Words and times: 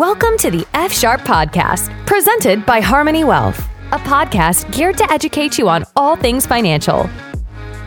Welcome 0.00 0.38
to 0.38 0.50
the 0.50 0.66
F 0.72 0.94
Sharp 0.94 1.20
Podcast, 1.20 1.94
presented 2.06 2.64
by 2.64 2.80
Harmoney 2.80 3.22
Wealth, 3.22 3.58
a 3.92 3.98
podcast 3.98 4.72
geared 4.72 4.96
to 4.96 5.12
educate 5.12 5.58
you 5.58 5.68
on 5.68 5.84
all 5.94 6.16
things 6.16 6.46
financial. 6.46 7.06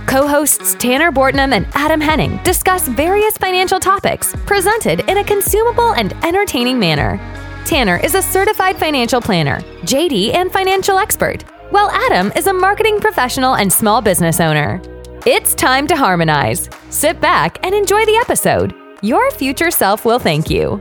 Co 0.05 0.27
hosts 0.27 0.75
Tanner 0.75 1.11
Bortnam 1.11 1.53
and 1.53 1.65
Adam 1.73 1.99
Henning 1.99 2.37
discuss 2.43 2.87
various 2.87 3.35
financial 3.39 3.79
topics 3.79 4.35
presented 4.45 4.99
in 5.09 5.17
a 5.17 5.23
consumable 5.23 5.95
and 5.95 6.13
entertaining 6.23 6.77
manner. 6.77 7.17
Tanner 7.65 7.97
is 7.97 8.13
a 8.13 8.21
certified 8.21 8.77
financial 8.77 9.19
planner, 9.19 9.61
JD, 9.81 10.35
and 10.35 10.51
financial 10.51 10.99
expert, 10.99 11.41
while 11.71 11.89
Adam 11.89 12.31
is 12.35 12.45
a 12.45 12.53
marketing 12.53 12.99
professional 12.99 13.55
and 13.55 13.73
small 13.73 14.03
business 14.03 14.39
owner. 14.39 14.79
It's 15.25 15.55
time 15.55 15.87
to 15.87 15.95
harmonize. 15.95 16.69
Sit 16.91 17.19
back 17.19 17.57
and 17.65 17.73
enjoy 17.73 18.05
the 18.05 18.17
episode. 18.17 18.75
Your 19.01 19.31
future 19.31 19.71
self 19.71 20.05
will 20.05 20.19
thank 20.19 20.51
you. 20.51 20.79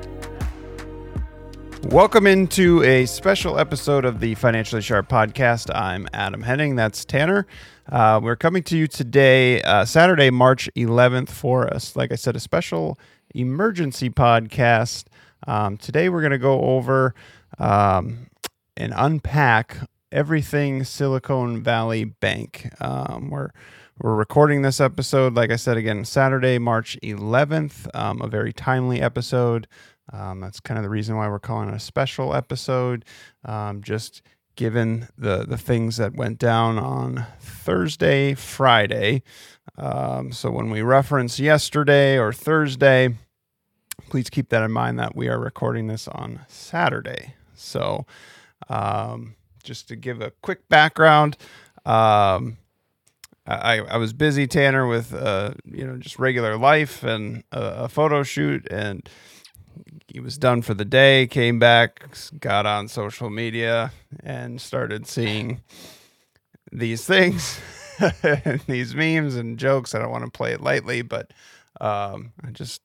Welcome 1.92 2.26
into 2.26 2.82
a 2.84 3.04
special 3.04 3.58
episode 3.58 4.06
of 4.06 4.18
the 4.18 4.34
Financially 4.36 4.80
Sharp 4.80 5.10
podcast. 5.10 5.70
I'm 5.74 6.08
Adam 6.14 6.40
Henning. 6.40 6.74
That's 6.74 7.04
Tanner. 7.04 7.46
Uh, 7.86 8.18
we're 8.22 8.34
coming 8.34 8.62
to 8.62 8.78
you 8.78 8.86
today, 8.86 9.60
uh, 9.60 9.84
Saturday, 9.84 10.30
March 10.30 10.70
11th, 10.74 11.28
for 11.28 11.70
us, 11.70 11.94
like 11.94 12.10
I 12.10 12.14
said, 12.14 12.34
a 12.34 12.40
special 12.40 12.98
emergency 13.34 14.08
podcast. 14.08 15.04
Um, 15.46 15.76
today, 15.76 16.08
we're 16.08 16.22
going 16.22 16.32
to 16.32 16.38
go 16.38 16.62
over 16.62 17.14
um, 17.58 18.28
and 18.74 18.94
unpack 18.96 19.76
everything 20.10 20.84
Silicon 20.84 21.62
Valley 21.62 22.04
Bank. 22.04 22.70
Um, 22.80 23.28
we're 23.28 23.50
we're 24.00 24.16
recording 24.16 24.62
this 24.62 24.80
episode, 24.80 25.34
like 25.34 25.50
I 25.50 25.56
said 25.56 25.76
again, 25.76 26.04
Saturday, 26.06 26.58
March 26.58 26.98
11th. 27.02 27.86
Um, 27.94 28.22
a 28.22 28.26
very 28.26 28.52
timely 28.52 29.00
episode. 29.00 29.68
Um, 30.12 30.40
that's 30.40 30.60
kind 30.60 30.78
of 30.78 30.82
the 30.84 30.90
reason 30.90 31.16
why 31.16 31.28
we're 31.28 31.38
calling 31.38 31.68
it 31.68 31.74
a 31.74 31.80
special 31.80 32.34
episode. 32.34 33.04
Um, 33.44 33.82
just 33.82 34.22
given 34.56 35.08
the 35.16 35.44
the 35.46 35.56
things 35.56 35.96
that 35.96 36.14
went 36.14 36.38
down 36.38 36.78
on 36.78 37.26
Thursday, 37.40 38.34
Friday. 38.34 39.22
Um, 39.78 40.32
so 40.32 40.50
when 40.50 40.70
we 40.70 40.82
reference 40.82 41.38
yesterday 41.38 42.18
or 42.18 42.32
Thursday, 42.32 43.14
please 44.10 44.28
keep 44.28 44.48
that 44.50 44.62
in 44.62 44.72
mind 44.72 44.98
that 44.98 45.16
we 45.16 45.28
are 45.28 45.38
recording 45.38 45.86
this 45.86 46.08
on 46.08 46.40
Saturday. 46.48 47.34
So 47.54 48.06
um, 48.68 49.36
just 49.62 49.88
to 49.88 49.96
give 49.96 50.20
a 50.20 50.32
quick 50.42 50.68
background. 50.68 51.36
Um, 51.84 52.58
I, 53.44 53.78
I 53.78 53.96
was 53.96 54.12
busy, 54.12 54.46
Tanner, 54.46 54.86
with 54.86 55.12
uh, 55.12 55.54
you 55.64 55.84
know 55.84 55.96
just 55.96 56.18
regular 56.18 56.56
life 56.56 57.02
and 57.02 57.42
a, 57.50 57.84
a 57.84 57.88
photo 57.88 58.22
shoot, 58.22 58.66
and 58.70 59.08
he 60.08 60.20
was 60.20 60.38
done 60.38 60.62
for 60.62 60.74
the 60.74 60.84
day, 60.84 61.26
came 61.26 61.58
back, 61.58 62.08
got 62.38 62.66
on 62.66 62.88
social 62.88 63.30
media, 63.30 63.92
and 64.22 64.60
started 64.60 65.06
seeing 65.06 65.62
these 66.70 67.04
things, 67.04 67.60
these 68.66 68.94
memes 68.94 69.36
and 69.36 69.58
jokes. 69.58 69.94
I 69.94 69.98
don't 69.98 70.10
want 70.10 70.24
to 70.24 70.30
play 70.30 70.52
it 70.52 70.60
lightly, 70.60 71.02
but 71.02 71.32
um, 71.80 72.32
I 72.44 72.50
just 72.50 72.82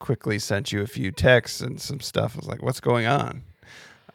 quickly 0.00 0.38
sent 0.38 0.72
you 0.72 0.82
a 0.82 0.86
few 0.86 1.10
texts 1.10 1.60
and 1.60 1.80
some 1.80 2.00
stuff. 2.00 2.34
I 2.34 2.38
was 2.38 2.48
like, 2.48 2.62
"What's 2.62 2.80
going 2.80 3.06
on?" 3.06 3.42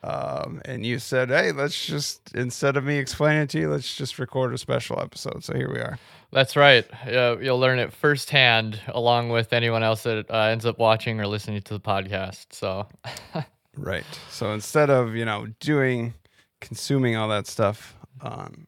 Um, 0.03 0.61
and 0.65 0.85
you 0.85 0.99
said, 0.99 1.29
"Hey, 1.29 1.53
let's 1.53 1.85
just 1.85 2.35
instead 2.35 2.75
of 2.75 2.83
me 2.83 2.97
explaining 2.97 3.43
it 3.43 3.49
to 3.51 3.59
you, 3.59 3.69
let's 3.69 3.95
just 3.95 4.19
record 4.19 4.53
a 4.53 4.57
special 4.57 4.99
episode." 4.99 5.43
So 5.43 5.55
here 5.55 5.71
we 5.71 5.79
are. 5.79 5.97
That's 6.31 6.55
right. 6.57 6.85
Uh, 7.07 7.37
you'll 7.39 7.59
learn 7.59 7.79
it 7.79 7.93
firsthand, 7.93 8.81
along 8.87 9.29
with 9.29 9.53
anyone 9.53 9.81
else 9.81 10.03
that 10.03 10.29
uh, 10.29 10.49
ends 10.51 10.65
up 10.65 10.77
watching 10.77 11.21
or 11.21 11.27
listening 11.27 11.61
to 11.61 11.73
the 11.73 11.79
podcast. 11.79 12.47
So, 12.51 12.87
right. 13.77 14.03
So 14.29 14.51
instead 14.51 14.89
of 14.89 15.15
you 15.15 15.23
know 15.23 15.47
doing, 15.61 16.15
consuming 16.59 17.15
all 17.15 17.29
that 17.29 17.47
stuff 17.47 17.95
on 18.19 18.67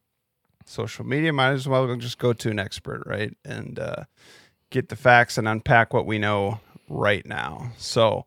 social 0.66 1.06
media, 1.06 1.34
might 1.34 1.52
as 1.52 1.68
well 1.68 1.94
just 1.98 2.18
go 2.18 2.32
to 2.32 2.50
an 2.50 2.60
expert, 2.60 3.04
right, 3.06 3.36
and 3.44 3.78
uh, 3.78 4.06
get 4.70 4.88
the 4.88 4.96
facts 4.96 5.38
and 5.38 5.48
unpack 5.48 5.94
what 5.94 6.06
we 6.06 6.18
know 6.18 6.62
right 6.90 7.26
now. 7.26 7.72
So 7.78 8.26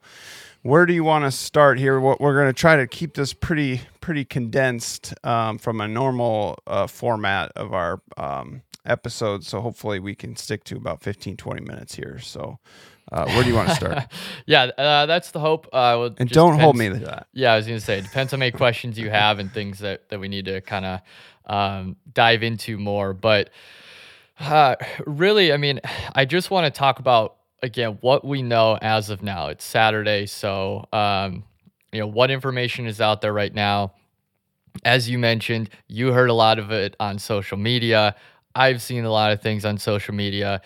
where 0.63 0.87
do 0.87 0.93
you 0.93 1.05
want 1.05 1.25
to 1.25 1.31
start 1.31 1.79
here? 1.79 2.01
What 2.01 2.21
we're 2.21 2.35
going 2.35 2.53
to 2.53 2.59
try 2.59 2.77
to 2.77 2.87
keep 2.87 3.15
this 3.15 3.33
pretty 3.33 3.83
pretty 4.01 4.25
condensed 4.25 5.15
um, 5.25 5.59
from 5.59 5.81
a 5.81 5.89
normal 5.89 6.59
uh, 6.67 6.87
format 6.87 7.53
of 7.57 7.73
our 7.73 8.01
um, 8.17 8.63
episodes. 8.85 9.47
So 9.47 9.61
hopefully 9.61 10.01
we 10.01 10.15
can 10.15 10.37
stick 10.37 10.65
to 10.65 10.77
about 10.77 11.03
15, 11.03 11.37
20 11.37 11.61
minutes 11.63 11.95
here. 11.95 12.19
So 12.19 12.59
uh, 13.13 13.27
where 13.27 13.43
do 13.43 13.49
you 13.49 13.55
want 13.55 13.69
to 13.69 13.75
start? 13.75 13.99
yeah, 14.47 14.65
uh, 14.65 15.07
that's 15.07 15.31
the 15.31 15.41
hope. 15.41 15.69
Uh, 15.73 16.11
and 16.19 16.29
don't 16.29 16.53
depends. 16.53 16.63
hold 16.63 16.77
me 16.77 16.89
to 16.89 16.99
that. 17.07 17.27
Yeah, 17.33 17.53
I 17.53 17.57
was 17.57 17.67
going 17.67 17.79
to 17.79 17.85
say, 17.85 17.99
it 17.99 18.03
depends 18.03 18.33
how 18.33 18.39
many 18.39 18.51
questions 18.57 18.99
you 18.99 19.11
have 19.11 19.39
and 19.39 19.53
things 19.53 19.79
that, 19.81 20.09
that 20.09 20.19
we 20.19 20.29
need 20.29 20.47
to 20.47 20.61
kind 20.61 20.85
of 20.85 21.01
um, 21.47 21.97
dive 22.13 22.43
into 22.43 22.79
more. 22.79 23.15
But 23.15 23.51
uh, 24.41 24.77
really, 25.07 25.53
I 25.53 25.57
mean, 25.57 25.81
I 26.15 26.25
just 26.25 26.51
want 26.51 26.73
to 26.73 26.77
talk 26.77 26.99
about, 26.99 27.37
again, 27.63 27.99
what 28.01 28.25
we 28.25 28.43
know 28.43 28.79
as 28.81 29.11
of 29.11 29.23
now. 29.23 29.49
It's 29.49 29.65
Saturday. 29.65 30.27
So, 30.27 30.87
um, 30.93 31.45
you 31.93 32.01
know, 32.01 32.07
what 32.07 32.31
information 32.31 32.87
is 32.87 33.01
out 33.01 33.21
there 33.21 33.33
right 33.33 33.53
now? 33.53 33.93
As 34.85 35.09
you 35.09 35.19
mentioned, 35.19 35.71
you 35.89 36.13
heard 36.13 36.31
a 36.31 36.35
lot 36.35 36.59
of 36.59 36.71
it 36.71 36.95
on 37.01 37.19
social 37.19 37.57
media. 37.57 38.15
I've 38.55 38.81
seen 38.83 39.05
a 39.05 39.11
lot 39.11 39.33
of 39.33 39.41
things 39.41 39.65
on 39.65 39.79
social 39.79 40.15
media. 40.15 40.61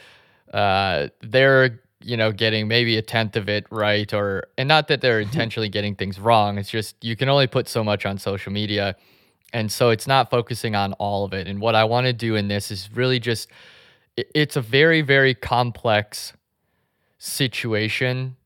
Uh, 0.52 1.08
they're 1.22 1.80
you 2.04 2.16
know 2.16 2.32
getting 2.32 2.66
maybe 2.66 2.96
a 2.96 3.02
tenth 3.02 3.36
of 3.36 3.48
it 3.48 3.64
right, 3.70 4.12
or 4.12 4.44
and 4.58 4.68
not 4.68 4.88
that 4.88 5.00
they're 5.00 5.20
intentionally 5.20 5.68
getting 5.68 5.94
things 5.94 6.18
wrong. 6.18 6.58
It's 6.58 6.70
just 6.70 7.02
you 7.02 7.16
can 7.16 7.28
only 7.28 7.46
put 7.46 7.68
so 7.68 7.82
much 7.82 8.04
on 8.04 8.18
social 8.18 8.52
media, 8.52 8.96
and 9.52 9.70
so 9.70 9.90
it's 9.90 10.06
not 10.06 10.30
focusing 10.30 10.74
on 10.74 10.92
all 10.94 11.24
of 11.24 11.32
it. 11.32 11.46
And 11.46 11.60
what 11.60 11.74
I 11.74 11.84
want 11.84 12.06
to 12.06 12.12
do 12.12 12.34
in 12.34 12.48
this 12.48 12.70
is 12.70 12.90
really 12.92 13.18
just 13.18 13.48
it's 14.16 14.56
a 14.56 14.60
very 14.60 15.00
very 15.00 15.34
complex 15.34 16.34
situation 17.22 18.36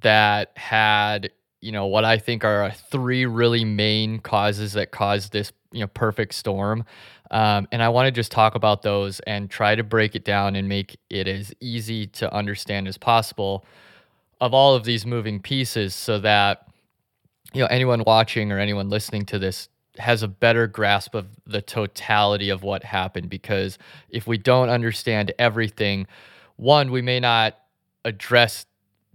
that 0.00 0.50
had 0.56 1.30
you 1.60 1.72
know 1.72 1.86
what 1.86 2.04
I 2.04 2.16
think 2.16 2.42
are 2.42 2.70
three 2.70 3.26
really 3.26 3.66
main 3.66 4.18
causes 4.18 4.72
that 4.72 4.90
caused 4.92 5.32
this 5.32 5.52
you 5.72 5.80
know 5.80 5.88
perfect 5.88 6.34
storm. 6.34 6.84
Um, 7.30 7.68
and 7.70 7.82
I 7.82 7.90
want 7.90 8.06
to 8.06 8.10
just 8.10 8.32
talk 8.32 8.54
about 8.54 8.82
those 8.82 9.20
and 9.20 9.50
try 9.50 9.74
to 9.74 9.82
break 9.82 10.14
it 10.14 10.24
down 10.24 10.56
and 10.56 10.68
make 10.68 10.98
it 11.10 11.28
as 11.28 11.52
easy 11.60 12.06
to 12.08 12.32
understand 12.32 12.88
as 12.88 12.96
possible 12.96 13.64
of 14.40 14.54
all 14.54 14.74
of 14.74 14.84
these 14.84 15.04
moving 15.04 15.40
pieces 15.40 15.94
so 15.94 16.18
that 16.20 16.66
you 17.52 17.60
know 17.60 17.66
anyone 17.66 18.04
watching 18.06 18.50
or 18.50 18.58
anyone 18.58 18.88
listening 18.88 19.26
to 19.26 19.38
this 19.38 19.68
has 19.98 20.22
a 20.22 20.28
better 20.28 20.66
grasp 20.66 21.14
of 21.14 21.26
the 21.46 21.60
totality 21.60 22.48
of 22.48 22.62
what 22.62 22.84
happened 22.84 23.28
because 23.28 23.78
if 24.08 24.26
we 24.26 24.38
don't 24.38 24.70
understand 24.70 25.30
everything 25.38 26.06
one 26.56 26.90
we 26.90 27.02
may 27.02 27.20
not 27.20 27.58
address 28.04 28.66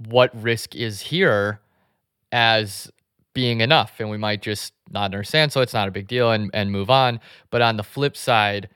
what 0.08 0.32
risk 0.42 0.76
is 0.76 1.02
here 1.02 1.60
as 2.32 2.92
being 3.34 3.62
enough. 3.62 4.00
And 4.00 4.10
we 4.10 4.18
might 4.18 4.42
just 4.42 4.74
not 4.90 5.06
understand 5.06 5.52
so 5.52 5.62
it's 5.62 5.74
not 5.74 5.88
a 5.88 5.92
big 5.92 6.08
deal 6.08 6.32
and, 6.32 6.50
and 6.54 6.72
move 6.72 6.90
on. 6.90 7.20
But 7.52 7.62
on 7.62 7.78
the 7.78 7.84
flip 7.84 8.18
side 8.18 8.70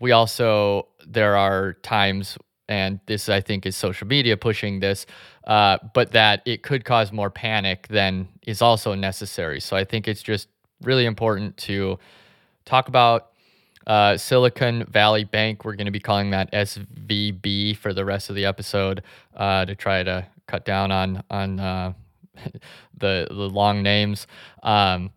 we 0.00 0.12
also 0.12 0.88
there 1.06 1.36
are 1.36 1.74
times 1.82 2.36
and 2.68 3.00
this 3.06 3.28
i 3.28 3.40
think 3.40 3.64
is 3.64 3.76
social 3.76 4.06
media 4.06 4.36
pushing 4.36 4.80
this 4.80 5.06
uh, 5.46 5.78
but 5.94 6.10
that 6.10 6.42
it 6.44 6.64
could 6.64 6.84
cause 6.84 7.12
more 7.12 7.30
panic 7.30 7.86
than 7.86 8.28
is 8.46 8.60
also 8.60 8.94
necessary. 8.94 9.60
So 9.60 9.76
i 9.76 9.84
think 9.84 10.08
it's 10.08 10.22
just 10.22 10.48
really 10.82 11.06
important 11.06 11.56
to 11.58 11.98
talk 12.64 12.88
about 12.88 13.30
uh, 13.86 14.16
silicon 14.16 14.84
valley 14.84 15.24
bank 15.24 15.64
we're 15.64 15.76
going 15.76 15.86
to 15.86 15.92
be 15.92 16.00
calling 16.00 16.30
that 16.30 16.50
svb 16.52 17.76
for 17.76 17.92
the 17.92 18.04
rest 18.04 18.28
of 18.30 18.36
the 18.36 18.44
episode 18.44 19.02
uh, 19.36 19.64
to 19.64 19.74
try 19.74 20.02
to 20.02 20.26
cut 20.46 20.64
down 20.64 20.90
on 20.90 21.22
on 21.30 21.60
uh, 21.60 21.92
the 22.96 23.26
the 23.28 23.34
long 23.34 23.82
names, 23.82 24.26
um, 24.62 25.10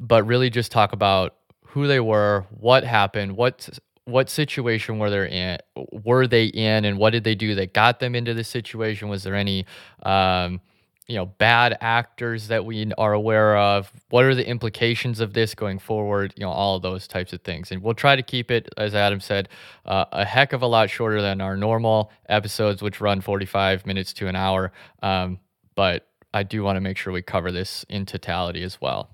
but 0.00 0.24
really 0.24 0.50
just 0.50 0.72
talk 0.72 0.92
about 0.92 1.34
who 1.66 1.86
they 1.86 2.00
were, 2.00 2.46
what 2.50 2.84
happened, 2.84 3.36
what 3.36 3.68
what 4.04 4.28
situation 4.28 4.98
were 4.98 5.10
they 5.10 5.30
in 5.30 5.58
were 5.92 6.26
they 6.26 6.46
in 6.46 6.84
and 6.84 6.98
what 6.98 7.10
did 7.10 7.24
they 7.24 7.34
do 7.34 7.54
that 7.54 7.72
got 7.72 8.00
them 8.00 8.14
into 8.14 8.34
this 8.34 8.48
situation? 8.48 9.08
Was 9.08 9.22
there 9.22 9.34
any 9.34 9.66
um, 10.02 10.60
you 11.06 11.16
know 11.16 11.26
bad 11.26 11.76
actors 11.80 12.48
that 12.48 12.64
we 12.64 12.90
are 12.96 13.12
aware 13.12 13.56
of? 13.56 13.90
What 14.10 14.24
are 14.24 14.34
the 14.34 14.46
implications 14.46 15.20
of 15.20 15.32
this 15.32 15.54
going 15.54 15.78
forward? 15.78 16.34
You 16.36 16.44
know 16.44 16.50
all 16.50 16.76
of 16.76 16.82
those 16.82 17.06
types 17.06 17.32
of 17.32 17.42
things. 17.42 17.70
And 17.70 17.82
we'll 17.82 17.94
try 17.94 18.16
to 18.16 18.22
keep 18.22 18.50
it 18.50 18.68
as 18.76 18.94
adam 18.94 19.20
said 19.20 19.48
uh, 19.84 20.06
a 20.12 20.24
heck 20.24 20.52
of 20.52 20.62
a 20.62 20.66
lot 20.66 20.90
shorter 20.90 21.20
than 21.20 21.40
our 21.40 21.56
normal 21.56 22.10
episodes 22.28 22.82
which 22.82 23.00
run 23.00 23.20
45 23.20 23.86
minutes 23.86 24.12
to 24.14 24.28
an 24.28 24.36
hour. 24.36 24.72
Um, 25.02 25.40
but 25.74 26.06
I 26.32 26.42
do 26.42 26.62
want 26.62 26.76
to 26.76 26.80
make 26.80 26.96
sure 26.96 27.12
we 27.12 27.22
cover 27.22 27.52
this 27.52 27.84
in 27.88 28.06
totality 28.06 28.62
as 28.62 28.80
well. 28.80 29.10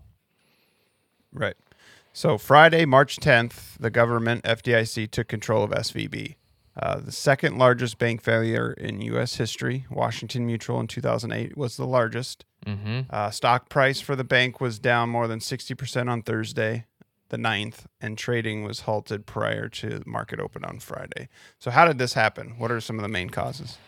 Right. 1.33 1.57
So 2.13 2.39
Friday, 2.39 2.87
March 2.87 3.19
10th, 3.19 3.79
the 3.79 3.91
government 3.91 4.43
FDIC 4.45 5.11
took 5.11 5.29
control 5.29 5.63
of 5.63 5.71
SVB, 5.71 6.35
uh, 6.81 6.99
the 6.99 7.13
second 7.13 7.59
largest 7.59 7.99
bank 7.99 8.23
failure 8.23 8.73
in 8.73 9.01
U.S. 9.03 9.37
history. 9.37 9.87
Washington 9.91 10.47
Mutual 10.47 10.81
in 10.81 10.87
2008 10.89 11.57
was 11.57 11.77
the 11.77 11.87
largest. 11.87 12.45
Mm-hmm. 12.67 13.01
Uh, 13.11 13.31
stock 13.31 13.69
price 13.69 14.01
for 14.01 14.17
the 14.17 14.25
bank 14.25 14.61
was 14.61 14.79
down 14.79 15.09
more 15.11 15.29
than 15.29 15.39
60% 15.39 16.11
on 16.11 16.23
Thursday, 16.23 16.87
the 17.29 17.37
9th, 17.37 17.85
and 18.01 18.17
trading 18.19 18.65
was 18.65 18.81
halted 18.81 19.27
prior 19.27 19.69
to 19.69 20.03
market 20.07 20.41
open 20.41 20.65
on 20.65 20.79
Friday. 20.81 21.29
So, 21.59 21.71
how 21.71 21.85
did 21.87 21.99
this 21.99 22.15
happen? 22.15 22.55
What 22.59 22.71
are 22.73 22.81
some 22.81 22.97
of 22.99 23.03
the 23.03 23.09
main 23.09 23.31
causes? 23.31 23.79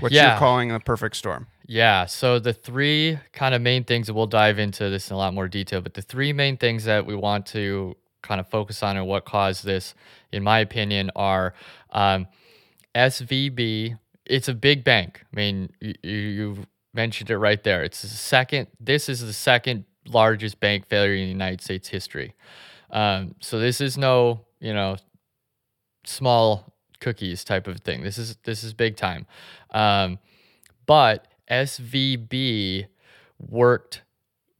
What 0.00 0.12
Yeah. 0.12 0.30
you're 0.30 0.38
calling 0.38 0.68
the 0.68 0.80
perfect 0.80 1.16
storm? 1.16 1.46
Yeah. 1.66 2.06
So 2.06 2.38
the 2.38 2.52
three 2.52 3.18
kind 3.32 3.54
of 3.54 3.62
main 3.62 3.84
things, 3.84 4.08
and 4.08 4.16
we'll 4.16 4.26
dive 4.26 4.58
into 4.58 4.88
this 4.90 5.10
in 5.10 5.14
a 5.14 5.18
lot 5.18 5.34
more 5.34 5.48
detail, 5.48 5.80
but 5.80 5.94
the 5.94 6.02
three 6.02 6.32
main 6.32 6.56
things 6.56 6.84
that 6.84 7.06
we 7.06 7.14
want 7.14 7.46
to 7.46 7.96
kind 8.22 8.40
of 8.40 8.48
focus 8.48 8.82
on 8.82 8.96
and 8.96 9.06
what 9.06 9.24
caused 9.24 9.64
this, 9.64 9.94
in 10.32 10.42
my 10.42 10.58
opinion, 10.60 11.10
are 11.16 11.54
um, 11.90 12.26
SVB. 12.94 13.98
It's 14.26 14.48
a 14.48 14.54
big 14.54 14.84
bank. 14.84 15.24
I 15.32 15.36
mean, 15.36 15.70
you, 15.80 15.94
you 16.02 16.56
mentioned 16.92 17.30
it 17.30 17.38
right 17.38 17.62
there. 17.62 17.82
It's 17.82 18.02
the 18.02 18.08
second. 18.08 18.68
This 18.80 19.08
is 19.08 19.20
the 19.20 19.32
second 19.32 19.84
largest 20.06 20.60
bank 20.60 20.86
failure 20.86 21.14
in 21.14 21.24
the 21.24 21.28
United 21.28 21.60
States 21.60 21.88
history. 21.88 22.34
Um, 22.90 23.34
so 23.40 23.58
this 23.58 23.80
is 23.80 23.98
no, 23.98 24.46
you 24.60 24.72
know, 24.72 24.96
small 26.04 26.72
cookies 27.00 27.44
type 27.44 27.66
of 27.66 27.80
thing. 27.80 28.02
This 28.02 28.18
is 28.18 28.36
this 28.44 28.64
is 28.64 28.72
big 28.72 28.96
time. 28.96 29.26
Um, 29.70 30.18
but 30.86 31.28
SVB 31.50 32.86
worked 33.38 34.02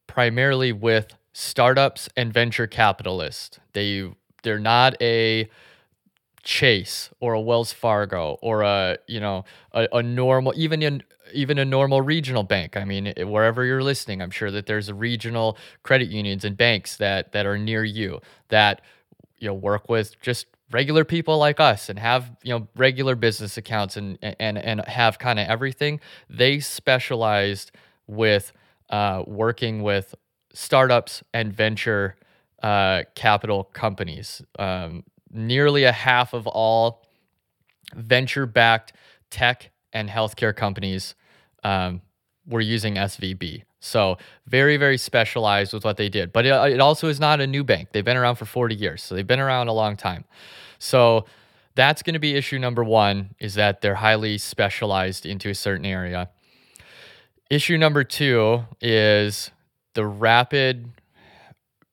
primarily 0.07 0.73
with 0.73 1.15
startups 1.39 2.09
and 2.17 2.33
venture 2.33 2.67
capitalists. 2.67 3.61
They 3.73 4.11
they're 4.43 4.59
not 4.59 5.01
a 5.01 5.49
Chase 6.43 7.11
or 7.21 7.35
a 7.35 7.41
Wells 7.41 7.73
Fargo 7.73 8.39
or 8.43 8.63
a 8.63 8.99
you 9.07 9.21
know 9.21 9.45
a, 9.73 9.89
a 9.93 10.03
normal 10.03 10.53
even 10.57 10.83
in 10.83 11.03
even 11.33 11.59
a 11.59 11.65
normal 11.65 12.03
regional 12.03 12.43
bank. 12.43 12.77
I 12.77 12.85
mean, 12.85 13.13
wherever 13.19 13.65
you're 13.65 13.83
listening, 13.83 14.21
I'm 14.21 14.31
sure 14.33 14.51
that 14.51 14.67
there's 14.67 14.91
regional 14.91 15.57
credit 15.85 16.09
unions 16.09 16.45
and 16.45 16.57
banks 16.57 16.97
that 16.97 17.33
that 17.33 17.47
are 17.47 17.57
near 17.59 17.85
you 17.85 18.21
that 18.49 18.81
you 19.39 19.47
know 19.47 19.55
work 19.55 19.89
with 19.89 20.21
just 20.21 20.47
regular 20.73 21.05
people 21.05 21.39
like 21.39 21.61
us 21.61 21.89
and 21.89 22.01
have 22.01 22.33
you 22.43 22.53
know 22.53 22.67
regular 22.75 23.15
business 23.15 23.57
accounts 23.57 23.97
and 23.97 24.19
and 24.23 24.59
and 24.59 24.85
have 24.89 25.21
kind 25.21 25.39
of 25.39 25.47
everything. 25.47 26.01
They 26.29 26.59
specialized 26.59 27.71
with 28.09 28.53
uh, 28.91 29.23
working 29.27 29.83
with 29.83 30.17
startups 30.59 31.23
and 31.33 31.53
venture 31.53 32.17
uh, 32.65 33.05
capital 33.15 33.63
companies. 33.63 34.43
Um, 34.59 35.05
nearly 35.31 35.85
a 35.85 35.93
half 35.93 36.35
of 36.35 36.49
all 36.49 37.07
venture 37.95 38.45
backed 38.45 38.93
tech 39.31 39.71
and 39.93 40.11
healthcare 40.11 40.55
companies 40.55 41.15
um, 41.63 42.03
were 42.45 42.61
using 42.61 42.97
SVB. 42.97 43.63
So, 43.79 44.19
very, 44.49 44.77
very 44.77 44.99
specialized 44.99 45.73
with 45.73 45.85
what 45.85 45.97
they 45.97 46.09
did. 46.09 46.33
But 46.33 46.45
it, 46.45 46.73
it 46.73 46.81
also 46.81 47.07
is 47.07 47.21
not 47.21 47.41
a 47.41 47.47
new 47.47 47.63
bank. 47.63 47.91
They've 47.93 48.05
been 48.05 48.17
around 48.17 48.35
for 48.35 48.45
40 48.45 48.75
years. 48.75 49.01
So, 49.01 49.15
they've 49.15 49.25
been 49.25 49.39
around 49.39 49.69
a 49.69 49.73
long 49.73 49.97
time. 49.97 50.25
So, 50.81 51.27
that's 51.77 52.03
going 52.03 52.15
to 52.15 52.19
be 52.19 52.35
issue 52.35 52.59
number 52.59 52.83
one 52.83 53.37
is 53.39 53.55
that 53.55 53.81
they're 53.81 53.95
highly 53.95 54.39
specialized 54.39 55.25
into 55.25 55.51
a 55.51 55.55
certain 55.55 55.87
area. 55.87 56.31
Issue 57.49 57.79
number 57.79 58.03
two 58.03 58.65
is 58.81 59.53
the 59.99 60.07
rapid 60.07 60.93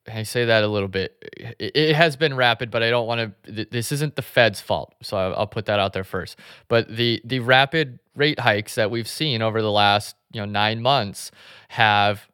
I 0.07 0.21
say 0.21 0.45
that 0.45 0.63
a 0.63 0.67
little 0.67 0.87
bit. 0.87 1.17
It, 1.57 1.95
has 1.95 2.15
been 2.15 2.35
rapid, 2.35 2.69
but 2.69 2.83
I 2.83 2.91
don't 2.91 3.07
want 3.07 3.33
to. 3.45 3.65
This 3.65 3.91
isn't 3.91 4.15
the 4.15 4.21
Fed's 4.21 4.61
fault, 4.61 4.93
so 5.01 5.17
I'll, 5.17 5.35
I'll 5.35 5.47
put 5.47 5.65
that 5.65 5.79
out 5.79 5.93
there 5.93 6.03
first. 6.03 6.37
But 6.67 6.95
the 6.95 7.19
the 7.25 7.39
rapid 7.39 7.97
rate 8.15 8.39
hikes 8.39 8.75
that 8.75 8.91
we've 8.91 9.07
seen 9.07 9.41
over 9.41 9.63
the 9.63 9.71
last 9.71 10.15
you 10.31 10.41
know 10.41 10.45
nine 10.45 10.83
months 10.83 11.31
have 11.69 12.29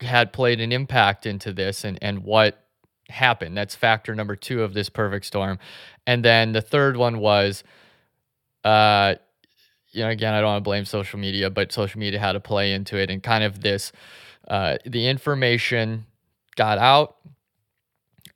had 0.00 0.32
played 0.32 0.60
an 0.60 0.70
impact 0.70 1.26
into 1.26 1.52
this 1.52 1.82
and 1.82 1.98
and 2.00 2.20
what 2.22 2.64
happened. 3.08 3.56
That's 3.56 3.74
factor 3.74 4.14
number 4.14 4.36
two 4.36 4.62
of 4.62 4.72
this 4.72 4.88
perfect 4.88 5.26
storm, 5.26 5.58
and 6.06 6.24
then 6.24 6.52
the 6.52 6.62
third 6.62 6.96
one 6.96 7.18
was, 7.18 7.64
uh, 8.62 9.16
you 9.90 10.04
know, 10.04 10.10
again, 10.10 10.34
I 10.34 10.40
don't 10.40 10.50
want 10.50 10.64
to 10.64 10.68
blame 10.68 10.84
social 10.84 11.18
media, 11.18 11.50
but 11.50 11.72
social 11.72 11.98
media 11.98 12.20
had 12.20 12.32
to 12.32 12.40
play 12.40 12.72
into 12.72 12.96
it 12.96 13.10
and 13.10 13.20
kind 13.20 13.42
of 13.42 13.60
this, 13.60 13.90
uh, 14.50 14.76
the 14.84 15.06
information 15.06 16.04
got 16.56 16.76
out 16.76 17.16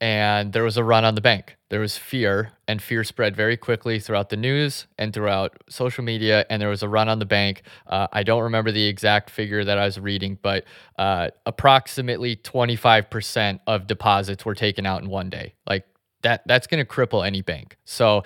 and 0.00 0.52
there 0.52 0.62
was 0.62 0.76
a 0.76 0.84
run 0.84 1.05
on 1.05 1.14
the 1.14 1.20
bank. 1.20 1.56
There 1.70 1.81
was 1.81 1.96
fear, 1.96 2.52
and 2.69 2.82
fear 2.82 3.05
spread 3.05 3.34
very 3.34 3.56
quickly 3.56 3.99
throughout 3.99 4.28
the 4.28 4.37
news 4.37 4.87
and 4.99 5.12
throughout 5.12 5.56
social 5.69 6.05
media. 6.05 6.44
And 6.50 6.61
there 6.61 6.69
was 6.69 6.82
a 6.82 6.88
run 6.88 7.08
on 7.08 7.19
the 7.19 7.26
bank. 7.26 7.62
Uh, 7.87 8.06
I 8.12 8.22
don't 8.22 8.43
remember 8.43 8.70
the 8.70 8.87
exact 8.87 9.31
figure 9.31 9.64
that 9.64 9.78
I 9.78 9.84
was 9.84 9.99
reading, 9.99 10.38
but 10.43 10.64
uh, 10.99 11.31
approximately 11.46 12.37
25% 12.37 13.60
of 13.67 13.87
deposits 13.87 14.44
were 14.44 14.55
taken 14.55 14.87
out 14.87 15.02
in 15.02 15.08
one 15.08 15.31
day. 15.31 15.55
Like 15.67 15.87
that, 16.22 16.43
that's 16.46 16.67
going 16.67 16.84
to 16.84 16.90
cripple 16.90 17.26
any 17.26 17.43
bank. 17.43 17.76
So 17.84 18.25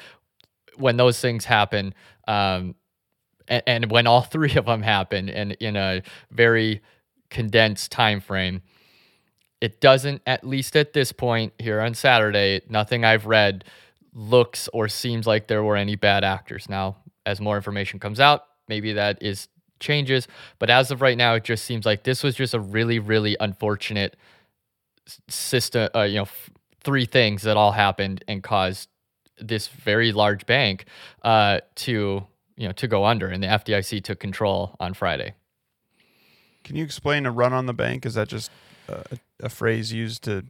when 0.76 0.96
those 0.96 1.20
things 1.20 1.44
happen, 1.44 1.94
um, 2.26 2.75
and, 3.46 3.62
and 3.67 3.91
when 3.91 4.06
all 4.06 4.23
three 4.34 4.55
of 4.56 4.67
them 4.67 4.82
happen, 4.82 5.29
and 5.29 5.52
in 5.52 5.76
a 5.76 6.02
very 6.31 6.82
condensed 7.30 7.92
time 7.92 8.20
frame, 8.20 8.62
it 9.60 9.80
doesn't 9.80 10.22
at 10.26 10.44
least 10.44 10.76
at 10.76 10.92
this 10.92 11.10
point 11.10 11.52
here 11.58 11.80
on 11.80 11.92
saturday 11.92 12.60
nothing 12.69 13.04
i've 13.04 13.26
read 13.26 13.64
looks 14.19 14.69
or 14.72 14.88
seems 14.88 15.26
like 15.26 15.46
there 15.46 15.62
were 15.62 15.76
any 15.76 15.94
bad 15.94 16.25
actors. 16.25 16.69
Now 16.69 16.96
as 17.25 17.40
more 17.40 17.56
information 17.56 18.00
comes 18.00 18.20
out 18.20 18.44
maybe 18.69 18.94
that 18.94 19.22
is 19.22 19.48
changes 19.80 20.26
but 20.58 20.70
as 20.70 20.90
of 20.90 21.00
right 21.02 21.16
now 21.16 21.34
it 21.34 21.44
just 21.44 21.64
seems 21.64 21.86
like 21.86 22.02
this 22.02 22.22
was 22.22 22.34
just 22.34 22.54
a 22.54 22.58
really 22.58 22.98
really 22.98 23.36
unfortunate 23.38 24.16
system 25.28 25.88
uh, 25.94 26.02
you 26.02 26.16
know 26.16 26.22
f- 26.22 26.50
three 26.82 27.04
things 27.04 27.42
that 27.42 27.56
all 27.56 27.72
happened 27.72 28.24
and 28.26 28.42
caused 28.42 28.88
this 29.38 29.69
very 29.69 30.10
large 30.10 30.46
bank 30.46 30.86
uh, 31.22 31.60
to 31.76 32.26
you 32.56 32.66
know 32.66 32.72
to 32.72 32.88
go 32.88 33.04
under 33.04 33.28
and 33.28 33.42
the 33.42 33.46
fdic 33.46 34.02
took 34.02 34.19
control 34.19 34.74
on 34.81 34.94
friday 34.94 35.34
Can 36.65 36.77
you 36.77 36.84
explain 36.84 37.27
a 37.27 37.31
run 37.31 37.53
on 37.53 37.67
the 37.67 37.72
bank? 37.74 38.05
Is 38.06 38.15
that 38.15 38.29
just 38.29 38.50
a, 38.88 39.05
a 39.41 39.48
phrase 39.48 39.93
used 39.93 40.22
to 40.24 40.44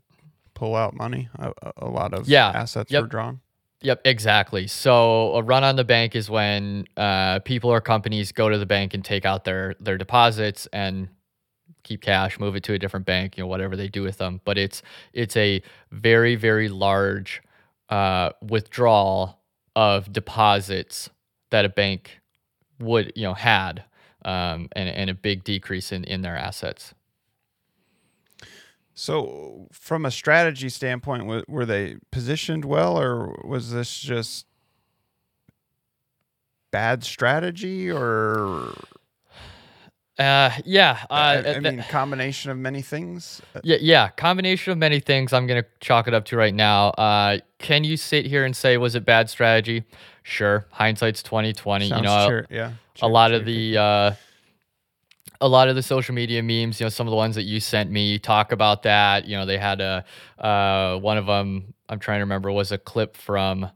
pull 0.54 0.74
out 0.74 0.94
money? 0.94 1.28
A, 1.38 1.52
a- 1.76 1.88
lot 1.88 2.12
of 2.14 2.28
Yeah. 2.28 2.48
assets 2.48 2.90
Yep. 2.90 3.02
were 3.02 3.08
drawn. 3.08 3.40
Yep, 3.82 4.00
exactly. 4.04 4.66
So 4.66 5.34
a 5.36 5.42
run 5.42 5.62
on 5.62 5.76
the 5.76 5.84
bank 5.84 6.16
is 6.16 6.28
when 6.28 6.86
uh, 6.96 7.38
people 7.40 7.70
or 7.70 7.80
companies 7.80 8.32
go 8.32 8.48
to 8.48 8.58
the 8.58 8.66
bank 8.66 8.92
and 8.94 9.04
take 9.04 9.24
out 9.24 9.44
their 9.44 9.74
their 9.78 9.96
deposits 9.96 10.66
and 10.72 11.08
keep 11.84 12.02
cash, 12.02 12.40
move 12.40 12.56
it 12.56 12.64
to 12.64 12.72
a 12.74 12.78
different 12.78 13.06
bank, 13.06 13.36
you 13.36 13.44
know, 13.44 13.46
whatever 13.46 13.76
they 13.76 13.86
do 13.88 14.02
with 14.02 14.18
them. 14.18 14.40
But 14.44 14.58
it's 14.58 14.82
it's 15.12 15.36
a 15.36 15.62
very 15.92 16.34
very 16.34 16.68
large 16.68 17.40
uh, 17.88 18.30
withdrawal 18.42 19.38
of 19.76 20.12
deposits 20.12 21.08
that 21.50 21.64
a 21.64 21.68
bank 21.68 22.18
would 22.80 23.12
you 23.14 23.22
know 23.22 23.34
had, 23.34 23.84
um, 24.24 24.68
and 24.72 24.88
and 24.88 25.10
a 25.10 25.14
big 25.14 25.44
decrease 25.44 25.92
in 25.92 26.04
in 26.04 26.22
their 26.22 26.36
assets. 26.36 26.94
So, 28.94 29.68
from 29.70 30.04
a 30.04 30.10
strategy 30.10 30.68
standpoint, 30.68 31.48
were 31.48 31.64
they 31.64 31.98
positioned 32.10 32.64
well, 32.64 32.98
or 32.98 33.40
was 33.44 33.70
this 33.70 34.00
just 34.00 34.46
bad 36.72 37.04
strategy, 37.04 37.90
or 37.90 38.74
Uh, 40.18 40.50
yeah, 40.64 40.98
uh, 41.10 41.14
I, 41.14 41.38
I 41.38 41.42
th- 41.42 41.62
mean, 41.62 41.84
combination 41.88 42.50
of 42.50 42.58
many 42.58 42.82
things? 42.82 43.40
Yeah, 43.62 43.76
yeah, 43.80 44.08
combination 44.08 44.72
of 44.72 44.78
many 44.78 44.98
things. 44.98 45.32
I'm 45.32 45.46
gonna 45.46 45.64
chalk 45.80 46.08
it 46.08 46.14
up 46.14 46.24
to 46.26 46.36
right 46.36 46.54
now. 46.54 46.88
Uh, 46.90 47.38
can 47.58 47.84
you 47.84 47.96
sit 47.96 48.26
here 48.26 48.44
and 48.44 48.56
say 48.56 48.76
was 48.78 48.96
it 48.96 49.04
bad 49.04 49.30
strategy? 49.30 49.84
Sure, 50.28 50.66
hindsight's 50.70 51.22
twenty 51.22 51.54
twenty. 51.54 51.86
You 51.86 52.02
know, 52.02 52.42
yeah, 52.50 52.72
a 53.00 53.08
lot 53.08 53.32
of 53.32 53.46
the 53.46 53.78
uh, 53.78 54.12
a 55.40 55.48
lot 55.48 55.70
of 55.70 55.74
the 55.74 55.82
social 55.82 56.14
media 56.14 56.42
memes. 56.42 56.78
You 56.78 56.84
know, 56.84 56.90
some 56.90 57.06
of 57.06 57.10
the 57.10 57.16
ones 57.16 57.34
that 57.36 57.44
you 57.44 57.60
sent 57.60 57.90
me 57.90 58.18
talk 58.18 58.52
about 58.52 58.82
that. 58.82 59.26
You 59.26 59.38
know, 59.38 59.46
they 59.46 59.56
had 59.56 59.80
a 59.80 60.04
uh, 60.38 60.98
one 60.98 61.16
of 61.16 61.24
them. 61.24 61.72
I'm 61.88 61.98
trying 61.98 62.18
to 62.18 62.24
remember 62.24 62.52
was 62.52 62.72
a 62.72 62.76
clip 62.76 63.16
from 63.16 63.70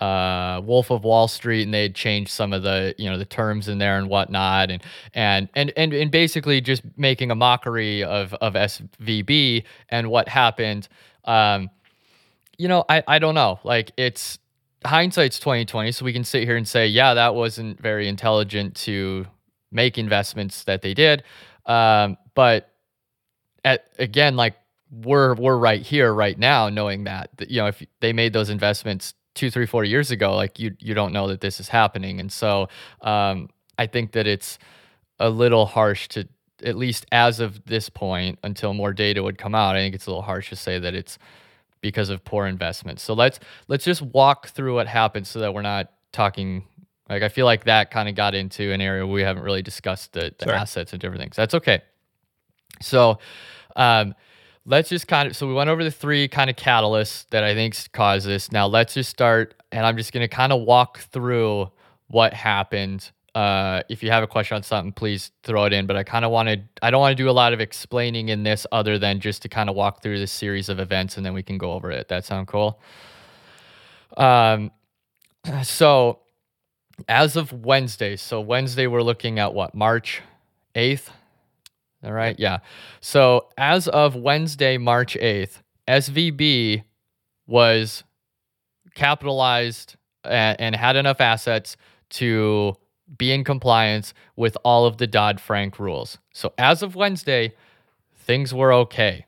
uh, 0.00 0.62
Wolf 0.64 0.90
of 0.90 1.04
Wall 1.04 1.28
Street, 1.28 1.64
and 1.64 1.74
they 1.74 1.82
had 1.82 1.94
changed 1.94 2.30
some 2.30 2.54
of 2.54 2.62
the 2.62 2.94
you 2.96 3.10
know 3.10 3.18
the 3.18 3.26
terms 3.26 3.68
in 3.68 3.76
there 3.76 3.98
and 3.98 4.08
whatnot, 4.08 4.70
and 4.70 4.82
and 5.12 5.50
and 5.54 5.70
and 5.76 5.92
and 5.92 6.10
basically 6.10 6.62
just 6.62 6.82
making 6.96 7.30
a 7.30 7.34
mockery 7.34 8.02
of 8.04 8.32
of 8.34 8.54
SVB 8.54 9.64
and 9.90 10.08
what 10.10 10.28
happened. 10.28 10.88
Um, 11.26 11.68
you 12.56 12.68
know, 12.68 12.86
I 12.88 13.02
I 13.06 13.18
don't 13.18 13.34
know. 13.34 13.60
Like 13.64 13.92
it's 13.98 14.38
hindsight's 14.84 15.38
2020, 15.38 15.92
so 15.92 16.04
we 16.04 16.12
can 16.12 16.24
sit 16.24 16.44
here 16.44 16.56
and 16.56 16.66
say, 16.66 16.86
yeah, 16.86 17.14
that 17.14 17.34
wasn't 17.34 17.80
very 17.80 18.08
intelligent 18.08 18.74
to 18.76 19.26
make 19.72 19.98
investments 19.98 20.64
that 20.64 20.82
they 20.82 20.94
did. 20.94 21.22
Um, 21.66 22.16
but 22.34 22.70
at 23.64 23.86
again, 23.98 24.36
like 24.36 24.54
we're 24.90 25.34
we're 25.34 25.58
right 25.58 25.82
here 25.82 26.12
right 26.12 26.38
now, 26.38 26.68
knowing 26.68 27.04
that, 27.04 27.30
you 27.48 27.60
know 27.60 27.66
if 27.66 27.84
they 28.00 28.12
made 28.12 28.32
those 28.32 28.50
investments 28.50 29.14
two, 29.34 29.50
three, 29.50 29.66
four 29.66 29.84
years 29.84 30.10
ago, 30.10 30.34
like 30.34 30.58
you 30.58 30.74
you 30.78 30.94
don't 30.94 31.12
know 31.12 31.28
that 31.28 31.40
this 31.40 31.60
is 31.60 31.68
happening, 31.68 32.20
and 32.20 32.32
so 32.32 32.68
um, 33.02 33.48
I 33.78 33.86
think 33.86 34.12
that 34.12 34.26
it's 34.26 34.58
a 35.18 35.30
little 35.30 35.66
harsh 35.66 36.08
to 36.08 36.26
at 36.64 36.76
least 36.76 37.06
as 37.12 37.40
of 37.40 37.64
this 37.64 37.88
point, 37.88 38.38
until 38.42 38.74
more 38.74 38.92
data 38.92 39.22
would 39.22 39.38
come 39.38 39.54
out, 39.54 39.76
I 39.76 39.80
think 39.80 39.94
it's 39.94 40.06
a 40.06 40.10
little 40.10 40.22
harsh 40.22 40.50
to 40.50 40.56
say 40.56 40.78
that 40.78 40.94
it's 40.94 41.18
because 41.80 42.10
of 42.10 42.24
poor 42.24 42.46
investments. 42.46 43.02
So 43.02 43.14
let's 43.14 43.40
let's 43.68 43.84
just 43.84 44.02
walk 44.02 44.48
through 44.48 44.74
what 44.74 44.86
happened 44.86 45.26
so 45.26 45.40
that 45.40 45.54
we're 45.54 45.62
not 45.62 45.92
talking 46.12 46.64
like 47.08 47.22
I 47.22 47.28
feel 47.28 47.46
like 47.46 47.64
that 47.64 47.90
kind 47.90 48.08
of 48.08 48.14
got 48.14 48.34
into 48.34 48.72
an 48.72 48.80
area 48.80 49.06
we 49.06 49.22
haven't 49.22 49.42
really 49.42 49.62
discussed 49.62 50.12
the, 50.12 50.32
the 50.38 50.54
assets 50.54 50.92
and 50.92 51.00
different 51.00 51.20
things. 51.20 51.36
That's 51.36 51.54
okay. 51.54 51.82
So 52.80 53.18
um, 53.76 54.14
let's 54.64 54.88
just 54.88 55.08
kind 55.08 55.28
of 55.28 55.36
so 55.36 55.46
we 55.46 55.54
went 55.54 55.70
over 55.70 55.82
the 55.82 55.90
three 55.90 56.28
kind 56.28 56.48
of 56.48 56.56
catalysts 56.56 57.26
that 57.30 57.44
I 57.44 57.54
think 57.54 57.76
caused 57.92 58.26
this. 58.26 58.52
Now 58.52 58.66
let's 58.66 58.94
just 58.94 59.10
start, 59.10 59.54
and 59.72 59.84
I'm 59.84 59.96
just 59.96 60.12
going 60.12 60.22
to 60.22 60.34
kind 60.34 60.52
of 60.52 60.62
walk 60.62 61.00
through 61.00 61.70
what 62.08 62.32
happened. 62.32 63.10
Uh, 63.34 63.82
if 63.88 64.02
you 64.02 64.10
have 64.10 64.22
a 64.22 64.26
question 64.26 64.56
on 64.56 64.62
something, 64.62 64.92
please 64.92 65.30
throw 65.42 65.64
it 65.64 65.72
in. 65.72 65.86
But 65.86 65.96
I 65.96 66.02
kind 66.02 66.24
of 66.24 66.30
wanted, 66.30 66.68
I 66.82 66.90
don't 66.90 67.00
want 67.00 67.16
to 67.16 67.22
do 67.22 67.28
a 67.28 67.32
lot 67.32 67.52
of 67.52 67.60
explaining 67.60 68.28
in 68.28 68.42
this 68.42 68.66
other 68.72 68.98
than 68.98 69.20
just 69.20 69.42
to 69.42 69.48
kind 69.48 69.70
of 69.70 69.76
walk 69.76 70.02
through 70.02 70.18
this 70.18 70.32
series 70.32 70.68
of 70.68 70.80
events 70.80 71.16
and 71.16 71.24
then 71.24 71.32
we 71.32 71.42
can 71.42 71.58
go 71.58 71.72
over 71.72 71.90
it. 71.90 72.08
That 72.08 72.24
sound 72.24 72.48
cool? 72.48 72.80
Um, 74.16 74.72
so 75.62 76.20
as 77.08 77.36
of 77.36 77.52
Wednesday, 77.52 78.16
so 78.16 78.40
Wednesday 78.40 78.86
we're 78.86 79.02
looking 79.02 79.38
at 79.38 79.54
what 79.54 79.74
March 79.74 80.22
8th. 80.74 81.08
All 82.02 82.12
right, 82.12 82.38
yeah. 82.38 82.58
So 83.00 83.48
as 83.58 83.86
of 83.88 84.16
Wednesday, 84.16 84.78
March 84.78 85.16
8th, 85.20 85.60
SVB 85.86 86.84
was 87.46 88.04
capitalized 88.94 89.96
and, 90.24 90.60
and 90.60 90.76
had 90.76 90.96
enough 90.96 91.20
assets 91.20 91.76
to 92.10 92.74
be 93.16 93.32
in 93.32 93.44
compliance 93.44 94.14
with 94.36 94.56
all 94.64 94.86
of 94.86 94.98
the 94.98 95.06
Dodd 95.06 95.40
Frank 95.40 95.78
rules. 95.78 96.18
So 96.32 96.52
as 96.58 96.82
of 96.82 96.94
Wednesday, 96.94 97.54
things 98.16 98.54
were 98.54 98.72
okay. 98.72 99.26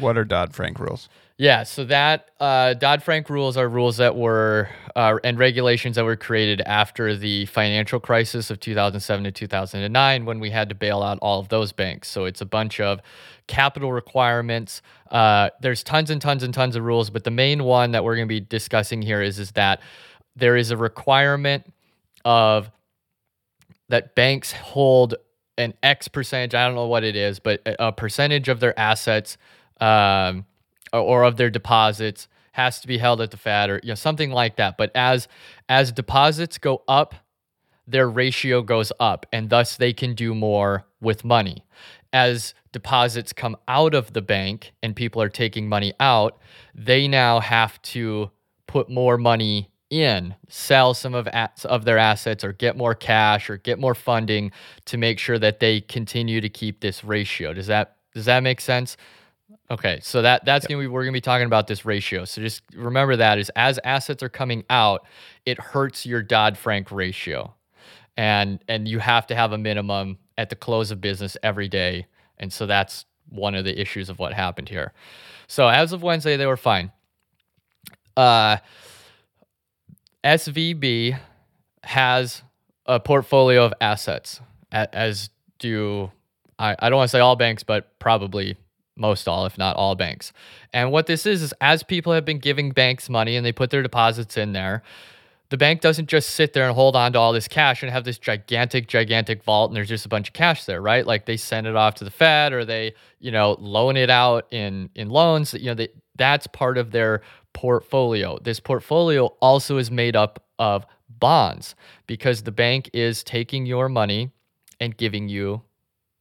What 0.00 0.16
are 0.16 0.24
Dodd 0.24 0.54
Frank 0.54 0.78
rules? 0.78 1.08
Yeah, 1.38 1.64
so 1.64 1.84
that 1.86 2.30
uh, 2.38 2.74
Dodd 2.74 3.02
Frank 3.02 3.28
rules 3.28 3.56
are 3.56 3.68
rules 3.68 3.96
that 3.96 4.14
were 4.14 4.68
uh, 4.94 5.18
and 5.24 5.38
regulations 5.38 5.96
that 5.96 6.04
were 6.04 6.14
created 6.14 6.60
after 6.66 7.16
the 7.16 7.46
financial 7.46 7.98
crisis 7.98 8.50
of 8.50 8.60
2007 8.60 9.24
to 9.24 9.32
2009 9.32 10.24
when 10.24 10.38
we 10.38 10.50
had 10.50 10.68
to 10.68 10.74
bail 10.74 11.02
out 11.02 11.18
all 11.20 11.40
of 11.40 11.48
those 11.48 11.72
banks. 11.72 12.08
So 12.08 12.26
it's 12.26 12.42
a 12.42 12.46
bunch 12.46 12.80
of 12.80 13.00
capital 13.48 13.92
requirements. 13.92 14.82
Uh, 15.10 15.50
there's 15.60 15.82
tons 15.82 16.10
and 16.10 16.20
tons 16.20 16.42
and 16.42 16.54
tons 16.54 16.76
of 16.76 16.84
rules, 16.84 17.10
but 17.10 17.24
the 17.24 17.30
main 17.30 17.64
one 17.64 17.92
that 17.92 18.04
we're 18.04 18.14
going 18.14 18.28
to 18.28 18.32
be 18.32 18.40
discussing 18.40 19.02
here 19.02 19.22
is 19.22 19.38
is 19.38 19.52
that 19.52 19.80
there 20.36 20.56
is 20.56 20.70
a 20.70 20.76
requirement 20.76 21.72
of 22.24 22.70
that 23.92 24.14
banks 24.14 24.52
hold 24.52 25.14
an 25.56 25.74
X 25.82 26.08
percentage. 26.08 26.54
I 26.54 26.66
don't 26.66 26.74
know 26.74 26.88
what 26.88 27.04
it 27.04 27.14
is, 27.14 27.38
but 27.38 27.62
a 27.64 27.92
percentage 27.92 28.48
of 28.48 28.58
their 28.60 28.78
assets. 28.78 29.36
Um, 29.80 30.46
or 30.92 31.24
of 31.24 31.36
their 31.36 31.50
deposits 31.50 32.28
has 32.52 32.80
to 32.80 32.86
be 32.86 32.98
held 32.98 33.20
at 33.20 33.30
the 33.30 33.36
Fed 33.36 33.70
or 33.70 33.80
you 33.82 33.88
know 33.88 33.94
something 33.94 34.30
like 34.30 34.56
that. 34.56 34.76
But 34.76 34.90
as 34.94 35.26
as 35.68 35.90
deposits 35.92 36.58
go 36.58 36.82
up, 36.86 37.14
their 37.86 38.08
ratio 38.08 38.62
goes 38.62 38.92
up, 39.00 39.26
and 39.32 39.48
thus 39.48 39.76
they 39.76 39.92
can 39.92 40.14
do 40.14 40.34
more 40.34 40.84
with 41.00 41.24
money. 41.24 41.64
As 42.12 42.54
deposits 42.72 43.32
come 43.32 43.56
out 43.66 43.94
of 43.94 44.12
the 44.12 44.20
bank 44.20 44.72
and 44.82 44.94
people 44.94 45.22
are 45.22 45.30
taking 45.30 45.68
money 45.68 45.94
out, 45.98 46.38
they 46.74 47.08
now 47.08 47.40
have 47.40 47.80
to 47.82 48.30
put 48.66 48.90
more 48.90 49.16
money 49.16 49.70
in, 49.92 50.34
sell 50.48 50.94
some 50.94 51.14
of 51.14 51.28
of 51.28 51.84
their 51.84 51.98
assets 51.98 52.42
or 52.42 52.54
get 52.54 52.76
more 52.76 52.94
cash 52.94 53.50
or 53.50 53.58
get 53.58 53.78
more 53.78 53.94
funding 53.94 54.50
to 54.86 54.96
make 54.96 55.18
sure 55.18 55.38
that 55.38 55.60
they 55.60 55.82
continue 55.82 56.40
to 56.40 56.48
keep 56.48 56.80
this 56.80 57.04
ratio. 57.04 57.52
Does 57.52 57.66
that 57.66 57.96
does 58.14 58.24
that 58.24 58.42
make 58.42 58.60
sense? 58.60 58.96
Okay, 59.70 60.00
so 60.02 60.22
that 60.22 60.44
that's 60.44 60.64
yep. 60.64 60.70
gonna 60.70 60.80
be 60.80 60.86
we're 60.86 61.04
gonna 61.04 61.12
be 61.12 61.20
talking 61.20 61.46
about 61.46 61.66
this 61.66 61.84
ratio. 61.84 62.24
So 62.24 62.40
just 62.40 62.62
remember 62.74 63.16
that 63.16 63.38
is 63.38 63.50
as 63.50 63.78
assets 63.84 64.22
are 64.22 64.30
coming 64.30 64.64
out, 64.70 65.06
it 65.44 65.60
hurts 65.60 66.06
your 66.06 66.22
Dodd 66.22 66.56
Frank 66.56 66.90
ratio, 66.90 67.54
and 68.16 68.64
and 68.68 68.88
you 68.88 68.98
have 68.98 69.26
to 69.26 69.34
have 69.34 69.52
a 69.52 69.58
minimum 69.58 70.18
at 70.38 70.48
the 70.48 70.56
close 70.56 70.90
of 70.90 71.02
business 71.02 71.36
every 71.42 71.68
day, 71.68 72.06
and 72.38 72.50
so 72.50 72.66
that's 72.66 73.04
one 73.28 73.54
of 73.54 73.64
the 73.64 73.78
issues 73.78 74.08
of 74.08 74.18
what 74.18 74.32
happened 74.32 74.70
here. 74.70 74.92
So 75.48 75.68
as 75.68 75.92
of 75.92 76.02
Wednesday, 76.02 76.38
they 76.38 76.46
were 76.46 76.56
fine. 76.56 76.92
Uh, 78.16 78.58
SVB 80.24 81.18
has 81.84 82.42
a 82.86 83.00
portfolio 83.00 83.64
of 83.64 83.74
assets, 83.80 84.40
as 84.70 85.30
do 85.58 86.10
I, 86.58 86.76
I 86.78 86.90
don't 86.90 86.98
want 86.98 87.10
to 87.10 87.16
say 87.16 87.20
all 87.20 87.36
banks, 87.36 87.62
but 87.62 87.98
probably 87.98 88.56
most 88.96 89.26
all, 89.26 89.46
if 89.46 89.58
not 89.58 89.76
all 89.76 89.94
banks. 89.94 90.32
And 90.72 90.92
what 90.92 91.06
this 91.06 91.26
is, 91.26 91.42
is 91.42 91.54
as 91.60 91.82
people 91.82 92.12
have 92.12 92.24
been 92.24 92.38
giving 92.38 92.70
banks 92.70 93.08
money 93.08 93.36
and 93.36 93.44
they 93.44 93.52
put 93.52 93.70
their 93.70 93.82
deposits 93.82 94.36
in 94.36 94.52
there, 94.52 94.82
the 95.48 95.56
bank 95.58 95.80
doesn't 95.82 96.08
just 96.08 96.30
sit 96.30 96.52
there 96.52 96.64
and 96.66 96.74
hold 96.74 96.96
on 96.96 97.12
to 97.12 97.18
all 97.18 97.32
this 97.32 97.48
cash 97.48 97.82
and 97.82 97.92
have 97.92 98.04
this 98.04 98.16
gigantic, 98.16 98.86
gigantic 98.86 99.42
vault 99.42 99.70
and 99.70 99.76
there's 99.76 99.88
just 99.88 100.06
a 100.06 100.08
bunch 100.08 100.28
of 100.28 100.34
cash 100.34 100.64
there, 100.64 100.80
right? 100.80 101.06
Like 101.06 101.26
they 101.26 101.36
send 101.36 101.66
it 101.66 101.76
off 101.76 101.96
to 101.96 102.04
the 102.04 102.10
Fed 102.10 102.52
or 102.52 102.64
they, 102.64 102.94
you 103.18 103.30
know, 103.30 103.56
loan 103.58 103.96
it 103.96 104.08
out 104.08 104.46
in 104.50 104.88
in 104.94 105.10
loans. 105.10 105.52
You 105.52 105.66
know, 105.66 105.74
they, 105.74 105.88
that's 106.16 106.46
part 106.46 106.78
of 106.78 106.90
their 106.90 107.20
portfolio. 107.52 108.38
This 108.38 108.60
portfolio 108.60 109.26
also 109.40 109.78
is 109.78 109.90
made 109.90 110.16
up 110.16 110.44
of 110.58 110.86
bonds 111.08 111.74
because 112.06 112.42
the 112.42 112.52
bank 112.52 112.90
is 112.92 113.22
taking 113.22 113.66
your 113.66 113.88
money 113.88 114.30
and 114.80 114.96
giving 114.96 115.28
you 115.28 115.62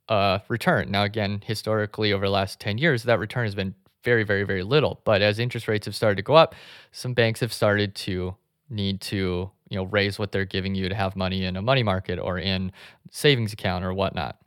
a 0.10 0.42
return. 0.48 0.92
Now, 0.92 1.04
again, 1.04 1.42
historically, 1.46 2.14
over 2.14 2.26
the 2.26 2.32
last 2.32 2.60
10 2.60 2.78
years, 2.78 3.04
that 3.04 3.20
return 3.20 3.46
has 3.46 3.56
been 3.56 3.74
very, 4.04 4.24
very, 4.24 4.44
very 4.44 4.64
little. 4.64 5.02
But 5.04 5.22
as 5.22 5.40
interest 5.40 5.68
rates 5.68 5.86
have 5.86 5.96
started 5.96 6.18
to 6.18 6.24
go 6.24 6.36
up, 6.36 6.56
some 6.92 7.14
banks 7.14 7.40
have 7.40 7.54
started 7.54 7.96
to 7.96 8.36
need 8.70 9.02
to 9.02 9.52
you 9.72 9.78
know 9.78 9.86
raise 9.86 10.20
what 10.20 10.32
they're 10.32 10.46
giving 10.46 10.76
you 10.76 10.90
to 10.90 10.96
have 10.96 11.16
money 11.16 11.46
in 11.46 11.56
a 11.56 11.62
money 11.62 11.82
market 11.82 12.20
or 12.20 12.38
in 12.38 12.72
savings 13.10 13.54
account 13.54 13.84
or 13.84 13.94
whatnot. 13.94 14.38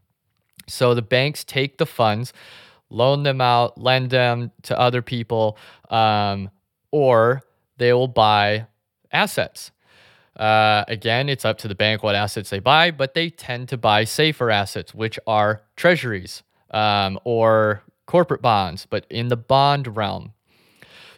So 0.69 0.95
the 0.95 1.03
banks 1.03 1.45
take 1.45 1.79
the 1.79 1.87
funds, 1.87 2.33
loan 2.91 3.23
them 3.23 3.41
out, 3.41 3.81
lend 3.81 4.11
them 4.11 4.51
to 4.63 4.79
other 4.79 5.03
people, 5.03 5.59
um, 5.91 6.51
or 6.95 7.43
they 7.77 7.93
will 7.93 8.07
buy 8.07 8.69
assets. 9.11 9.73
Uh, 10.37 10.85
again, 10.87 11.29
it's 11.29 11.45
up 11.45 11.59
to 11.59 11.67
the 11.67 11.75
bank 11.75 12.05
what 12.05 12.15
assets 12.15 12.51
they 12.51 12.61
buy, 12.61 12.93
but 12.93 13.15
they 13.15 13.29
tend 13.31 13.69
to 13.69 13.77
buy 13.77 14.05
safer 14.05 14.49
assets, 14.49 14.95
which 14.95 15.19
are 15.27 15.63
treasuries 15.75 16.45
um, 16.71 17.19
or 17.25 17.83
corporate 18.07 18.41
bonds, 18.41 18.87
but 18.89 19.07
in 19.11 19.27
the 19.27 19.37
bond 19.37 19.97
realm. 19.97 20.35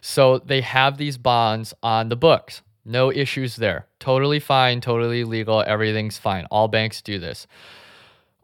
So 0.01 0.39
they 0.39 0.61
have 0.61 0.97
these 0.97 1.19
bonds 1.19 1.75
on 1.83 2.09
the 2.09 2.15
books. 2.15 2.63
No 2.83 3.11
issues 3.11 3.55
there. 3.55 3.85
Totally 3.99 4.39
fine, 4.39 4.81
totally 4.81 5.25
legal. 5.25 5.61
Everything's 5.61 6.17
fine. 6.17 6.47
All 6.49 6.67
banks 6.67 7.03
do 7.03 7.19
this. 7.19 7.45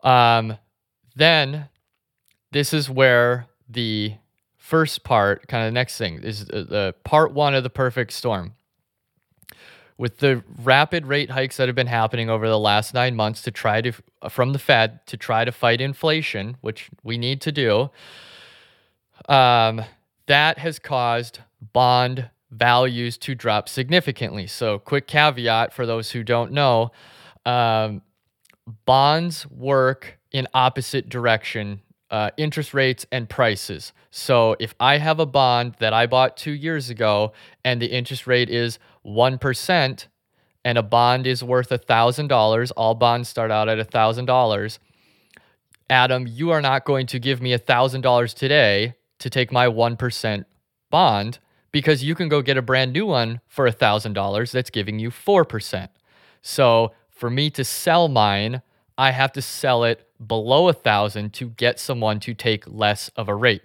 Um, 0.03 0.57
then 1.15 1.69
this 2.51 2.75
is 2.75 2.91
where 2.91 3.47
the 3.67 4.17
first 4.63 5.03
part, 5.03 5.45
kind 5.49 5.65
of 5.65 5.67
the 5.67 5.73
next 5.73 5.97
thing, 5.97 6.23
is 6.23 6.45
the, 6.45 6.63
the 6.63 6.95
part 7.03 7.33
one 7.33 7.53
of 7.53 7.63
the 7.63 7.69
perfect 7.69 8.13
storm 8.13 8.53
with 9.97 10.19
the 10.19 10.41
rapid 10.63 11.05
rate 11.05 11.29
hikes 11.29 11.57
that 11.57 11.67
have 11.67 11.75
been 11.75 11.85
happening 11.85 12.29
over 12.29 12.47
the 12.47 12.57
last 12.57 12.93
nine 12.93 13.13
months 13.13 13.41
to 13.41 13.51
try 13.51 13.81
to 13.81 13.91
from 14.29 14.53
the 14.53 14.59
Fed 14.59 15.05
to 15.07 15.17
try 15.17 15.43
to 15.43 15.51
fight 15.51 15.81
inflation, 15.81 16.55
which 16.61 16.89
we 17.03 17.17
need 17.17 17.41
to 17.41 17.51
do, 17.51 17.89
um, 19.27 19.81
that 20.27 20.59
has 20.59 20.79
caused 20.79 21.39
bond 21.73 22.29
values 22.49 23.17
to 23.17 23.35
drop 23.35 23.67
significantly. 23.67 24.47
So, 24.47 24.79
quick 24.79 25.07
caveat 25.07 25.73
for 25.73 25.85
those 25.85 26.11
who 26.11 26.23
don't 26.23 26.53
know: 26.53 26.93
um, 27.45 28.01
bonds 28.85 29.45
work 29.51 30.19
in 30.31 30.47
opposite 30.53 31.09
direction. 31.09 31.81
Uh, 32.13 32.29
interest 32.37 32.75
rates 32.75 33.07
and 33.11 33.27
prices. 33.27 33.91
So 34.11 34.55
if 34.59 34.75
I 34.79 34.99
have 34.99 35.19
a 35.19 35.25
bond 35.25 35.77
that 35.79 35.93
I 35.93 36.05
bought 36.05 36.37
two 36.37 36.51
years 36.51 36.91
ago 36.91 37.33
and 37.65 37.81
the 37.81 37.87
interest 37.87 38.27
rate 38.27 38.51
is 38.51 38.77
1% 39.03 40.07
and 40.63 40.77
a 40.77 40.83
bond 40.83 41.25
is 41.25 41.43
worth 41.43 41.69
$1,000, 41.69 42.71
all 42.77 42.93
bonds 42.93 43.29
start 43.29 43.49
out 43.49 43.67
at 43.67 43.79
$1,000. 43.79 44.79
Adam, 45.89 46.27
you 46.27 46.51
are 46.51 46.61
not 46.61 46.85
going 46.85 47.07
to 47.07 47.17
give 47.17 47.41
me 47.41 47.51
$1,000 47.57 48.35
today 48.35 48.93
to 49.17 49.29
take 49.31 49.51
my 49.51 49.65
1% 49.65 50.45
bond 50.91 51.39
because 51.71 52.03
you 52.03 52.13
can 52.13 52.29
go 52.29 52.43
get 52.43 52.57
a 52.57 52.61
brand 52.61 52.93
new 52.93 53.07
one 53.07 53.41
for 53.47 53.67
$1,000 53.67 54.51
that's 54.51 54.69
giving 54.69 54.99
you 54.99 55.09
4%. 55.09 55.87
So 56.43 56.91
for 57.09 57.31
me 57.31 57.49
to 57.49 57.63
sell 57.63 58.07
mine, 58.07 58.61
I 58.97 59.11
have 59.11 59.31
to 59.33 59.41
sell 59.41 59.83
it 59.83 60.07
below 60.25 60.67
a 60.69 60.73
thousand 60.73 61.33
to 61.33 61.49
get 61.49 61.79
someone 61.79 62.19
to 62.21 62.33
take 62.33 62.67
less 62.67 63.09
of 63.15 63.27
a 63.27 63.35
rate. 63.35 63.63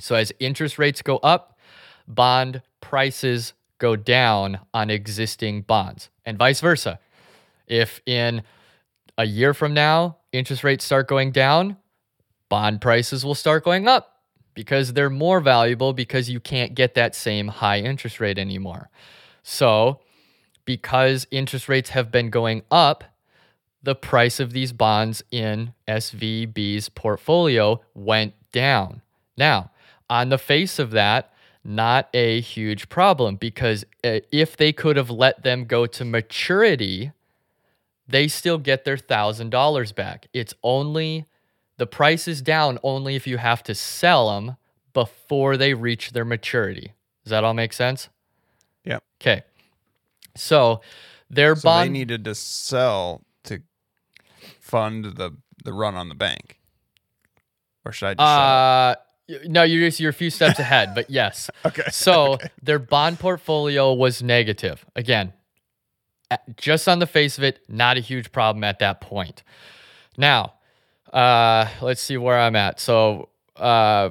So 0.00 0.14
as 0.14 0.32
interest 0.38 0.78
rates 0.78 1.02
go 1.02 1.18
up, 1.18 1.58
bond 2.06 2.62
prices 2.80 3.54
go 3.78 3.96
down 3.96 4.60
on 4.72 4.90
existing 4.90 5.62
bonds 5.62 6.10
and 6.24 6.38
vice 6.38 6.60
versa. 6.60 6.98
If 7.66 8.00
in 8.06 8.42
a 9.16 9.24
year 9.24 9.54
from 9.54 9.74
now, 9.74 10.18
interest 10.32 10.64
rates 10.64 10.84
start 10.84 11.08
going 11.08 11.32
down, 11.32 11.76
bond 12.48 12.80
prices 12.80 13.24
will 13.24 13.34
start 13.34 13.64
going 13.64 13.88
up 13.88 14.20
because 14.54 14.92
they're 14.92 15.10
more 15.10 15.40
valuable 15.40 15.92
because 15.92 16.30
you 16.30 16.40
can't 16.40 16.74
get 16.74 16.94
that 16.94 17.14
same 17.14 17.48
high 17.48 17.80
interest 17.80 18.20
rate 18.20 18.38
anymore. 18.38 18.90
So, 19.42 20.00
because 20.64 21.26
interest 21.30 21.68
rates 21.68 21.90
have 21.90 22.10
been 22.10 22.30
going 22.30 22.62
up, 22.70 23.04
the 23.84 23.94
price 23.94 24.40
of 24.40 24.52
these 24.52 24.72
bonds 24.72 25.22
in 25.30 25.74
SVB's 25.86 26.88
portfolio 26.88 27.80
went 27.94 28.32
down. 28.50 29.02
Now, 29.36 29.70
on 30.08 30.30
the 30.30 30.38
face 30.38 30.78
of 30.78 30.90
that, 30.92 31.32
not 31.62 32.08
a 32.14 32.40
huge 32.40 32.88
problem 32.88 33.36
because 33.36 33.84
uh, 34.02 34.20
if 34.32 34.56
they 34.56 34.72
could 34.72 34.96
have 34.96 35.10
let 35.10 35.42
them 35.42 35.64
go 35.64 35.86
to 35.86 36.04
maturity, 36.04 37.12
they 38.08 38.26
still 38.28 38.58
get 38.58 38.84
their 38.84 38.96
$1,000 38.96 39.94
back. 39.94 40.26
It's 40.32 40.54
only 40.62 41.26
the 41.76 41.86
price 41.86 42.28
is 42.28 42.40
down 42.40 42.78
only 42.82 43.16
if 43.16 43.26
you 43.26 43.38
have 43.38 43.62
to 43.64 43.74
sell 43.74 44.30
them 44.30 44.56
before 44.92 45.56
they 45.56 45.74
reach 45.74 46.12
their 46.12 46.24
maturity. 46.24 46.92
Does 47.24 47.30
that 47.30 47.44
all 47.44 47.54
make 47.54 47.72
sense? 47.72 48.08
Yep. 48.84 49.02
Okay. 49.20 49.42
So 50.36 50.80
their 51.28 51.56
So 51.56 51.62
bond 51.62 51.88
they 51.88 51.92
needed 51.92 52.24
to 52.26 52.34
sell 52.34 53.22
fund 54.74 55.04
the 55.04 55.36
the 55.62 55.72
run 55.72 55.94
on 55.94 56.08
the 56.08 56.16
bank, 56.16 56.58
or 57.84 57.92
should 57.92 58.08
I 58.08 58.14
just? 58.14 58.20
uh 58.20 58.94
no, 59.46 59.62
you're 59.62 59.88
just 59.88 60.00
you're 60.00 60.10
a 60.10 60.12
few 60.12 60.30
steps 60.30 60.58
ahead, 60.66 60.94
but 60.94 61.08
yes. 61.08 61.48
okay. 61.64 61.84
So 61.90 62.38
their 62.60 62.80
bond 62.80 63.20
portfolio 63.20 63.92
was 63.92 64.22
negative. 64.22 64.84
Again, 64.96 65.32
just 66.56 66.88
on 66.88 66.98
the 66.98 67.06
face 67.06 67.38
of 67.38 67.44
it, 67.44 67.60
not 67.68 67.96
a 67.96 68.00
huge 68.00 68.32
problem 68.32 68.64
at 68.64 68.80
that 68.80 69.00
point. 69.00 69.44
Now, 70.16 70.54
uh, 71.12 71.68
let's 71.80 72.02
see 72.02 72.16
where 72.16 72.38
I'm 72.38 72.56
at. 72.56 72.80
So, 72.80 73.28
uh, 73.56 74.10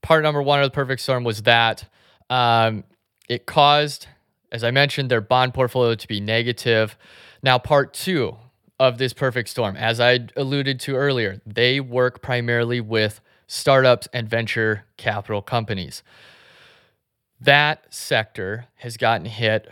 part 0.00 0.22
number 0.22 0.42
one 0.42 0.60
of 0.60 0.66
the 0.66 0.74
perfect 0.74 1.02
storm 1.02 1.24
was 1.24 1.42
that 1.42 1.88
um, 2.30 2.84
it 3.28 3.46
caused, 3.46 4.06
as 4.52 4.62
I 4.62 4.70
mentioned, 4.70 5.10
their 5.10 5.20
bond 5.20 5.54
portfolio 5.54 5.94
to 5.96 6.08
be 6.08 6.20
negative. 6.20 6.96
Now, 7.42 7.58
part 7.58 7.92
two 7.92 8.36
of 8.82 8.98
this 8.98 9.12
perfect 9.12 9.48
storm, 9.48 9.76
as 9.76 10.00
I 10.00 10.26
alluded 10.36 10.80
to 10.80 10.96
earlier, 10.96 11.40
they 11.46 11.78
work 11.78 12.20
primarily 12.20 12.80
with 12.80 13.20
startups 13.46 14.08
and 14.12 14.28
venture 14.28 14.86
capital 14.96 15.40
companies. 15.40 16.02
That 17.40 17.84
sector 17.94 18.66
has 18.78 18.96
gotten 18.96 19.26
hit 19.26 19.68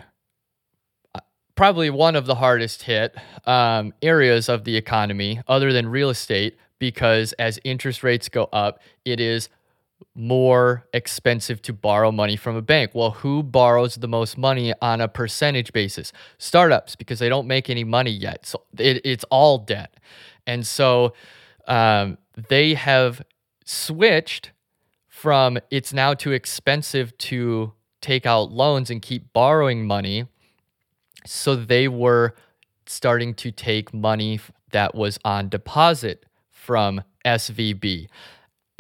uh, 1.12 1.20
probably 1.56 1.90
one 1.90 2.14
of 2.14 2.26
the 2.26 2.36
hardest 2.36 2.84
hit 2.84 3.16
um, 3.46 3.94
areas 4.00 4.48
of 4.48 4.62
the 4.62 4.76
economy, 4.76 5.40
other 5.48 5.72
than 5.72 5.88
real 5.88 6.10
estate, 6.10 6.56
because 6.78 7.32
as 7.32 7.58
interest 7.64 8.04
rates 8.04 8.28
go 8.28 8.48
up, 8.52 8.80
it 9.04 9.18
is 9.18 9.48
more 10.14 10.86
expensive 10.92 11.62
to 11.62 11.72
borrow 11.72 12.10
money 12.10 12.36
from 12.36 12.56
a 12.56 12.62
bank. 12.62 12.90
Well, 12.94 13.12
who 13.12 13.42
borrows 13.42 13.94
the 13.96 14.08
most 14.08 14.36
money 14.36 14.74
on 14.82 15.00
a 15.00 15.08
percentage 15.08 15.72
basis? 15.72 16.12
Startups, 16.38 16.96
because 16.96 17.18
they 17.18 17.28
don't 17.28 17.46
make 17.46 17.70
any 17.70 17.84
money 17.84 18.10
yet. 18.10 18.46
So 18.46 18.62
it, 18.78 19.00
it's 19.04 19.24
all 19.30 19.58
debt. 19.58 19.94
And 20.46 20.66
so 20.66 21.14
um, 21.66 22.18
they 22.48 22.74
have 22.74 23.22
switched 23.64 24.50
from 25.06 25.58
it's 25.70 25.92
now 25.92 26.14
too 26.14 26.32
expensive 26.32 27.16
to 27.18 27.72
take 28.00 28.26
out 28.26 28.50
loans 28.50 28.90
and 28.90 29.00
keep 29.00 29.32
borrowing 29.32 29.86
money. 29.86 30.26
So 31.26 31.54
they 31.54 31.86
were 31.86 32.34
starting 32.86 33.34
to 33.34 33.52
take 33.52 33.94
money 33.94 34.40
that 34.72 34.94
was 34.94 35.18
on 35.24 35.48
deposit 35.48 36.26
from 36.50 37.02
SVB 37.24 38.08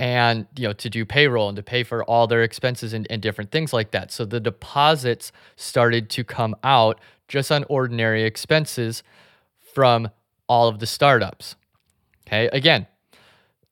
and 0.00 0.46
you 0.56 0.66
know 0.66 0.72
to 0.72 0.88
do 0.88 1.04
payroll 1.04 1.50
and 1.50 1.56
to 1.56 1.62
pay 1.62 1.84
for 1.84 2.02
all 2.04 2.26
their 2.26 2.42
expenses 2.42 2.94
and, 2.94 3.06
and 3.10 3.20
different 3.20 3.50
things 3.50 3.72
like 3.72 3.90
that. 3.90 4.10
So 4.10 4.24
the 4.24 4.40
deposits 4.40 5.30
started 5.56 6.08
to 6.10 6.24
come 6.24 6.56
out 6.64 6.98
just 7.28 7.52
on 7.52 7.64
ordinary 7.68 8.24
expenses 8.24 9.02
from 9.74 10.08
all 10.48 10.68
of 10.68 10.78
the 10.80 10.86
startups. 10.86 11.54
Okay 12.26 12.48
again 12.50 12.86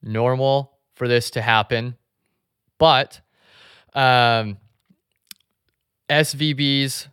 normal 0.03 0.79
for 0.95 1.09
this 1.09 1.31
to 1.31 1.43
happen 1.43 1.97
but 2.79 3.21
um, 3.95 4.59
svb's 6.09 7.09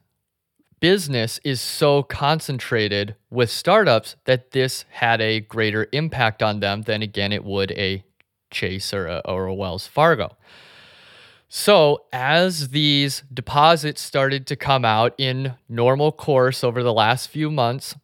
business 0.79 1.39
is 1.43 1.61
so 1.61 2.03
concentrated 2.03 3.15
with 3.31 3.49
startups 3.49 4.15
that 4.25 4.51
this 4.51 4.85
had 4.89 5.19
a 5.19 5.39
greater 5.39 5.87
impact 5.93 6.43
on 6.43 6.59
them 6.59 6.83
than 6.83 7.01
again 7.01 7.31
it 7.31 7.43
would 7.43 7.71
a 7.71 8.03
Chase 8.55 8.93
uh, 8.93 8.97
or 8.97 9.05
a, 9.07 9.21
or 9.25 9.45
a 9.45 9.53
Wells 9.53 9.85
Fargo. 9.85 10.35
So, 11.47 12.05
as 12.11 12.69
these 12.69 13.23
deposits 13.31 14.01
started 14.01 14.47
to 14.47 14.55
come 14.55 14.83
out 14.83 15.13
in 15.17 15.53
normal 15.69 16.11
course 16.11 16.63
over 16.63 16.81
the 16.81 16.93
last 16.93 17.29
few 17.29 17.51
months, 17.51 17.95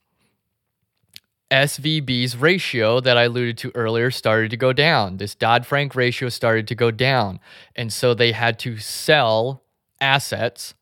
SVB's 1.49 2.37
ratio 2.37 3.01
that 3.01 3.17
I 3.17 3.23
alluded 3.23 3.57
to 3.59 3.71
earlier 3.75 4.09
started 4.09 4.51
to 4.51 4.57
go 4.57 4.71
down. 4.71 5.17
This 5.17 5.35
Dodd 5.35 5.65
Frank 5.65 5.95
ratio 5.95 6.29
started 6.29 6.67
to 6.69 6.75
go 6.75 6.91
down. 6.91 7.39
And 7.75 7.91
so 7.91 8.13
they 8.13 8.31
had 8.31 8.57
to 8.59 8.77
sell 8.77 9.63
assets 9.99 10.73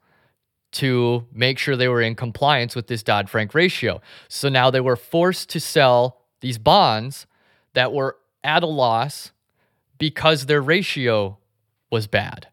to 0.73 1.25
make 1.33 1.57
sure 1.57 1.75
they 1.75 1.87
were 1.87 2.01
in 2.01 2.13
compliance 2.13 2.75
with 2.75 2.85
this 2.85 3.01
Dodd 3.01 3.29
Frank 3.29 3.55
ratio. 3.55 3.99
So 4.27 4.49
now 4.49 4.69
they 4.69 4.79
were 4.79 4.95
forced 4.95 5.49
to 5.49 5.59
sell 5.59 6.21
these 6.41 6.59
bonds 6.59 7.25
that 7.73 7.91
were 7.91 8.17
at 8.43 8.61
a 8.61 8.67
loss 8.67 9.31
because 9.99 10.47
their 10.47 10.61
ratio 10.61 11.37
was 11.91 12.07
bad 12.07 12.47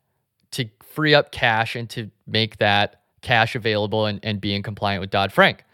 to 0.50 0.68
free 0.84 1.14
up 1.14 1.32
cash 1.32 1.74
and 1.74 1.88
to 1.90 2.10
make 2.26 2.58
that 2.58 3.00
cash 3.22 3.54
available 3.54 4.04
and, 4.06 4.20
and 4.22 4.40
be 4.40 4.54
in 4.54 4.62
compliant 4.62 5.00
with 5.00 5.10
Dodd 5.10 5.32
Frank. 5.32 5.64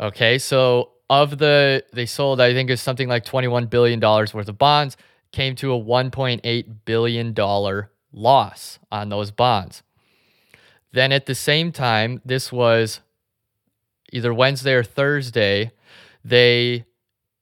Okay, 0.00 0.38
so 0.38 0.92
of 1.08 1.38
the 1.38 1.84
they 1.92 2.06
sold, 2.06 2.40
I 2.40 2.52
think 2.52 2.70
it's 2.70 2.82
something 2.82 3.08
like 3.08 3.24
$21 3.24 3.68
billion 3.68 4.00
worth 4.00 4.34
of 4.34 4.58
bonds, 4.58 4.96
came 5.32 5.54
to 5.56 5.74
a 5.74 5.78
$1.8 5.80 6.74
billion 6.84 7.34
loss 8.12 8.78
on 8.90 9.08
those 9.08 9.30
bonds. 9.30 9.82
Then 10.92 11.12
at 11.12 11.26
the 11.26 11.34
same 11.34 11.72
time, 11.72 12.20
this 12.24 12.50
was 12.50 13.00
either 14.12 14.32
Wednesday 14.32 14.72
or 14.72 14.82
Thursday, 14.82 15.72
they 16.24 16.84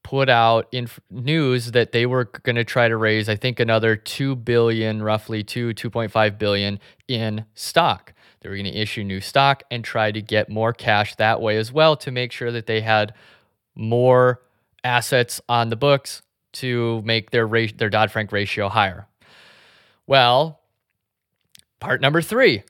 put 0.04 0.28
out 0.28 0.68
in 0.70 0.86
news 1.10 1.72
that 1.72 1.90
they 1.90 2.06
were 2.06 2.26
going 2.44 2.54
to 2.54 2.64
try 2.64 2.86
to 2.86 2.96
raise 2.96 3.28
i 3.28 3.34
think 3.34 3.58
another 3.58 3.96
2 3.96 4.36
billion 4.36 5.02
roughly 5.02 5.42
2 5.42 5.74
2.5 5.74 6.38
billion 6.38 6.78
in 7.08 7.44
stock. 7.54 8.12
They 8.40 8.48
were 8.48 8.56
going 8.56 8.66
to 8.66 8.78
issue 8.78 9.04
new 9.04 9.20
stock 9.20 9.62
and 9.70 9.84
try 9.84 10.12
to 10.12 10.20
get 10.20 10.48
more 10.48 10.72
cash 10.72 11.14
that 11.16 11.40
way 11.40 11.56
as 11.56 11.72
well 11.72 11.96
to 11.98 12.10
make 12.10 12.32
sure 12.32 12.52
that 12.52 12.66
they 12.66 12.80
had 12.82 13.14
more 13.74 14.42
assets 14.82 15.40
on 15.48 15.70
the 15.70 15.76
books 15.76 16.22
to 16.52 17.02
make 17.02 17.30
their 17.30 17.46
ra- 17.46 17.66
their 17.76 17.90
dodd-frank 17.90 18.30
ratio 18.32 18.68
higher. 18.68 19.06
Well 20.06 20.60
part 21.80 22.00
number 22.00 22.22
3 22.22 22.62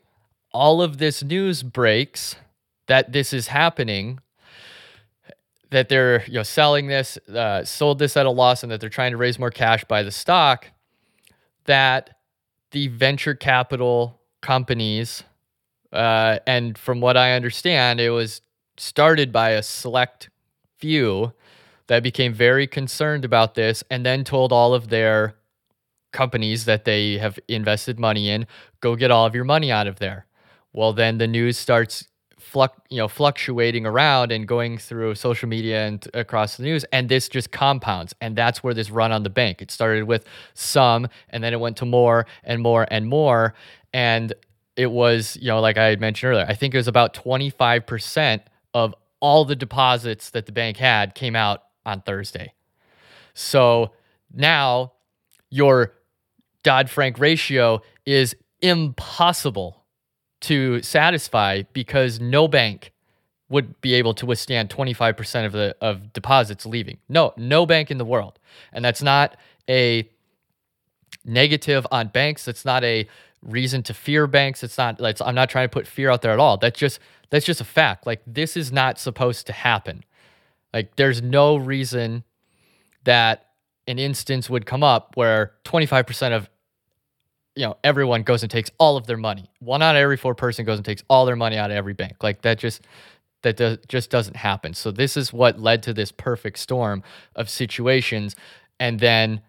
all 0.52 0.80
of 0.82 0.98
this 0.98 1.22
news 1.22 1.62
breaks 1.62 2.36
that 2.86 3.12
this 3.12 3.32
is 3.32 3.48
happening 3.48 4.18
that 5.74 5.88
they're 5.88 6.24
you 6.26 6.34
know 6.34 6.44
selling 6.44 6.86
this, 6.86 7.18
uh, 7.34 7.64
sold 7.64 7.98
this 7.98 8.16
at 8.16 8.26
a 8.26 8.30
loss, 8.30 8.62
and 8.62 8.70
that 8.70 8.80
they're 8.80 8.88
trying 8.88 9.10
to 9.10 9.16
raise 9.16 9.40
more 9.40 9.50
cash 9.50 9.84
by 9.84 10.04
the 10.04 10.12
stock. 10.12 10.70
That 11.64 12.10
the 12.70 12.86
venture 12.88 13.34
capital 13.34 14.20
companies, 14.40 15.24
uh, 15.92 16.38
and 16.46 16.78
from 16.78 17.00
what 17.00 17.16
I 17.16 17.32
understand, 17.32 18.00
it 18.00 18.10
was 18.10 18.40
started 18.76 19.32
by 19.32 19.50
a 19.50 19.62
select 19.64 20.30
few 20.78 21.32
that 21.88 22.04
became 22.04 22.32
very 22.32 22.68
concerned 22.68 23.24
about 23.24 23.54
this, 23.54 23.82
and 23.90 24.06
then 24.06 24.22
told 24.22 24.52
all 24.52 24.74
of 24.74 24.90
their 24.90 25.34
companies 26.12 26.66
that 26.66 26.84
they 26.84 27.18
have 27.18 27.36
invested 27.48 27.98
money 27.98 28.30
in, 28.30 28.46
go 28.78 28.94
get 28.94 29.10
all 29.10 29.26
of 29.26 29.34
your 29.34 29.44
money 29.44 29.72
out 29.72 29.88
of 29.88 29.98
there. 29.98 30.26
Well, 30.72 30.92
then 30.92 31.18
the 31.18 31.26
news 31.26 31.58
starts 31.58 32.06
you 32.88 32.98
know 32.98 33.08
fluctuating 33.08 33.86
around 33.86 34.32
and 34.32 34.46
going 34.46 34.78
through 34.78 35.14
social 35.14 35.48
media 35.48 35.86
and 35.86 36.08
across 36.14 36.56
the 36.56 36.62
news 36.62 36.84
and 36.92 37.08
this 37.08 37.28
just 37.28 37.50
compounds 37.50 38.14
and 38.20 38.36
that's 38.36 38.62
where 38.62 38.74
this 38.74 38.90
run 38.90 39.12
on 39.12 39.22
the 39.22 39.30
bank. 39.30 39.60
It 39.60 39.70
started 39.70 40.04
with 40.04 40.24
some 40.54 41.08
and 41.30 41.42
then 41.42 41.52
it 41.52 41.60
went 41.60 41.76
to 41.78 41.84
more 41.84 42.26
and 42.44 42.62
more 42.62 42.86
and 42.90 43.08
more 43.08 43.54
and 43.92 44.32
it 44.76 44.90
was 44.90 45.36
you 45.40 45.48
know 45.48 45.60
like 45.60 45.78
i 45.78 45.84
had 45.84 46.00
mentioned 46.00 46.32
earlier 46.32 46.46
i 46.48 46.54
think 46.54 46.74
it 46.74 46.76
was 46.76 46.88
about 46.88 47.14
25% 47.14 48.40
of 48.74 48.94
all 49.20 49.44
the 49.44 49.56
deposits 49.56 50.30
that 50.30 50.46
the 50.46 50.52
bank 50.52 50.76
had 50.76 51.14
came 51.14 51.36
out 51.36 51.62
on 51.86 52.00
thursday. 52.02 52.52
So 53.34 53.92
now 54.32 54.92
your 55.50 55.94
dodd-frank 56.62 57.18
ratio 57.18 57.82
is 58.06 58.34
impossible 58.60 59.83
to 60.44 60.82
satisfy 60.82 61.62
because 61.72 62.20
no 62.20 62.48
bank 62.48 62.92
would 63.48 63.80
be 63.80 63.94
able 63.94 64.14
to 64.14 64.26
withstand 64.26 64.70
25% 64.70 65.46
of 65.46 65.52
the 65.52 65.76
of 65.80 66.12
deposits 66.12 66.66
leaving. 66.66 66.98
No, 67.08 67.34
no 67.36 67.66
bank 67.66 67.90
in 67.90 67.98
the 67.98 68.04
world. 68.04 68.38
And 68.72 68.84
that's 68.84 69.02
not 69.02 69.36
a 69.68 70.08
negative 71.24 71.86
on 71.90 72.08
banks. 72.08 72.44
That's 72.44 72.64
not 72.64 72.84
a 72.84 73.06
reason 73.42 73.82
to 73.84 73.94
fear 73.94 74.26
banks. 74.26 74.62
It's 74.62 74.78
not 74.78 75.00
like 75.00 75.18
I'm 75.20 75.34
not 75.34 75.50
trying 75.50 75.64
to 75.64 75.72
put 75.72 75.86
fear 75.86 76.10
out 76.10 76.22
there 76.22 76.32
at 76.32 76.38
all. 76.38 76.56
That's 76.56 76.78
just 76.78 76.98
that's 77.30 77.46
just 77.46 77.60
a 77.60 77.64
fact. 77.64 78.06
Like 78.06 78.22
this 78.26 78.56
is 78.56 78.72
not 78.72 78.98
supposed 78.98 79.46
to 79.46 79.52
happen. 79.52 80.04
Like 80.72 80.96
there's 80.96 81.22
no 81.22 81.56
reason 81.56 82.24
that 83.04 83.46
an 83.86 83.98
instance 83.98 84.48
would 84.48 84.66
come 84.66 84.82
up 84.82 85.16
where 85.16 85.52
25% 85.64 86.32
of 86.32 86.48
you 87.56 87.64
know 87.64 87.76
everyone 87.84 88.22
goes 88.22 88.42
and 88.42 88.50
takes 88.50 88.70
all 88.78 88.96
of 88.96 89.06
their 89.06 89.16
money. 89.16 89.50
One 89.60 89.82
out 89.82 89.96
of 89.96 90.00
every 90.00 90.16
four 90.16 90.34
person 90.34 90.64
goes 90.64 90.78
and 90.78 90.84
takes 90.84 91.02
all 91.08 91.26
their 91.26 91.36
money 91.36 91.56
out 91.56 91.70
of 91.70 91.76
every 91.76 91.94
bank. 91.94 92.22
Like 92.22 92.42
that 92.42 92.58
just 92.58 92.82
that 93.42 93.56
does, 93.56 93.78
just 93.88 94.10
doesn't 94.10 94.36
happen. 94.36 94.74
So 94.74 94.90
this 94.90 95.16
is 95.16 95.32
what 95.32 95.60
led 95.60 95.82
to 95.84 95.92
this 95.92 96.10
perfect 96.10 96.58
storm 96.58 97.02
of 97.36 97.50
situations 97.50 98.36
and 98.80 98.98
then 98.98 99.42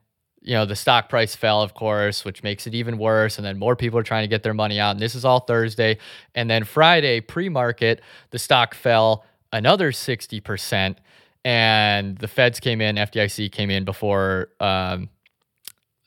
you 0.45 0.53
know, 0.53 0.65
the 0.65 0.75
stock 0.75 1.09
price 1.09 1.35
fell, 1.35 1.63
of 1.63 1.73
course, 1.73 2.23
which 2.23 2.43
makes 2.43 2.67
it 2.67 2.75
even 2.75 2.99
worse. 2.99 3.37
And 3.37 3.45
then 3.45 3.57
more 3.57 3.75
people 3.75 3.97
are 3.97 4.03
trying 4.03 4.23
to 4.23 4.27
get 4.27 4.43
their 4.43 4.53
money 4.53 4.79
out. 4.79 4.91
And 4.91 4.99
this 4.99 5.15
is 5.15 5.25
all 5.25 5.39
Thursday. 5.39 5.97
And 6.35 6.47
then 6.47 6.63
Friday, 6.63 7.19
pre 7.19 7.49
market, 7.49 8.01
the 8.29 8.37
stock 8.37 8.75
fell 8.75 9.25
another 9.51 9.91
60%. 9.91 10.97
And 11.43 12.17
the 12.17 12.27
feds 12.27 12.59
came 12.59 12.79
in, 12.79 12.95
FDIC 12.95 13.51
came 13.51 13.71
in 13.71 13.85
before 13.85 14.49
um, 14.59 15.09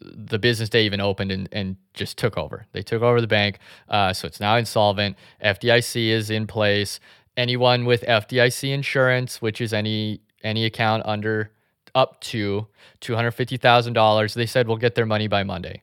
the 0.01 0.39
business 0.39 0.69
day 0.69 0.85
even 0.85 1.01
opened 1.01 1.33
and, 1.33 1.49
and 1.53 1.77
just 1.95 2.17
took 2.17 2.37
over. 2.39 2.67
They 2.73 2.83
took 2.83 3.03
over 3.03 3.21
the 3.21 3.27
bank. 3.27 3.59
Uh, 3.89 4.13
so 4.13 4.27
it's 4.27 4.41
now 4.41 4.57
insolvent. 4.57 5.17
FDIC 5.45 6.09
is 6.09 6.31
in 6.31 6.47
place. 6.47 7.01
Anyone 7.37 7.85
with 7.85 8.03
FDIC 8.03 8.73
insurance, 8.73 9.43
which 9.43 9.61
is 9.61 9.73
any 9.73 10.21
any 10.45 10.65
account 10.65 11.03
under 11.05 11.51
up 11.95 12.21
to 12.21 12.67
$250,000. 13.01 14.35
They 14.35 14.47
said 14.47 14.69
we'll 14.69 14.77
get 14.77 14.95
their 14.95 15.07
money 15.07 15.27
by 15.27 15.43
Monday. 15.43 15.83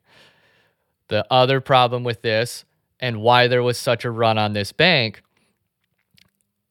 The 1.09 1.25
other 1.29 1.59
problem 1.59 2.03
with 2.03 2.21
this 2.21 2.63
and 2.99 3.21
why 3.21 3.47
there 3.47 3.61
was 3.61 3.77
such 3.77 4.05
a 4.05 4.11
run 4.11 4.37
on 4.37 4.53
this 4.53 4.71
bank 4.71 5.21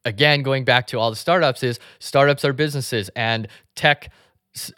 again 0.05 0.43
going 0.43 0.65
back 0.65 0.87
to 0.89 0.99
all 0.99 1.11
the 1.11 1.17
startups 1.17 1.63
is 1.63 1.79
startups 1.99 2.45
are 2.45 2.53
businesses 2.53 3.11
and 3.17 3.49
tech 3.75 4.11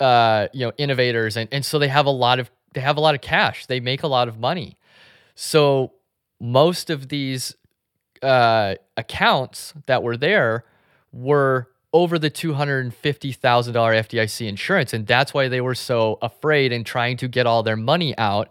uh, 0.01 0.49
you 0.53 0.67
know 0.67 0.73
innovators 0.79 1.37
and, 1.37 1.49
and 1.53 1.65
so 1.65 1.79
they 1.79 1.89
have 1.89 2.07
a 2.07 2.11
lot 2.11 2.39
of 2.39 2.51
they 2.77 2.81
have 2.81 2.97
a 2.97 3.01
lot 3.01 3.17
of 3.17 3.21
cash 3.21 3.67
they 3.67 3.81
make 3.81 4.05
a 4.05 4.07
lot 4.07 4.29
of 4.29 4.39
money 4.39 4.77
so 5.35 5.93
most 6.41 6.91
of 6.91 7.09
these 7.09 7.57
uh, 8.23 8.75
accounts 8.97 9.75
that 9.87 10.03
were 10.03 10.17
there 10.17 10.65
were 11.13 11.69
over 11.93 12.19
the 12.19 12.31
$250,000 12.31 12.93
FDIC 12.93 14.49
insurance. 14.49 14.93
And 14.93 15.07
that's 15.07 15.33
why 15.33 15.49
they 15.49 15.61
were 15.63 15.75
so 15.75 16.19
afraid 16.21 16.73
and 16.73 16.85
trying 16.85 17.17
to 17.19 17.29
get 17.29 17.47
all 17.47 17.63
their 17.63 17.77
money 17.77 18.17
out. 18.19 18.51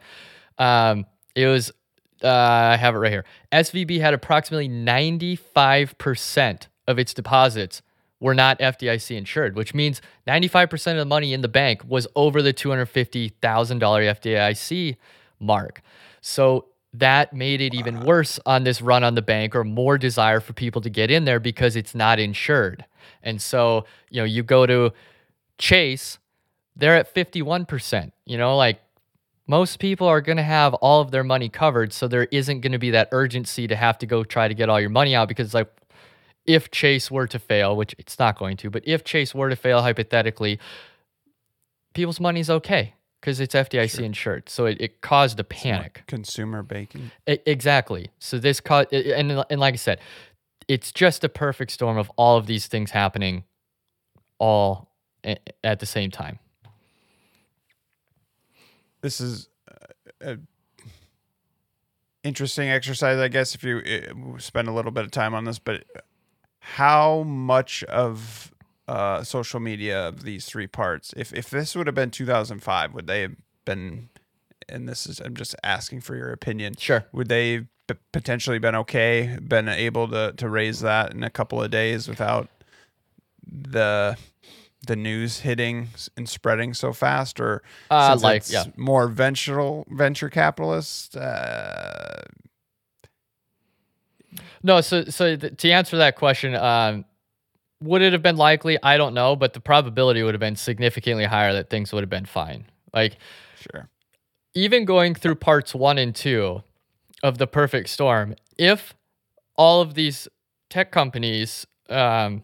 Um, 0.58 1.06
it 1.36 1.46
was, 1.48 1.72
uh, 2.24 2.30
I 2.30 2.78
have 2.78 2.96
it 2.96 3.00
right 3.00 3.12
here. 3.12 3.26
SVB 3.52 4.00
had 4.00 4.14
approximately 4.14 4.70
95% 4.70 6.68
of 6.88 6.98
its 6.98 7.14
deposits 7.14 7.82
were 8.20 8.34
not 8.34 8.60
FDIC 8.60 9.16
insured, 9.18 9.56
which 9.56 9.74
means 9.74 10.02
95% 10.28 10.92
of 10.94 10.98
the 10.98 11.06
money 11.06 11.34
in 11.34 11.42
the 11.42 11.48
bank 11.48 11.84
was 11.88 12.08
over 12.16 12.42
the 12.42 12.54
$250,000 12.54 13.32
FDIC 13.40 14.98
mark. 15.40 15.82
So 16.22 16.66
that 16.94 17.34
made 17.34 17.62
it 17.62 17.74
even 17.74 18.00
worse 18.02 18.40
on 18.46 18.64
this 18.64 18.82
run 18.82 19.04
on 19.04 19.16
the 19.16 19.22
bank 19.22 19.56
or 19.56 19.64
more 19.64 19.98
desire 19.98 20.40
for 20.40 20.54
people 20.54 20.82
to 20.82 20.90
get 20.90 21.12
in 21.12 21.26
there 21.26 21.40
because 21.40 21.76
it's 21.76 21.94
not 21.94 22.20
insured. 22.20 22.86
And 23.22 23.42
so, 23.42 23.86
you 24.10 24.22
know, 24.22 24.26
you 24.26 24.44
go 24.44 24.66
to 24.66 24.94
Chase, 25.58 26.18
they're 26.76 26.96
at 26.96 27.14
51%. 27.14 28.12
You 28.26 28.38
know, 28.38 28.56
like 28.56 28.80
most 29.48 29.80
people 29.80 30.08
are 30.08 30.22
going 30.22 30.38
to 30.38 30.44
have 30.44 30.74
all 30.76 31.02
of 31.02 31.12
their 31.12 31.24
money 31.24 31.50
covered. 31.50 31.94
So 31.94 32.08
there 32.08 32.28
isn't 32.32 32.62
going 32.62 32.72
to 32.72 32.80
be 32.80 32.92
that 32.92 33.10
urgency 33.12 33.68
to 33.68 33.76
have 33.76 33.98
to 34.00 34.06
go 34.06 34.24
try 34.24 34.48
to 34.48 34.54
get 34.54 34.70
all 34.70 34.80
your 34.80 34.90
money 34.90 35.16
out 35.16 35.28
because, 35.28 35.54
like, 35.54 35.72
if 36.46 36.72
Chase 36.72 37.10
were 37.10 37.28
to 37.28 37.40
fail, 37.40 37.76
which 37.76 37.96
it's 37.98 38.20
not 38.20 38.38
going 38.38 38.58
to, 38.58 38.70
but 38.70 38.84
if 38.86 39.04
Chase 39.04 39.34
were 39.34 39.50
to 39.50 39.56
fail 39.56 39.82
hypothetically, 39.82 40.60
people's 41.94 42.20
money's 42.20 42.50
okay 42.50 42.94
because 43.20 43.40
it's 43.40 43.56
FDIC 43.56 43.96
sure. 43.96 44.06
insured. 44.06 44.50
So 44.50 44.66
it, 44.66 44.78
it 44.80 45.02
caused 45.02 45.40
a 45.40 45.44
panic. 45.44 46.04
Consumer 46.08 46.62
banking. 46.62 47.12
Exactly. 47.26 48.10
So 48.20 48.38
this 48.38 48.60
caused, 48.60 48.94
and, 48.94 49.44
and 49.50 49.60
like 49.60 49.74
I 49.74 49.78
said, 49.78 50.00
it's 50.68 50.92
just 50.92 51.24
a 51.24 51.30
perfect 51.30 51.72
storm 51.72 51.98
of 51.98 52.12
all 52.18 52.38
of 52.38 52.46
these 52.46 52.68
things 52.68 52.92
happening 52.92 53.44
all 54.38 54.92
at 55.64 55.80
the 55.80 55.86
same 55.86 56.12
time. 56.12 56.40
This 59.02 59.20
is 59.20 59.50
a 60.22 60.38
interesting 62.24 62.70
exercise, 62.70 63.20
I 63.20 63.28
guess, 63.28 63.56
if 63.56 63.64
you 63.64 63.78
uh, 63.80 64.40
spend 64.40 64.68
a 64.68 64.72
little 64.72 64.92
bit 64.92 65.06
of 65.06 65.12
time 65.12 65.34
on 65.34 65.46
this. 65.46 65.60
But 65.60 65.84
how 66.66 67.22
much 67.24 67.84
of 67.84 68.52
uh, 68.88 69.24
social 69.24 69.60
media 69.60 70.08
of 70.08 70.24
these 70.24 70.46
three 70.46 70.68
parts. 70.68 71.14
If 71.16 71.34
if 71.34 71.50
this 71.50 71.76
would 71.76 71.88
have 71.88 71.96
been 71.96 72.12
2005, 72.12 72.94
would 72.94 73.08
they 73.08 73.22
have 73.22 73.36
been? 73.66 74.10
And 74.68 74.90
this 74.90 75.06
is 75.06 75.20
I'm 75.20 75.36
just 75.36 75.56
asking 75.64 76.02
for 76.02 76.16
your 76.16 76.32
opinion. 76.32 76.76
Sure. 76.78 77.06
Would 77.12 77.30
they 77.30 77.68
p- 77.88 77.96
potentially 78.12 78.58
been 78.58 78.76
okay, 78.76 79.38
been 79.42 79.70
able 79.70 80.08
to 80.10 80.34
to 80.34 80.50
raise 80.50 80.80
that 80.80 81.14
in 81.14 81.24
a 81.24 81.30
couple 81.30 81.62
of 81.62 81.70
days 81.70 82.08
without 82.08 82.50
the 83.46 84.18
the 84.88 84.96
news 84.96 85.40
hitting 85.40 85.90
and 86.18 86.28
spreading 86.28 86.74
so 86.74 86.94
fast, 86.94 87.40
or 87.40 87.62
uh, 87.92 88.18
like 88.22 88.44
yeah. 88.50 88.66
more 88.76 89.08
venture 89.08 89.84
venture 89.88 90.30
capitalist? 90.30 91.16
Uh, 91.16 92.22
no, 94.66 94.82
so 94.82 95.06
so 95.06 95.36
th- 95.36 95.58
to 95.58 95.70
answer 95.70 95.98
that 95.98 96.16
question, 96.16 96.56
um, 96.56 97.06
would 97.82 98.02
it 98.02 98.14
have 98.14 98.24
been 98.24 98.36
likely? 98.36 98.78
I 98.82 98.98
don't 98.98 99.14
know, 99.14 99.36
but 99.36 99.54
the 99.54 99.60
probability 99.60 100.24
would 100.24 100.34
have 100.34 100.40
been 100.40 100.56
significantly 100.56 101.26
higher 101.26 101.54
that 101.54 101.70
things 101.70 101.94
would 101.94 102.02
have 102.02 102.10
been 102.10 102.26
fine. 102.26 102.66
Like, 102.92 103.18
sure. 103.60 103.90
Even 104.56 104.86
going 104.86 105.14
through 105.14 105.36
parts 105.36 105.76
one 105.76 106.00
and 106.00 106.16
two 106.16 106.64
of 107.22 107.38
the 107.38 107.46
perfect 107.46 107.90
storm, 107.90 108.36
if 108.58 108.96
all 109.56 109.82
of 109.82 109.94
these 109.94 110.28
tech 110.70 110.92
companies 110.92 111.68
um, 111.90 112.42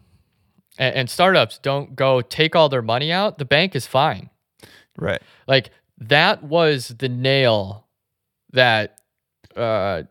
and, 0.77 0.95
and 0.95 1.09
startups 1.09 1.57
don't 1.57 1.95
go 1.95 2.21
take 2.21 2.55
all 2.55 2.69
their 2.69 2.83
money 2.83 3.11
out, 3.11 3.39
the 3.39 3.45
bank 3.45 3.75
is 3.75 3.87
fine. 3.87 4.29
Right. 4.95 5.21
Like, 5.47 5.71
that 5.97 6.43
was 6.43 6.89
the 6.99 7.09
nail 7.09 7.87
that 8.53 8.99
uh, 9.55 10.03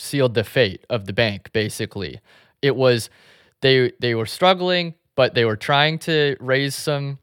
sealed 0.00 0.34
the 0.34 0.44
fate 0.44 0.84
of 0.90 1.06
the 1.06 1.12
bank, 1.12 1.52
basically. 1.52 2.20
It 2.62 2.76
was 2.76 3.10
they 3.60 3.92
they 4.00 4.14
were 4.14 4.26
struggling, 4.26 4.94
but 5.14 5.34
they 5.34 5.44
were 5.44 5.56
trying 5.56 5.98
to 6.00 6.36
raise 6.40 6.74
some 6.74 7.18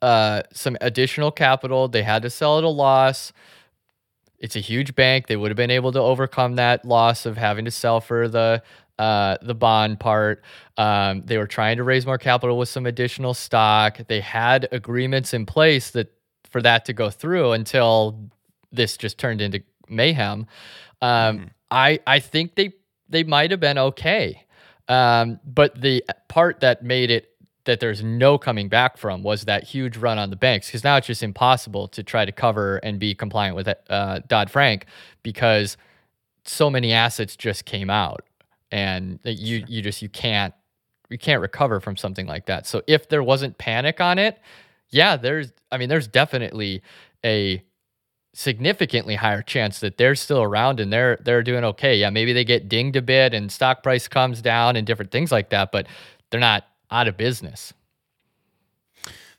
uh, 0.00 0.42
some 0.52 0.76
additional 0.80 1.30
capital. 1.30 1.88
They 1.88 2.02
had 2.02 2.22
to 2.22 2.30
sell 2.30 2.58
at 2.58 2.64
a 2.64 2.68
loss. 2.68 3.32
It's 4.38 4.56
a 4.56 4.60
huge 4.60 4.94
bank. 4.96 5.28
They 5.28 5.36
would 5.36 5.50
have 5.50 5.56
been 5.56 5.70
able 5.70 5.92
to 5.92 6.00
overcome 6.00 6.56
that 6.56 6.84
loss 6.84 7.26
of 7.26 7.36
having 7.36 7.64
to 7.64 7.70
sell 7.70 8.00
for 8.00 8.28
the 8.28 8.62
uh, 8.98 9.36
the 9.42 9.54
bond 9.54 10.00
part. 10.00 10.42
Um, 10.76 11.22
they 11.24 11.38
were 11.38 11.46
trying 11.46 11.76
to 11.76 11.82
raise 11.82 12.06
more 12.06 12.18
capital 12.18 12.58
with 12.58 12.68
some 12.68 12.86
additional 12.86 13.34
stock. 13.34 13.98
They 14.08 14.20
had 14.20 14.68
agreements 14.72 15.34
in 15.34 15.46
place 15.46 15.90
that 15.92 16.12
for 16.50 16.62
that 16.62 16.84
to 16.84 16.92
go 16.92 17.10
through 17.10 17.52
until 17.52 18.30
this 18.70 18.96
just 18.96 19.18
turned 19.18 19.40
into 19.40 19.62
mayhem. 19.88 20.46
Um, 21.00 21.38
mm. 21.38 21.50
I 21.72 21.98
I 22.06 22.20
think 22.20 22.54
they 22.54 22.74
they 23.08 23.24
might 23.24 23.50
have 23.50 23.60
been 23.60 23.78
okay. 23.78 24.44
Um, 24.88 25.40
but 25.44 25.80
the 25.80 26.04
part 26.28 26.60
that 26.60 26.84
made 26.84 27.10
it 27.10 27.30
that 27.64 27.80
there's 27.80 28.02
no 28.02 28.38
coming 28.38 28.68
back 28.68 28.96
from 28.96 29.22
was 29.22 29.44
that 29.44 29.64
huge 29.64 29.96
run 29.96 30.18
on 30.18 30.30
the 30.30 30.36
banks 30.36 30.66
because 30.66 30.84
now 30.84 30.96
it's 30.96 31.06
just 31.06 31.22
impossible 31.22 31.88
to 31.88 32.02
try 32.02 32.24
to 32.24 32.32
cover 32.32 32.76
and 32.78 32.98
be 32.98 33.14
compliant 33.14 33.56
with 33.56 33.68
uh, 33.88 34.20
Dodd 34.26 34.50
Frank 34.50 34.86
because 35.22 35.76
so 36.44 36.68
many 36.68 36.92
assets 36.92 37.36
just 37.36 37.64
came 37.64 37.88
out 37.88 38.24
and 38.72 39.20
you 39.24 39.64
you 39.66 39.80
just 39.80 40.02
you 40.02 40.08
can't 40.08 40.52
you 41.08 41.18
can't 41.18 41.40
recover 41.40 41.80
from 41.80 41.96
something 41.96 42.26
like 42.26 42.46
that. 42.46 42.66
So 42.66 42.82
if 42.86 43.08
there 43.08 43.22
wasn't 43.22 43.58
panic 43.58 44.00
on 44.00 44.18
it, 44.18 44.38
yeah, 44.90 45.16
there's 45.16 45.52
I 45.70 45.78
mean 45.78 45.88
there's 45.88 46.08
definitely 46.08 46.82
a 47.24 47.62
significantly 48.34 49.14
higher 49.14 49.42
chance 49.42 49.80
that 49.80 49.98
they're 49.98 50.14
still 50.14 50.42
around 50.42 50.80
and 50.80 50.92
they're 50.92 51.18
they're 51.22 51.42
doing 51.42 51.64
okay. 51.64 51.96
Yeah, 51.96 52.10
maybe 52.10 52.32
they 52.32 52.44
get 52.44 52.68
dinged 52.68 52.96
a 52.96 53.02
bit 53.02 53.34
and 53.34 53.52
stock 53.52 53.82
price 53.82 54.08
comes 54.08 54.40
down 54.40 54.76
and 54.76 54.86
different 54.86 55.10
things 55.10 55.30
like 55.30 55.50
that, 55.50 55.72
but 55.72 55.86
they're 56.30 56.40
not 56.40 56.64
out 56.90 57.08
of 57.08 57.16
business. 57.16 57.74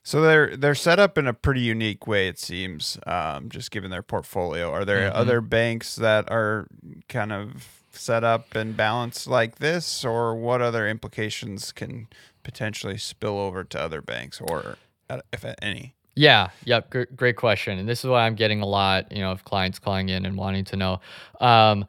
So 0.03 0.21
they're 0.21 0.57
they're 0.57 0.75
set 0.75 0.99
up 0.99 1.17
in 1.17 1.27
a 1.27 1.33
pretty 1.33 1.61
unique 1.61 2.05
way, 2.05 2.27
it 2.27 2.37
seems. 2.37 2.97
Um, 3.07 3.49
just 3.49 3.71
given 3.71 3.89
their 3.89 4.03
portfolio, 4.03 4.69
are 4.69 4.83
there 4.83 5.07
mm-hmm. 5.07 5.17
other 5.17 5.39
banks 5.39 5.95
that 5.95 6.29
are 6.29 6.67
kind 7.07 7.31
of 7.31 7.83
set 7.91 8.23
up 8.23 8.53
and 8.53 8.75
balanced 8.75 9.27
like 9.27 9.59
this, 9.59 10.03
or 10.03 10.35
what 10.35 10.61
other 10.61 10.87
implications 10.87 11.71
can 11.71 12.07
potentially 12.43 12.97
spill 12.97 13.39
over 13.39 13.63
to 13.63 13.79
other 13.79 14.01
banks, 14.01 14.41
or 14.41 14.77
uh, 15.09 15.21
if 15.31 15.45
any? 15.61 15.95
Yeah, 16.15 16.49
yep, 16.65 16.89
gr- 16.89 17.03
great 17.15 17.37
question. 17.37 17.79
And 17.79 17.89
this 17.89 18.03
is 18.03 18.09
what 18.09 18.17
I'm 18.17 18.35
getting 18.35 18.61
a 18.61 18.65
lot, 18.65 19.11
you 19.11 19.19
know, 19.19 19.31
of 19.31 19.43
clients 19.45 19.79
calling 19.79 20.09
in 20.09 20.25
and 20.25 20.37
wanting 20.37 20.63
to 20.65 20.75
know. 20.75 20.99
Um, 21.41 21.85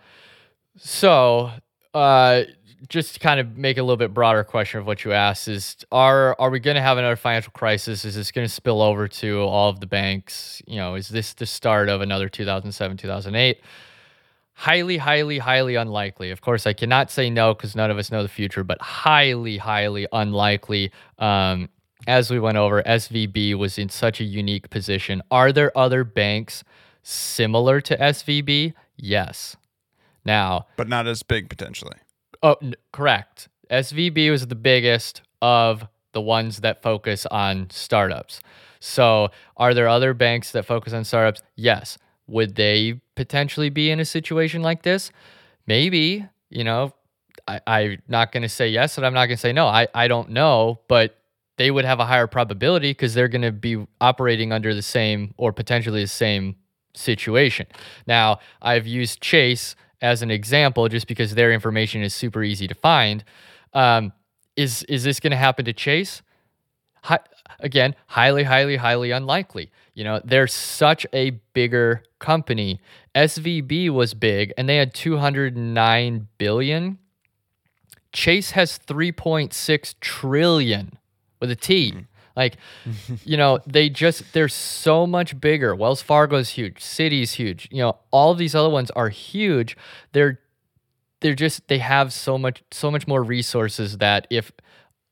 so, 0.76 1.50
uh, 1.92 2.42
just 2.88 3.14
to 3.14 3.20
kind 3.20 3.40
of 3.40 3.56
make 3.56 3.78
a 3.78 3.82
little 3.82 3.96
bit 3.96 4.12
broader 4.12 4.44
question 4.44 4.80
of 4.80 4.87
what 4.87 5.04
you 5.04 5.12
asked 5.12 5.48
is 5.48 5.76
are 5.90 6.37
are 6.38 6.50
we 6.50 6.60
going 6.60 6.74
to 6.74 6.82
have 6.82 6.98
another 6.98 7.16
financial 7.16 7.52
crisis 7.52 8.04
is 8.04 8.14
this 8.14 8.30
going 8.30 8.46
to 8.46 8.52
spill 8.52 8.82
over 8.82 9.08
to 9.08 9.40
all 9.40 9.70
of 9.70 9.80
the 9.80 9.87
banks 9.87 10.60
you 10.66 10.76
know 10.76 10.94
is 10.94 11.08
this 11.08 11.32
the 11.34 11.46
start 11.46 11.88
of 11.88 12.00
another 12.00 12.28
2007 12.28 12.96
2008 12.96 13.60
highly 14.52 14.98
highly 14.98 15.38
highly 15.38 15.74
unlikely 15.76 16.30
of 16.30 16.40
course 16.40 16.66
i 16.66 16.72
cannot 16.72 17.10
say 17.10 17.30
no 17.30 17.54
because 17.54 17.74
none 17.74 17.90
of 17.90 17.98
us 17.98 18.10
know 18.10 18.22
the 18.22 18.28
future 18.28 18.62
but 18.62 18.80
highly 18.80 19.56
highly 19.56 20.06
unlikely 20.12 20.92
um, 21.18 21.68
as 22.07 22.31
we 22.31 22.38
went 22.38 22.57
over 22.57 22.83
svb 22.83 23.55
was 23.55 23.79
in 23.79 23.88
such 23.88 24.21
a 24.21 24.25
unique 24.25 24.71
position 24.71 25.23
are 25.31 25.53
there 25.53 25.77
other 25.77 26.05
banks 26.05 26.64
similar 27.03 27.81
to 27.81 27.97
svb 27.97 28.73
yes 28.97 29.57
now 30.25 30.67
but 30.77 30.88
not 30.88 31.07
as 31.07 31.23
big 31.23 31.49
potentially 31.49 31.97
Oh, 32.43 32.57
n- 32.61 32.75
correct. 32.93 33.49
SVB 33.71 34.31
was 34.31 34.47
the 34.49 34.55
biggest 34.55 35.23
of 35.40 35.87
the 36.12 36.21
ones 36.21 36.61
that 36.61 36.83
focus 36.83 37.25
on 37.31 37.71
startups. 37.71 38.40
So, 38.81 39.31
are 39.57 39.73
there 39.73 39.88
other 39.88 40.12
banks 40.12 40.53
that 40.53 40.67
focus 40.67 40.93
on 40.93 41.05
startups? 41.05 41.40
Yes. 41.57 41.97
Would 42.27 42.57
they 42.57 43.01
potentially 43.14 43.71
be 43.71 43.90
in 43.90 43.99
a 43.99 44.05
situation 44.05 44.61
like 44.61 44.83
this? 44.83 45.11
Maybe. 45.67 46.27
You 46.51 46.64
know, 46.64 46.93
I, 47.49 47.62
I'm 47.67 48.03
not 48.09 48.31
going 48.31 48.43
to 48.43 48.49
say 48.51 48.69
yes, 48.69 48.99
and 48.99 49.07
I'm 49.07 49.14
not 49.14 49.25
going 49.25 49.38
to 49.38 49.40
say 49.40 49.55
no. 49.55 49.67
I, 49.67 49.88
I 49.95 50.07
don't 50.07 50.29
know, 50.29 50.81
but 50.87 51.19
they 51.57 51.71
would 51.71 51.85
have 51.85 52.01
a 52.01 52.07
higher 52.07 52.27
probability 52.27 52.90
because 52.90 53.14
they're 53.14 53.29
going 53.29 53.43
to 53.43 53.53
be 53.53 53.87
operating 54.01 54.53
under 54.53 54.75
the 54.75 54.83
same 54.83 55.35
or 55.37 55.53
potentially 55.53 56.03
the 56.03 56.09
same 56.09 56.57
situation. 56.95 57.67
Now, 58.07 58.38
I've 58.62 58.87
used 58.87 59.21
Chase 59.21 59.77
as 60.03 60.23
an 60.23 60.31
example, 60.31 60.88
just 60.88 61.07
because 61.07 61.35
their 61.35 61.53
information 61.53 62.03
is 62.03 62.14
super 62.14 62.43
easy 62.43 62.69
to 62.69 62.75
find. 62.75 63.25
Um, 63.73 64.12
is 64.57 64.83
is 64.85 65.03
this 65.05 65.19
going 65.19 65.31
to 65.31 65.37
happen 65.37 65.64
to 65.64 65.73
Chase? 65.73 66.23
Hi, 67.05 67.19
again, 67.61 67.95
highly, 68.07 68.45
highly, 68.45 68.77
highly 68.77 69.11
unlikely. 69.11 69.71
You 69.95 70.05
know, 70.05 70.21
they're 70.25 70.47
such 70.47 71.07
a 71.12 71.31
bigger 71.53 72.03
company. 72.19 72.81
SVB 73.14 73.90
was 73.90 74.14
big, 74.14 74.53
and 74.57 74.69
they 74.69 74.77
had 74.77 74.95
209 74.95 76.29
billion. 76.38 76.99
Chase 78.12 78.53
has 78.53 78.79
3.6 78.79 79.95
trillion 80.01 80.99
with 81.40 81.51
a 81.51 81.57
T. 81.57 81.94
Like, 82.37 82.57
mm-hmm. 82.85 83.14
you 83.25 83.37
know, 83.37 83.61
they 83.66 83.88
just 83.88 84.33
they're 84.33 84.49
so 84.49 85.07
much 85.07 85.40
bigger. 85.40 85.75
Wells 85.75 86.03
Fargo's 86.03 86.51
huge, 86.51 86.77
Citi's 86.77 87.35
huge. 87.35 87.68
You 87.70 87.83
know, 87.83 87.99
all 88.11 88.35
these 88.35 88.55
other 88.55 88.70
ones 88.70 88.90
are 88.92 89.09
huge. 89.09 89.77
They're 90.12 90.40
they're 91.20 91.35
just 91.35 91.66
they 91.68 91.79
have 91.79 92.12
so 92.12 92.37
much 92.37 92.62
so 92.70 92.90
much 92.90 93.07
more 93.07 93.23
resources 93.23 93.99
that 93.99 94.27
if 94.31 94.53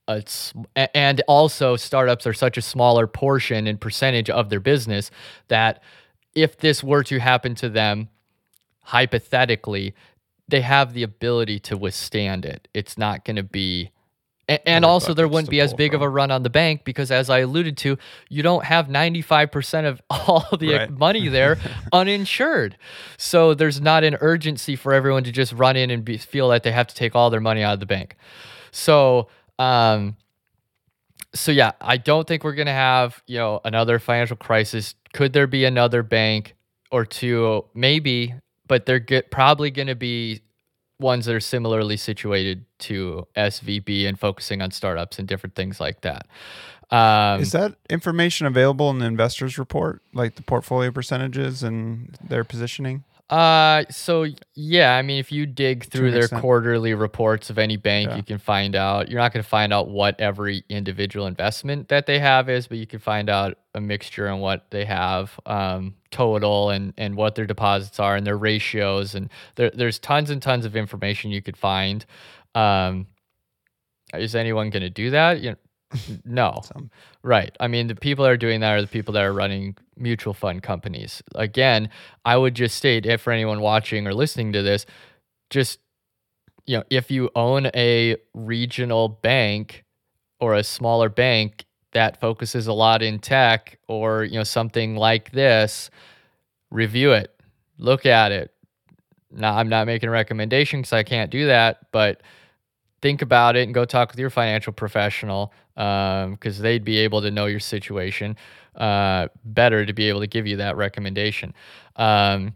it's 0.09 0.53
and 0.77 1.23
also 1.27 1.77
startups 1.77 2.27
are 2.27 2.35
such 2.35 2.59
a 2.59 2.63
smaller 2.63 3.07
portion 3.07 3.67
and 3.67 3.81
percentage 3.81 4.29
of 4.29 4.51
their 4.51 4.61
business 4.61 5.11
that 5.49 5.83
if 6.35 6.59
this 6.59 6.83
were 6.83 7.03
to 7.05 7.19
happen 7.19 7.55
to 7.55 7.69
them 7.69 8.09
hypothetically 8.81 9.95
they 10.49 10.61
have 10.61 10.93
the 10.93 11.03
ability 11.03 11.59
to 11.61 11.77
withstand 11.77 12.45
it 12.45 12.67
it's 12.75 12.99
not 12.99 13.25
going 13.25 13.37
to 13.37 13.43
be 13.45 13.91
and, 14.49 14.61
and 14.67 14.85
also, 14.85 15.15
there 15.15 15.29
wouldn't 15.29 15.51
be 15.51 15.61
as 15.61 15.73
big 15.73 15.93
from. 15.93 16.03
of 16.03 16.03
a 16.03 16.09
run 16.09 16.31
on 16.31 16.43
the 16.43 16.51
bank 16.51 16.85
because, 16.85 17.11
as 17.11 17.31
I 17.31 17.41
alluded 17.41 17.77
to, 17.79 17.97
you 18.29 18.43
don't 18.43 18.65
have 18.65 18.89
95% 18.89 19.87
of 19.87 20.03
all 20.11 20.47
the 20.59 20.75
right. 20.75 20.91
money 20.91 21.29
there 21.29 21.59
uninsured. 21.93 22.77
So 23.17 23.55
there's 23.55 23.81
not 23.81 24.03
an 24.03 24.17
urgency 24.21 24.75
for 24.75 24.93
everyone 24.93 25.25
to 25.25 25.33
just 25.33 25.53
run 25.53 25.77
in 25.77 25.91
and 25.91 26.05
be, 26.05 26.19
feel 26.19 26.49
that 26.49 26.65
they 26.65 26.73
have 26.73 26.89
to 26.89 26.95
take 26.95 27.15
all 27.15 27.31
their 27.31 27.41
money 27.41 27.63
out 27.63 27.75
of 27.75 27.81
the 27.81 27.87
bank. 27.87 28.17
So, 28.73 29.29
um, 29.61 30.17
so 31.35 31.53
yeah, 31.53 31.73
I 31.81 31.97
don't 31.97 32.27
think 32.27 32.43
we're 32.43 32.55
gonna 32.55 32.73
have 32.73 33.23
you 33.27 33.39
know 33.39 33.61
another 33.65 33.99
financial 33.99 34.37
crisis. 34.37 34.95
Could 35.13 35.33
there 35.33 35.47
be 35.47 35.65
another 35.65 36.03
bank 36.03 36.57
or 36.91 37.07
two? 37.07 37.65
Maybe, 37.75 38.35
but 38.67 38.87
they're 38.87 38.99
get, 38.99 39.31
probably 39.31 39.71
gonna 39.71 39.95
be 39.95 40.43
ones 41.03 41.27
that 41.27 41.35
are 41.35 41.41
similarly 41.41 41.97
situated 41.97 42.65
to 42.79 43.27
SVB 43.37 44.09
and 44.09 44.19
focusing 44.19 44.63
on 44.63 44.71
startups 44.71 45.19
and 45.19 45.29
different 45.29 45.55
things 45.55 45.81
like 45.81 46.01
that. 46.01 46.27
Um, 46.91 47.41
Is 47.41 47.53
that 47.53 47.75
information 47.89 48.47
available 48.47 48.91
in 48.91 48.99
the 48.99 49.07
investors 49.07 49.59
report, 49.59 50.03
like 50.13 50.35
the 50.35 50.43
portfolio 50.43 50.91
percentages 50.91 51.63
and 51.63 52.17
their 52.23 52.45
positioning? 52.45 53.05
Uh, 53.33 53.87
so 53.89 54.27
yeah, 54.55 54.95
I 54.95 55.01
mean, 55.01 55.19
if 55.19 55.33
you 55.33 55.47
dig 55.47 55.85
through 55.85 56.11
their 56.11 56.25
extent. 56.25 56.43
quarterly 56.43 56.93
reports 56.93 57.49
of 57.49 57.57
any 57.57 57.79
bank, 57.79 58.11
yeah. 58.11 58.17
you 58.17 58.23
can 58.23 58.37
find 58.37 58.77
out. 58.77 59.09
You're 59.09 59.21
not 59.21 59.33
going 59.33 59.43
to 59.43 59.49
find 59.49 59.73
out 59.73 59.89
what 59.89 60.21
every 60.21 60.65
individual 60.69 61.27
investment 61.27 61.89
that 61.89 62.05
they 62.05 62.19
have 62.19 62.51
is, 62.51 62.67
but 62.67 62.77
you 62.77 62.87
can 62.87 62.99
find 62.99 63.31
out 63.31 63.57
a 63.75 63.81
mixture 63.81 64.29
on 64.29 64.41
what 64.41 64.67
they 64.71 64.85
have 64.85 65.41
um, 65.47 65.95
total 66.11 66.69
and 66.69 66.93
and 66.99 67.17
what 67.17 67.35
their 67.35 67.47
deposits 67.47 67.99
are 67.99 68.17
and 68.17 68.27
their 68.27 68.37
ratios, 68.37 69.15
and 69.15 69.31
there, 69.55 69.71
there's 69.71 69.99
tons 69.99 70.29
and 70.29 70.43
tons 70.43 70.67
of 70.67 70.77
information 70.77 71.31
you 71.31 71.41
could 71.41 71.57
find. 71.57 72.05
Um, 72.55 73.07
is 74.13 74.35
anyone 74.35 74.69
going 74.69 74.83
to 74.83 74.91
do 74.91 75.09
that? 75.09 75.41
You 75.41 75.53
know, 75.53 75.57
no. 76.25 76.61
Some. 76.65 76.91
Right. 77.23 77.55
I 77.61 77.69
mean, 77.69 77.87
the 77.87 77.95
people 77.95 78.25
that 78.25 78.31
are 78.31 78.37
doing 78.37 78.61
that 78.61 78.73
are 78.73 78.83
the 78.83 78.89
people 78.89 79.15
that 79.15 79.23
are 79.23 79.33
running 79.33 79.77
mutual 79.97 80.35
fund 80.35 80.63
companies. 80.63 81.23
Again, 81.35 81.89
I 82.25 82.37
would 82.37 82.55
just 82.55 82.77
state 82.77 83.07
if 83.07 83.23
for 83.23 83.33
anyone 83.33 83.61
watching 83.61 84.07
or 84.07 84.15
listening 84.15 84.53
to 84.53 84.63
this, 84.63 84.87
just 85.51 85.79
you 86.67 86.77
know, 86.77 86.85
if 86.91 87.11
you 87.11 87.31
own 87.35 87.67
a 87.75 88.17
regional 88.35 89.09
bank 89.09 89.85
or 90.41 90.55
a 90.55 90.65
smaller 90.65 91.09
bank 91.09 91.65
that 91.93 92.21
focuses 92.21 92.67
a 92.67 92.73
lot 92.73 93.03
in 93.03 93.19
tech 93.19 93.79
or, 93.89 94.25
you 94.25 94.35
know, 94.35 94.45
something 94.45 94.97
like 94.97 95.31
this, 95.33 95.91
review 96.71 97.13
it. 97.13 97.35
Look 97.79 98.07
at 98.07 98.33
it. 98.33 98.53
Now, 99.31 99.57
I'm 99.57 99.69
not 99.69 99.87
making 99.87 100.09
a 100.09 100.13
recommendation 100.13 100.81
because 100.81 100.93
I 100.93 101.03
can't 101.03 101.31
do 101.31 101.47
that, 101.47 101.87
but 101.91 102.23
think 103.01 103.23
about 103.23 103.57
it 103.57 103.63
and 103.65 103.75
go 103.75 103.85
talk 103.85 104.11
with 104.11 104.19
your 104.19 104.31
financial 104.31 104.73
professional 104.73 105.53
because 105.75 106.59
um, 106.59 106.63
they'd 106.63 106.85
be 106.85 106.99
able 106.99 107.23
to 107.23 107.31
know 107.31 107.47
your 107.47 107.61
situation 107.61 108.37
uh, 108.77 109.29
better 109.45 109.85
to 109.87 109.93
be 109.93 110.09
able 110.09 110.21
to 110.21 110.27
give 110.27 110.47
you 110.47 110.57
that 110.57 110.77
recommendation. 110.77 111.55
Um, 111.97 112.55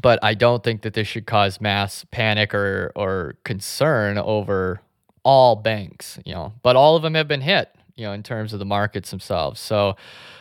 but 0.00 0.18
I 0.22 0.34
don't 0.34 0.62
think 0.62 0.82
that 0.82 0.94
this 0.94 1.08
should 1.08 1.26
cause 1.26 1.60
mass 1.60 2.04
panic 2.10 2.54
or 2.54 2.92
or 2.94 3.36
concern 3.44 4.18
over 4.18 4.80
all 5.24 5.56
banks, 5.56 6.18
you 6.24 6.34
know. 6.34 6.52
But 6.62 6.76
all 6.76 6.96
of 6.96 7.02
them 7.02 7.14
have 7.14 7.28
been 7.28 7.40
hit, 7.40 7.74
you 7.94 8.04
know, 8.04 8.12
in 8.12 8.22
terms 8.22 8.52
of 8.52 8.58
the 8.58 8.64
markets 8.64 9.10
themselves. 9.10 9.60
So, 9.60 9.96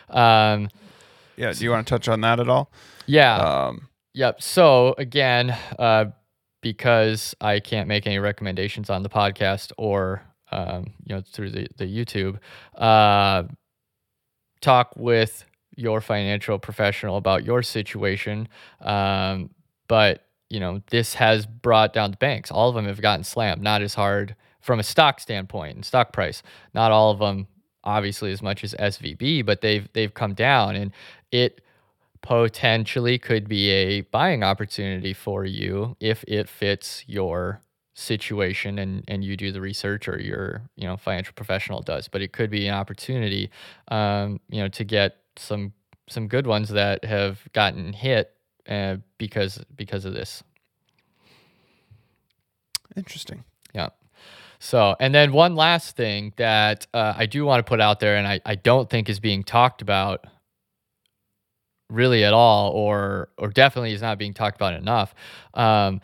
um, 0.10 0.70
yeah. 1.38 1.52
Do 1.54 1.64
you 1.64 1.72
want 1.72 1.88
to 1.88 1.90
touch 1.90 2.08
on 2.08 2.22
that 2.22 2.40
at 2.40 2.50
all? 2.50 2.72
Yeah. 3.06 3.38
Um, 3.38 3.88
yep. 4.14 4.42
So 4.42 4.96
again, 4.98 5.56
uh, 5.80 6.06
because 6.62 7.36
I 7.40 7.60
can't 7.60 7.88
make 7.88 8.08
any 8.08 8.20
recommendations 8.20 8.90
on 8.90 9.04
the 9.04 9.10
podcast 9.10 9.72
or 9.78 10.24
um, 10.52 10.94
you 11.04 11.16
know 11.16 11.22
through 11.22 11.52
the 11.52 11.68
the 11.78 11.86
YouTube. 11.86 12.40
Uh, 12.76 13.44
talk 14.62 14.92
with 14.96 15.46
your 15.76 16.02
financial 16.02 16.58
professional 16.58 17.18
about 17.18 17.44
your 17.44 17.62
situation. 17.62 18.48
Um, 18.82 19.50
but 19.88 20.26
you 20.50 20.60
know 20.60 20.82
this 20.90 21.14
has 21.16 21.46
brought 21.46 21.94
down 21.94 22.12
the 22.12 22.18
banks. 22.18 22.52
All 22.52 22.70
of 22.70 22.76
them 22.76 22.86
have 22.86 23.02
gotten 23.02 23.24
slammed. 23.24 23.62
Not 23.62 23.82
as 23.82 23.94
hard 23.94 24.36
from 24.62 24.80
a 24.80 24.84
stock 24.84 25.20
standpoint 25.20 25.76
and 25.76 25.86
stock 25.86 26.12
price. 26.12 26.42
Not 26.74 26.92
all 26.92 27.12
of 27.12 27.20
them 27.20 27.48
obviously 27.86 28.32
as 28.32 28.42
much 28.42 28.64
as 28.64 28.74
SVB, 28.74 29.46
but 29.46 29.62
they've 29.62 29.88
they've 29.94 30.14
come 30.14 30.34
down 30.34 30.76
and 30.76 30.92
it 31.32 31.62
potentially 32.22 33.20
could 33.20 33.48
be 33.48 33.70
a 33.70 34.02
buying 34.02 34.44
opportunity 34.44 35.14
for 35.14 35.46
you 35.46 35.96
if 36.00 36.24
it 36.28 36.50
fits 36.50 37.04
your 37.08 37.62
situation 37.96 38.78
and 38.78 39.04
and 39.08 39.24
you 39.24 39.38
do 39.38 39.54
the 39.54 39.62
research 39.62 40.08
or 40.08 40.20
your 40.20 40.62
you 40.76 40.86
know 40.86 40.98
financial 40.98 41.34
professional 41.34 41.82
does 41.82 42.10
but 42.10 42.22
it 42.22 42.34
could 42.34 42.50
be 42.50 42.68
an 42.68 42.74
opportunity 42.74 43.50
um 43.88 44.40
you 44.50 44.62
know 44.62 44.68
to 44.68 44.84
get 44.84 45.16
some 45.38 45.72
some 46.10 46.28
good 46.28 46.46
ones 46.46 46.70
that 46.70 47.04
have 47.06 47.40
gotten 47.54 47.94
hit 47.94 48.34
uh, 48.68 48.98
because 49.18 49.64
because 49.78 50.04
of 50.04 50.14
this 50.14 50.44
interesting 52.98 53.46
yeah 53.74 53.88
so 54.60 54.98
and 55.00 55.16
then 55.16 55.32
one 55.32 55.56
last 55.56 55.96
thing 55.96 56.34
that 56.36 56.86
uh, 56.94 57.14
i 57.16 57.26
do 57.26 57.46
want 57.46 57.66
to 57.66 57.70
put 57.70 57.80
out 57.80 58.02
there 58.02 58.18
and 58.18 58.28
I, 58.28 58.42
I 58.46 58.56
don't 58.56 58.90
think 58.90 59.08
is 59.08 59.22
being 59.22 59.42
talked 59.42 59.82
about 59.82 60.26
really 61.90 62.24
at 62.24 62.34
all, 62.34 62.72
or 62.72 63.30
or 63.38 63.50
definitely 63.50 63.94
is 63.94 64.02
not 64.02 64.18
being 64.18 64.34
talked 64.34 64.56
about 64.56 64.74
enough. 64.74 65.14
Um, 65.54 66.02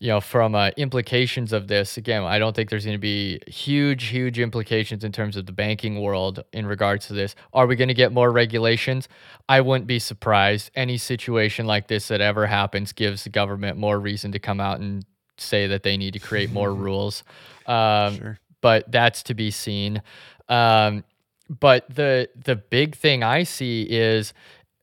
you 0.00 0.08
know, 0.08 0.20
from 0.20 0.54
uh, 0.54 0.70
implications 0.76 1.52
of 1.52 1.66
this, 1.66 1.96
again, 1.96 2.22
I 2.22 2.38
don't 2.38 2.54
think 2.54 2.70
there's 2.70 2.84
going 2.84 2.96
to 2.96 3.00
be 3.00 3.40
huge, 3.48 4.04
huge 4.04 4.38
implications 4.38 5.02
in 5.02 5.10
terms 5.10 5.36
of 5.36 5.46
the 5.46 5.52
banking 5.52 6.00
world 6.00 6.44
in 6.52 6.66
regards 6.66 7.08
to 7.08 7.14
this. 7.14 7.34
Are 7.52 7.66
we 7.66 7.74
going 7.74 7.88
to 7.88 7.94
get 7.94 8.12
more 8.12 8.30
regulations? 8.30 9.08
I 9.48 9.60
wouldn't 9.60 9.88
be 9.88 9.98
surprised. 9.98 10.70
Any 10.76 10.98
situation 10.98 11.66
like 11.66 11.88
this 11.88 12.08
that 12.08 12.20
ever 12.20 12.46
happens 12.46 12.92
gives 12.92 13.24
the 13.24 13.30
government 13.30 13.76
more 13.76 13.98
reason 13.98 14.30
to 14.32 14.38
come 14.38 14.60
out 14.60 14.78
and 14.78 15.04
say 15.36 15.66
that 15.66 15.82
they 15.82 15.96
need 15.96 16.12
to 16.12 16.20
create 16.20 16.52
more 16.52 16.72
rules. 16.86 17.24
Um, 17.66 18.16
Sure. 18.16 18.38
But 18.60 18.90
that's 18.90 19.22
to 19.24 19.34
be 19.34 19.52
seen. 19.52 20.02
Um, 20.48 21.04
but 21.48 21.88
the 21.88 22.28
the 22.34 22.56
big 22.56 22.96
thing 22.96 23.22
I 23.22 23.44
see 23.44 23.82
is, 23.82 24.32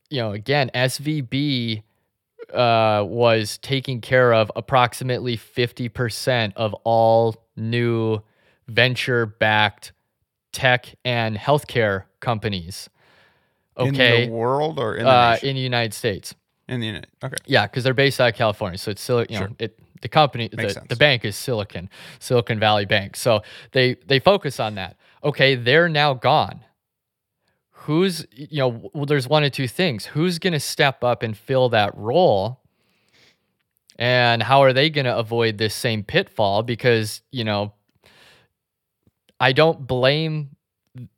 you 0.10 0.19
know, 0.21 0.32
again, 0.32 0.71
SVB 0.73 1.84
uh, 2.53 3.03
was 3.08 3.58
taking 3.60 4.01
care 4.01 4.34
of 4.34 4.51
approximately 4.55 5.38
50% 5.38 6.53
of 6.55 6.73
all 6.84 7.36
new 7.55 8.21
venture 8.67 9.25
backed 9.25 9.91
tech 10.51 10.95
and 11.03 11.36
healthcare 11.38 12.03
companies. 12.19 12.89
Okay. 13.77 14.23
In 14.23 14.29
the 14.29 14.36
world 14.36 14.79
or 14.79 14.95
in 14.95 15.03
the 15.03 15.10
uh, 15.10 15.38
in 15.43 15.55
the 15.55 15.62
United 15.62 15.93
States. 15.93 16.34
in 16.67 16.79
the 16.79 16.88
United. 16.88 17.10
Okay. 17.23 17.36
Yeah, 17.45 17.67
because 17.67 17.84
they're 17.84 17.93
based 17.93 18.21
out 18.21 18.29
of 18.29 18.36
California. 18.36 18.77
So 18.77 18.91
it's 18.91 19.01
still, 19.01 19.25
you 19.25 19.39
know, 19.39 19.49
it 19.60 19.77
the 20.01 20.10
company, 20.10 20.47
the, 20.47 20.58
Makes 20.58 20.75
the 20.75 20.81
sense. 20.81 20.97
bank 20.97 21.25
is 21.25 21.36
Silicon, 21.36 21.89
Silicon 22.19 22.60
Valley 22.60 22.86
Bank. 22.86 23.15
So 23.15 23.41
they 23.71 23.95
they 24.05 24.19
focus 24.19 24.60
on 24.60 24.75
that. 24.75 24.97
Okay, 25.23 25.55
they're 25.55 25.89
now 25.89 26.13
gone. 26.13 26.62
Who's 27.85 28.25
you 28.31 28.57
know, 28.57 28.89
well, 28.93 29.05
there's 29.05 29.27
one 29.27 29.43
of 29.43 29.51
two 29.51 29.67
things. 29.67 30.05
Who's 30.05 30.39
gonna 30.39 30.59
step 30.59 31.03
up 31.03 31.23
and 31.23 31.37
fill 31.37 31.69
that 31.69 31.95
role? 31.95 32.59
And 33.97 34.43
how 34.43 34.61
are 34.61 34.73
they 34.73 34.89
gonna 34.89 35.15
avoid 35.15 35.57
this 35.57 35.73
same 35.75 36.03
pitfall? 36.03 36.63
Because, 36.63 37.21
you 37.31 37.43
know, 37.43 37.73
I 39.39 39.51
don't 39.51 39.85
blame 39.85 40.55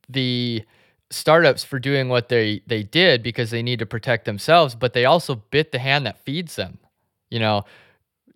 the 0.10 0.63
startups 1.10 1.63
for 1.63 1.80
doing 1.80 2.10
what 2.10 2.30
they 2.30 2.62
they 2.67 2.84
did 2.84 3.23
because 3.23 3.51
they 3.51 3.63
need 3.63 3.80
to 3.80 3.86
protect 3.86 4.25
themselves, 4.25 4.75
but 4.75 4.93
they 4.93 5.06
also 5.06 5.36
bit 5.36 5.71
the 5.71 5.80
hand 5.80 6.06
that 6.06 6.19
feeds 6.19 6.56
them. 6.56 6.80
You 7.30 7.39
know, 7.39 7.65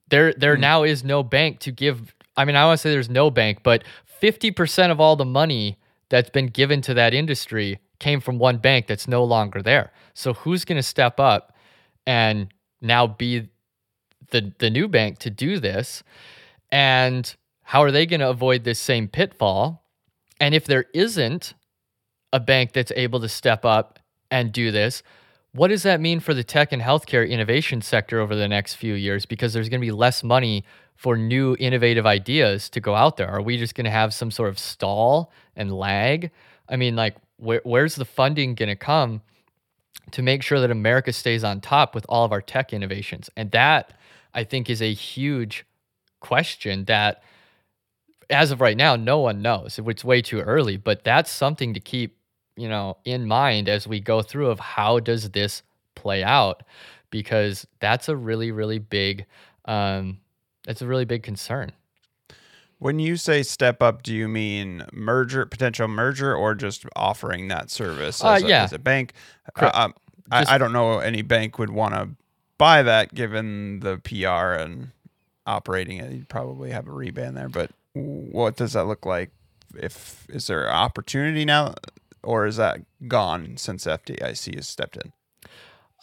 there 0.09 0.33
there 0.33 0.55
Hmm. 0.55 0.61
now 0.61 0.83
is 0.83 1.03
no 1.03 1.23
bank 1.23 1.59
to 1.61 1.71
give. 1.71 2.15
I 2.37 2.45
mean, 2.45 2.55
I 2.55 2.65
want 2.65 2.79
to 2.79 2.81
say 2.81 2.91
there's 2.91 3.09
no 3.09 3.31
bank, 3.31 3.59
but 3.63 3.83
50% 4.05 4.91
of 4.91 4.99
all 5.01 5.15
the 5.15 5.25
money 5.25 5.79
that's 6.09 6.29
been 6.29 6.47
given 6.47 6.81
to 6.83 6.93
that 6.95 7.13
industry 7.13 7.79
came 8.01 8.19
from 8.19 8.37
one 8.37 8.57
bank 8.57 8.87
that's 8.87 9.07
no 9.07 9.23
longer 9.23 9.61
there. 9.61 9.93
So 10.13 10.33
who's 10.33 10.65
going 10.65 10.75
to 10.75 10.83
step 10.83 11.19
up 11.19 11.55
and 12.05 12.53
now 12.81 13.07
be 13.07 13.49
the 14.31 14.53
the 14.59 14.69
new 14.69 14.89
bank 14.89 15.19
to 15.19 15.29
do 15.29 15.59
this? 15.59 16.03
And 16.71 17.33
how 17.63 17.81
are 17.83 17.91
they 17.91 18.05
going 18.05 18.19
to 18.19 18.29
avoid 18.29 18.65
this 18.65 18.79
same 18.79 19.07
pitfall? 19.07 19.85
And 20.41 20.53
if 20.53 20.65
there 20.65 20.85
isn't 20.93 21.53
a 22.33 22.39
bank 22.39 22.73
that's 22.73 22.91
able 22.95 23.21
to 23.21 23.29
step 23.29 23.63
up 23.63 23.99
and 24.29 24.51
do 24.51 24.71
this, 24.71 25.03
what 25.53 25.67
does 25.67 25.83
that 25.83 26.01
mean 26.01 26.19
for 26.19 26.33
the 26.33 26.43
tech 26.43 26.71
and 26.71 26.81
healthcare 26.81 27.29
innovation 27.29 27.81
sector 27.81 28.19
over 28.19 28.35
the 28.35 28.47
next 28.47 28.75
few 28.75 28.93
years? 28.93 29.25
Because 29.25 29.53
there's 29.53 29.69
going 29.69 29.81
to 29.81 29.85
be 29.85 29.91
less 29.91 30.23
money 30.23 30.63
for 30.95 31.17
new 31.17 31.55
innovative 31.59 32.05
ideas 32.05 32.69
to 32.69 32.79
go 32.79 32.95
out 32.95 33.17
there. 33.17 33.27
Are 33.27 33.41
we 33.41 33.57
just 33.57 33.75
going 33.75 33.85
to 33.85 33.91
have 33.91 34.13
some 34.13 34.31
sort 34.31 34.49
of 34.49 34.57
stall 34.57 35.31
and 35.55 35.71
lag? 35.71 36.31
I 36.69 36.77
mean, 36.77 36.95
like, 36.95 37.17
where, 37.41 37.61
where's 37.63 37.95
the 37.95 38.05
funding 38.05 38.55
going 38.55 38.69
to 38.69 38.75
come 38.75 39.21
to 40.11 40.21
make 40.21 40.43
sure 40.43 40.59
that 40.59 40.71
America 40.71 41.11
stays 41.11 41.43
on 41.43 41.61
top 41.61 41.93
with 41.95 42.05
all 42.07 42.23
of 42.23 42.31
our 42.31 42.41
tech 42.41 42.71
innovations? 42.73 43.29
And 43.35 43.51
that, 43.51 43.93
I 44.33 44.43
think, 44.43 44.69
is 44.69 44.81
a 44.81 44.93
huge 44.93 45.65
question 46.19 46.85
that 46.85 47.23
as 48.29 48.51
of 48.51 48.61
right 48.61 48.77
now, 48.77 48.95
no 48.95 49.19
one 49.19 49.41
knows. 49.41 49.77
It's 49.77 50.05
way 50.05 50.21
too 50.21 50.39
early, 50.39 50.77
but 50.77 51.03
that's 51.03 51.29
something 51.29 51.73
to 51.73 51.79
keep, 51.79 52.17
you 52.55 52.69
know, 52.69 52.97
in 53.03 53.27
mind 53.27 53.67
as 53.67 53.87
we 53.87 53.99
go 53.99 54.21
through 54.21 54.49
of 54.49 54.59
how 54.59 54.99
does 54.99 55.31
this 55.31 55.63
play 55.95 56.23
out, 56.23 56.63
because 57.09 57.67
that's 57.79 58.07
a 58.07 58.15
really, 58.15 58.51
really 58.51 58.79
big, 58.79 59.25
um, 59.65 60.19
that's 60.65 60.81
a 60.81 60.87
really 60.87 61.05
big 61.05 61.23
concern. 61.23 61.73
When 62.81 62.97
you 62.97 63.15
say 63.15 63.43
step 63.43 63.83
up, 63.83 64.01
do 64.01 64.11
you 64.11 64.27
mean 64.27 64.83
merger, 64.91 65.45
potential 65.45 65.87
merger, 65.87 66.35
or 66.35 66.55
just 66.55 66.83
offering 66.95 67.47
that 67.49 67.69
service 67.69 68.23
Uh, 68.23 68.29
as, 68.31 68.43
a, 68.43 68.47
as 68.63 68.73
a 68.73 68.79
bank? 68.79 69.13
Uh, 69.55 69.69
um, 69.71 69.93
Just- 70.31 70.49
I, 70.49 70.55
I 70.55 70.57
don't 70.57 70.73
know 70.73 70.97
any 70.97 71.21
bank 71.21 71.59
would 71.59 71.69
want 71.69 71.93
to 71.93 72.09
buy 72.57 72.81
that 72.81 73.13
given 73.13 73.81
the 73.81 73.97
PR 73.99 74.59
and 74.59 74.89
operating 75.45 75.97
it. 75.97 76.11
You'd 76.11 76.27
probably 76.27 76.71
have 76.71 76.87
a 76.87 76.91
reban 76.91 77.35
there, 77.35 77.49
but 77.49 77.69
what 77.93 78.55
does 78.55 78.73
that 78.73 78.85
look 78.85 79.05
like? 79.05 79.29
If 79.75 80.25
is 80.29 80.47
there 80.47 80.67
opportunity 80.67 81.45
now, 81.45 81.75
or 82.23 82.47
is 82.47 82.57
that 82.57 82.79
gone 83.07 83.57
since 83.57 83.85
FDIC 83.85 84.55
has 84.55 84.67
stepped 84.67 84.97
in? 84.97 85.13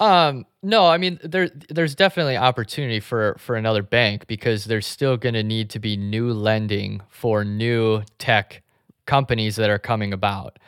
Um, 0.01 0.47
no, 0.63 0.87
I 0.87 0.99
mean 0.99 1.19
there 1.25 1.49
there's 1.71 1.95
definitely 1.95 2.37
opportunity 2.37 3.01
for 3.01 3.37
for 3.39 3.57
another 3.57 3.83
bank 3.83 4.27
because 4.27 4.65
there's 4.65 4.87
still 4.87 5.17
going 5.17 5.35
to 5.35 5.43
need 5.43 5.71
to 5.71 5.79
be 5.81 5.97
new 5.97 6.33
lending 6.33 7.01
for 7.09 7.45
new 7.45 8.03
tech 8.19 8.63
companies 9.07 9.57
that 9.57 9.71
are 9.71 9.79
coming 9.79 10.13
about. 10.13 10.59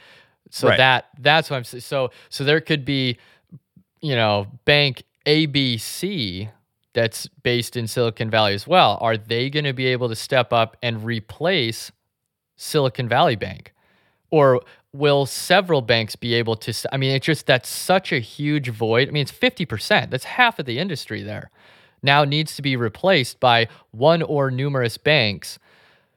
So 0.51 0.69
Right. 0.69 0.77
that 0.79 1.09
that's 1.19 1.51
what 1.51 1.57
I'm 1.59 1.65
saying. 1.65 1.83
So 1.83 2.11
so 2.29 2.45
there 2.45 2.61
could 2.61 2.85
be 2.85 3.19
you 4.01 4.15
know, 4.15 4.47
bank 4.65 5.03
ABC 5.27 6.49
that's 6.95 7.27
based 7.43 7.77
in 7.77 7.87
Silicon 7.87 8.31
Valley 8.31 8.55
as 8.55 8.67
well. 8.67 8.99
Are 9.01 9.17
they 9.17 9.51
going 9.51 9.65
to 9.65 9.73
be 9.73 9.87
able 9.87 10.09
to 10.09 10.17
step 10.17 10.53
up 10.53 10.77
and 10.83 11.05
replace 11.05 11.93
Silicon 12.57 13.09
Valley 13.09 13.37
Bank? 13.37 13.73
Or 14.31 14.63
will 14.93 15.27
several 15.27 15.83
banks 15.83 16.17
be 16.17 16.35
able 16.35 16.57
to? 16.57 16.75
I 16.93 16.97
mean, 16.97 17.15
it's 17.15 17.27
just 17.27 17.47
that's 17.47 17.69
such 17.69 18.13
a 18.13 18.19
huge 18.19 18.69
void. 18.71 19.09
I 19.09 19.11
mean, 19.13 19.23
it's 19.23 19.33
50%. 19.33 20.11
That's 20.11 20.25
half 20.25 20.59
of 20.59 20.67
the 20.67 20.79
industry 20.79 21.23
there. 21.23 21.51
Now 22.03 22.25
needs 22.25 22.57
to 22.57 22.63
be 22.63 22.77
replaced 22.77 23.41
by 23.41 23.69
one 23.91 24.23
or 24.23 24.51
numerous 24.51 24.97
banks. 24.97 25.59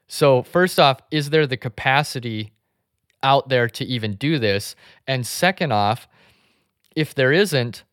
So, 0.07 0.43
first 0.43 0.79
off, 0.79 1.01
is 1.11 1.29
there 1.29 1.47
the 1.47 1.57
capacity 1.57 2.51
out 3.21 3.49
there 3.49 3.67
to 3.69 3.85
even 3.85 4.13
do 4.15 4.39
this? 4.39 4.75
And 5.07 5.25
second 5.25 5.71
off, 5.71 6.07
if 6.95 7.15
there 7.15 7.31
isn't, 7.31 7.83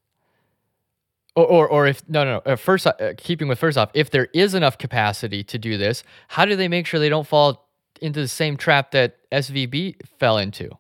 or, 1.37 1.47
or, 1.47 1.69
or 1.69 1.87
if 1.87 2.09
no 2.09 2.25
no, 2.25 2.43
no 2.45 2.53
uh, 2.53 2.57
first 2.57 2.87
uh, 2.87 2.95
keeping 3.17 3.49
with 3.49 3.59
first 3.59 3.79
off 3.79 3.91
if 3.95 4.11
there 4.11 4.29
is 4.35 4.55
enough 4.55 4.77
capacity 4.79 5.45
to 5.45 5.59
do 5.59 5.79
this 5.79 6.03
how 6.29 6.45
do 6.45 6.57
they 6.57 6.69
make 6.69 6.87
sure 6.87 6.99
they 6.99 7.09
don't 7.09 7.27
fall 7.27 7.70
into 8.01 8.21
the 8.21 8.29
same 8.29 8.57
trap 8.57 8.91
that 8.91 9.19
svb 9.31 9.95
fell 10.19 10.39
into 10.39 10.71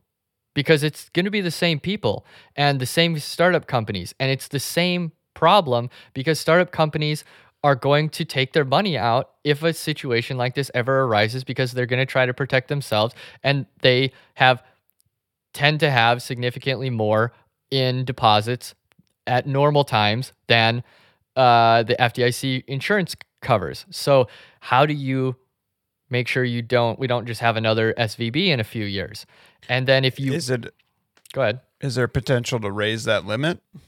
because 0.54 0.82
it's 0.82 1.08
going 1.10 1.24
to 1.24 1.30
be 1.30 1.40
the 1.40 1.50
same 1.50 1.78
people 1.78 2.26
and 2.56 2.80
the 2.80 2.86
same 2.86 3.18
startup 3.18 3.66
companies 3.66 4.14
and 4.18 4.30
it's 4.30 4.48
the 4.48 4.60
same 4.60 5.12
problem 5.34 5.88
because 6.14 6.40
startup 6.40 6.72
companies 6.72 7.24
are 7.62 7.74
going 7.74 8.08
to 8.08 8.24
take 8.24 8.52
their 8.52 8.64
money 8.64 8.96
out 8.96 9.30
if 9.44 9.62
a 9.62 9.72
situation 9.72 10.36
like 10.36 10.54
this 10.54 10.70
ever 10.74 11.02
arises 11.02 11.44
because 11.44 11.72
they're 11.72 11.86
going 11.86 12.00
to 12.00 12.10
try 12.10 12.24
to 12.24 12.34
protect 12.34 12.68
themselves 12.68 13.14
and 13.42 13.66
they 13.82 14.12
have 14.34 14.62
tend 15.52 15.80
to 15.80 15.90
have 15.90 16.22
significantly 16.22 16.90
more 16.90 17.32
in 17.70 18.04
deposits 18.04 18.74
at 19.26 19.46
normal 19.46 19.84
times 19.84 20.32
than 20.46 20.82
uh, 21.36 21.82
the 21.82 21.96
FDIC 21.96 22.64
insurance 22.66 23.16
covers. 23.42 23.86
So 23.90 24.28
how 24.60 24.86
do 24.86 24.94
you 24.94 25.36
make 26.10 26.28
sure 26.28 26.44
you 26.44 26.62
don't 26.62 26.98
we 26.98 27.06
don't 27.06 27.26
just 27.26 27.40
have 27.40 27.56
another 27.56 27.94
SVB 27.94 28.48
in 28.48 28.60
a 28.60 28.64
few 28.64 28.84
years? 28.84 29.26
And 29.68 29.86
then 29.86 30.04
if 30.04 30.18
you 30.20 30.32
Is 30.32 30.50
it 30.50 30.72
go 31.32 31.42
ahead. 31.42 31.60
is 31.80 31.94
there 31.94 32.08
potential 32.08 32.60
to 32.60 32.70
raise 32.70 33.04
that 33.04 33.24
limit? 33.24 33.60
Or 33.74 33.80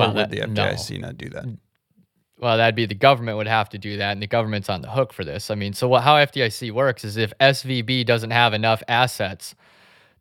Well, 0.00 0.08
would 0.14 0.16
that- 0.16 0.30
the 0.30 0.46
no. 0.46 0.62
FDIC 0.62 1.00
not 1.00 1.16
do 1.18 1.28
that? 1.30 1.44
Well, 2.38 2.58
that'd 2.58 2.74
be 2.74 2.84
the 2.84 2.94
government 2.94 3.38
would 3.38 3.46
have 3.46 3.70
to 3.70 3.78
do 3.78 3.96
that, 3.96 4.12
and 4.12 4.20
the 4.20 4.26
government's 4.26 4.68
on 4.68 4.82
the 4.82 4.90
hook 4.90 5.14
for 5.14 5.24
this. 5.24 5.50
I 5.50 5.54
mean, 5.54 5.72
so 5.72 5.88
what, 5.88 6.02
how 6.02 6.16
FDIC 6.16 6.70
works 6.70 7.02
is 7.02 7.16
if 7.16 7.32
SVB 7.40 8.04
doesn't 8.04 8.30
have 8.30 8.52
enough 8.52 8.82
assets 8.88 9.54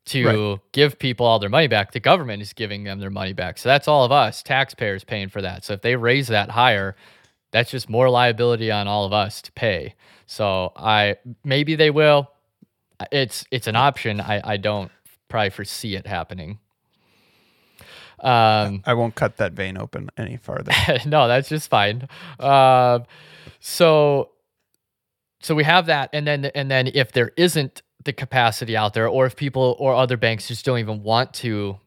to 0.06 0.62
give 0.72 0.98
people 0.98 1.26
all 1.26 1.40
their 1.40 1.50
money 1.50 1.68
back, 1.68 1.92
the 1.92 2.00
government 2.00 2.42
is 2.42 2.54
giving 2.54 2.86
them 2.86 3.00
their 3.00 3.10
money 3.10 3.34
back. 3.34 3.58
So 3.58 3.68
that's 3.68 3.88
all 3.90 4.06
of 4.06 4.14
us 4.14 4.42
taxpayers 4.44 5.04
paying 5.04 5.28
for 5.28 5.42
that. 5.42 5.66
So 5.66 5.74
if 5.74 5.82
they 5.82 5.98
raise 5.98 6.28
that 6.30 6.52
higher, 6.52 6.96
that's 7.56 7.72
just 7.72 7.90
more 7.90 8.10
liability 8.10 8.70
on 8.70 8.86
all 8.86 9.06
of 9.06 9.14
us 9.14 9.42
to 9.44 9.52
pay. 9.54 9.96
So 10.26 10.74
I 10.76 11.16
maybe 11.46 11.76
they 11.76 11.90
will. 11.90 12.30
It's 13.14 13.46
it's 13.50 13.68
an 13.68 13.78
option. 13.78 14.20
I 14.20 14.42
I 14.44 14.58
don't 14.58 14.92
probably 15.30 15.52
foresee 15.52 15.96
it 15.96 16.06
happening. 16.06 16.60
Um, 18.20 18.84
I 18.86 18.94
won't 18.94 19.16
cut 19.16 19.38
that 19.38 19.54
vein 19.54 19.78
open 19.78 20.10
any 20.18 20.36
farther. 20.36 20.74
no, 21.06 21.30
that's 21.30 21.48
just 21.48 21.70
fine. 21.70 22.10
Uh, 22.40 23.00
so, 23.62 24.32
so 25.42 25.56
we 25.56 25.64
have 25.64 25.86
that, 25.86 26.10
and 26.12 26.28
then 26.28 26.46
and 26.46 26.70
then 26.70 26.92
if 26.94 27.14
there 27.14 27.32
isn't 27.38 27.84
the 28.04 28.12
capacity 28.12 28.76
out 28.76 28.94
there, 28.94 29.08
or 29.08 29.26
if 29.26 29.38
people 29.38 29.78
or 29.80 29.94
other 29.94 30.18
banks 30.18 30.50
just 30.50 30.66
don't 30.66 30.80
even 30.80 31.04
want 31.04 31.34
to 31.36 31.80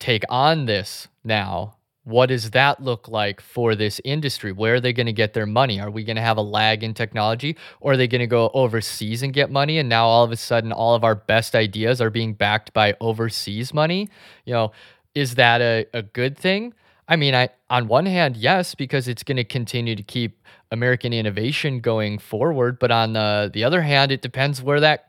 take 0.00 0.24
on 0.28 0.66
this 0.66 1.06
now, 1.22 1.76
what 2.08 2.30
does 2.30 2.52
that 2.52 2.82
look 2.82 3.06
like 3.06 3.38
for 3.38 3.74
this 3.74 4.00
industry? 4.02 4.50
Where 4.50 4.76
are 4.76 4.80
they 4.80 4.94
going 4.94 5.06
to 5.06 5.12
get 5.12 5.34
their 5.34 5.44
money? 5.44 5.78
Are 5.78 5.90
we 5.90 6.04
going 6.04 6.16
to 6.16 6.22
have 6.22 6.38
a 6.38 6.42
lag 6.42 6.82
in 6.82 6.94
technology 6.94 7.54
or 7.80 7.92
are 7.92 7.96
they 7.98 8.08
going 8.08 8.20
to 8.20 8.26
go 8.26 8.50
overseas 8.54 9.22
and 9.22 9.30
get 9.30 9.50
money? 9.50 9.78
And 9.78 9.90
now 9.90 10.06
all 10.06 10.24
of 10.24 10.32
a 10.32 10.36
sudden, 10.36 10.72
all 10.72 10.94
of 10.94 11.04
our 11.04 11.14
best 11.14 11.54
ideas 11.54 12.00
are 12.00 12.08
being 12.08 12.32
backed 12.32 12.72
by 12.72 12.96
overseas 13.00 13.74
money? 13.74 14.08
You 14.46 14.54
know, 14.54 14.72
is 15.14 15.34
that 15.34 15.60
a, 15.60 15.86
a 15.92 16.02
good 16.02 16.38
thing? 16.38 16.72
I 17.08 17.16
mean, 17.16 17.34
I 17.34 17.50
on 17.68 17.88
one 17.88 18.06
hand, 18.06 18.38
yes, 18.38 18.74
because 18.74 19.06
it's 19.06 19.22
going 19.22 19.36
to 19.36 19.44
continue 19.44 19.94
to 19.94 20.02
keep 20.02 20.42
American 20.70 21.12
innovation 21.12 21.80
going 21.80 22.18
forward. 22.18 22.78
But 22.78 22.90
on 22.90 23.12
the, 23.12 23.50
the 23.52 23.64
other 23.64 23.82
hand, 23.82 24.12
it 24.12 24.22
depends 24.22 24.62
where 24.62 24.80
that 24.80 25.07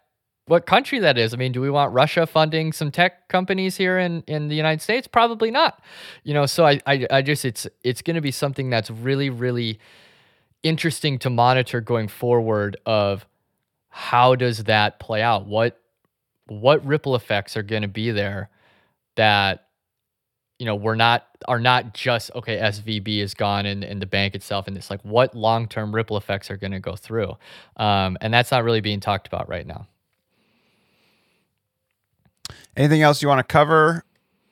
what 0.50 0.66
country 0.66 0.97
that 0.97 1.18
is. 1.18 1.32
I 1.32 1.38
mean, 1.38 1.52
do 1.52 1.62
we 1.62 1.70
want 1.70 1.93
Russia 1.93 2.26
funding 2.26 2.74
some 2.74 2.89
tech 2.89 3.28
companies 3.28 3.78
here 3.78 4.00
in, 4.00 4.24
in 4.26 4.47
the 4.47 4.56
United 4.56 4.82
States? 4.82 5.08
Probably 5.08 5.52
not. 5.52 5.80
You 6.24 6.34
know, 6.34 6.47
so 6.47 6.66
I, 6.66 6.80
I, 6.88 7.06
I 7.12 7.22
just 7.22 7.45
it's 7.45 7.68
it's 7.84 8.02
going 8.02 8.16
to 8.16 8.22
be 8.22 8.32
something 8.32 8.70
that's 8.70 8.89
really 8.89 9.30
really 9.30 9.80
interesting 10.64 11.20
to 11.20 11.30
monitor 11.30 11.82
going 11.82 12.08
forward. 12.08 12.78
Of 12.88 13.28
how 13.89 14.34
does 14.34 14.64
that 14.64 15.00
play 15.00 15.22
out? 15.22 15.45
What 15.45 15.80
what 16.47 16.84
ripple 16.84 17.16
effects 17.16 17.56
are 17.56 17.64
going 17.64 17.84
to 17.84 17.88
be 17.88 18.10
there 18.10 18.50
that 19.18 19.68
you 20.58 20.66
know 20.66 20.76
we're 20.76 20.95
not 20.95 21.28
are 21.47 21.60
not 21.60 21.93
just 21.93 22.32
okay 22.36 22.58
svb 22.58 23.20
is 23.20 23.34
gone 23.34 23.66
and, 23.66 23.84
and 23.84 24.02
the 24.02 24.06
bank 24.06 24.34
itself 24.36 24.68
and 24.68 24.76
it's 24.76 24.89
like 24.89 25.02
what 25.04 25.36
long-term 25.36 25.93
ripple 25.93 26.18
effects 26.18 26.50
are 26.50 26.58
going 26.58 26.72
to 26.72 26.80
go 26.80 26.95
through 26.95 27.38
um, 27.78 28.18
and 28.20 28.34
that's 28.34 28.52
not 28.52 28.64
really 28.64 28.82
being 28.82 29.00
talked 29.00 29.28
about 29.28 29.47
right 29.47 29.68
now 29.68 29.88
Anything 32.76 33.02
else 33.02 33.22
you 33.22 33.28
want 33.28 33.39
to 33.39 33.52
cover 33.52 34.04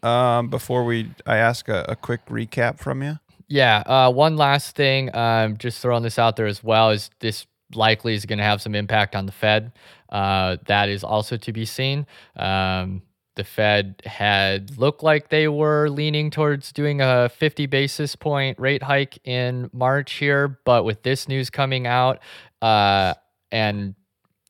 um, 0.03 0.49
before 0.49 0.83
we 0.83 1.11
I 1.25 1.37
ask 1.37 1.67
a, 1.69 1.85
a, 1.89 1.95
quick 1.95 2.25
recap 2.27 2.79
from 2.79 3.01
you? 3.01 3.19
Yeah. 3.47 3.79
Uh, 3.85 4.11
one 4.11 4.37
last 4.37 4.75
thing, 4.75 5.15
um, 5.15 5.57
just 5.57 5.81
throwing 5.81 6.03
this 6.03 6.19
out 6.19 6.35
there 6.35 6.45
as 6.45 6.63
well, 6.63 6.91
is 6.91 7.09
this 7.19 7.47
likely 7.73 8.13
is 8.13 8.25
going 8.25 8.37
to 8.37 8.43
have 8.43 8.61
some 8.61 8.75
impact 8.75 9.15
on 9.15 9.25
the 9.25 9.31
Fed. 9.31 9.71
Uh, 10.09 10.57
that 10.67 10.89
is 10.89 11.03
also 11.03 11.37
to 11.37 11.51
be 11.51 11.65
seen. 11.65 12.05
Um, 12.35 13.01
the 13.35 13.43
Fed 13.43 14.01
had 14.05 14.77
looked 14.77 15.03
like 15.03 15.29
they 15.29 15.47
were 15.47 15.89
leaning 15.89 16.31
towards 16.31 16.71
doing 16.71 17.01
a 17.01 17.29
50 17.29 17.67
basis 17.67 18.15
point 18.15 18.59
rate 18.59 18.81
hike 18.81 19.19
in 19.25 19.69
March 19.71 20.13
here, 20.13 20.59
but 20.65 20.83
with 20.83 21.03
this 21.03 21.27
news 21.27 21.49
coming 21.49 21.85
out 21.85 22.19
uh, 22.61 23.13
and 23.51 23.95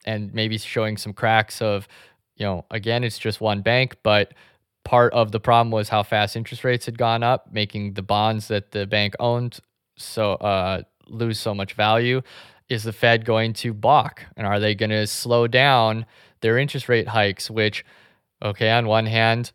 and 0.05 0.33
maybe 0.33 0.57
showing 0.57 0.95
some 0.95 1.11
cracks 1.11 1.61
of 1.61 1.85
you 2.37 2.45
know, 2.45 2.65
again, 2.71 3.03
it's 3.03 3.19
just 3.19 3.41
one 3.41 3.61
bank, 3.61 3.97
but 4.03 4.33
part 4.83 5.11
of 5.13 5.31
the 5.31 5.39
problem 5.39 5.71
was 5.71 5.89
how 5.89 6.03
fast 6.03 6.35
interest 6.35 6.63
rates 6.63 6.85
had 6.85 6.97
gone 6.97 7.23
up, 7.23 7.51
making 7.51 7.93
the 7.93 8.01
bonds 8.01 8.47
that 8.47 8.71
the 8.71 8.85
bank 8.85 9.15
owned 9.19 9.59
so 9.97 10.33
uh, 10.33 10.83
lose 11.07 11.39
so 11.39 11.53
much 11.53 11.73
value. 11.73 12.21
Is 12.69 12.83
the 12.83 12.93
Fed 12.93 13.25
going 13.25 13.53
to 13.53 13.73
balk, 13.73 14.25
and 14.35 14.45
are 14.45 14.59
they 14.59 14.75
going 14.75 14.89
to 14.89 15.07
slow 15.07 15.47
down 15.47 16.05
their 16.41 16.57
interest 16.57 16.89
rate 16.89 17.07
hikes? 17.07 17.49
Which, 17.49 17.85
okay, 18.41 18.69
on 18.69 18.87
one 18.87 19.05
hand, 19.05 19.51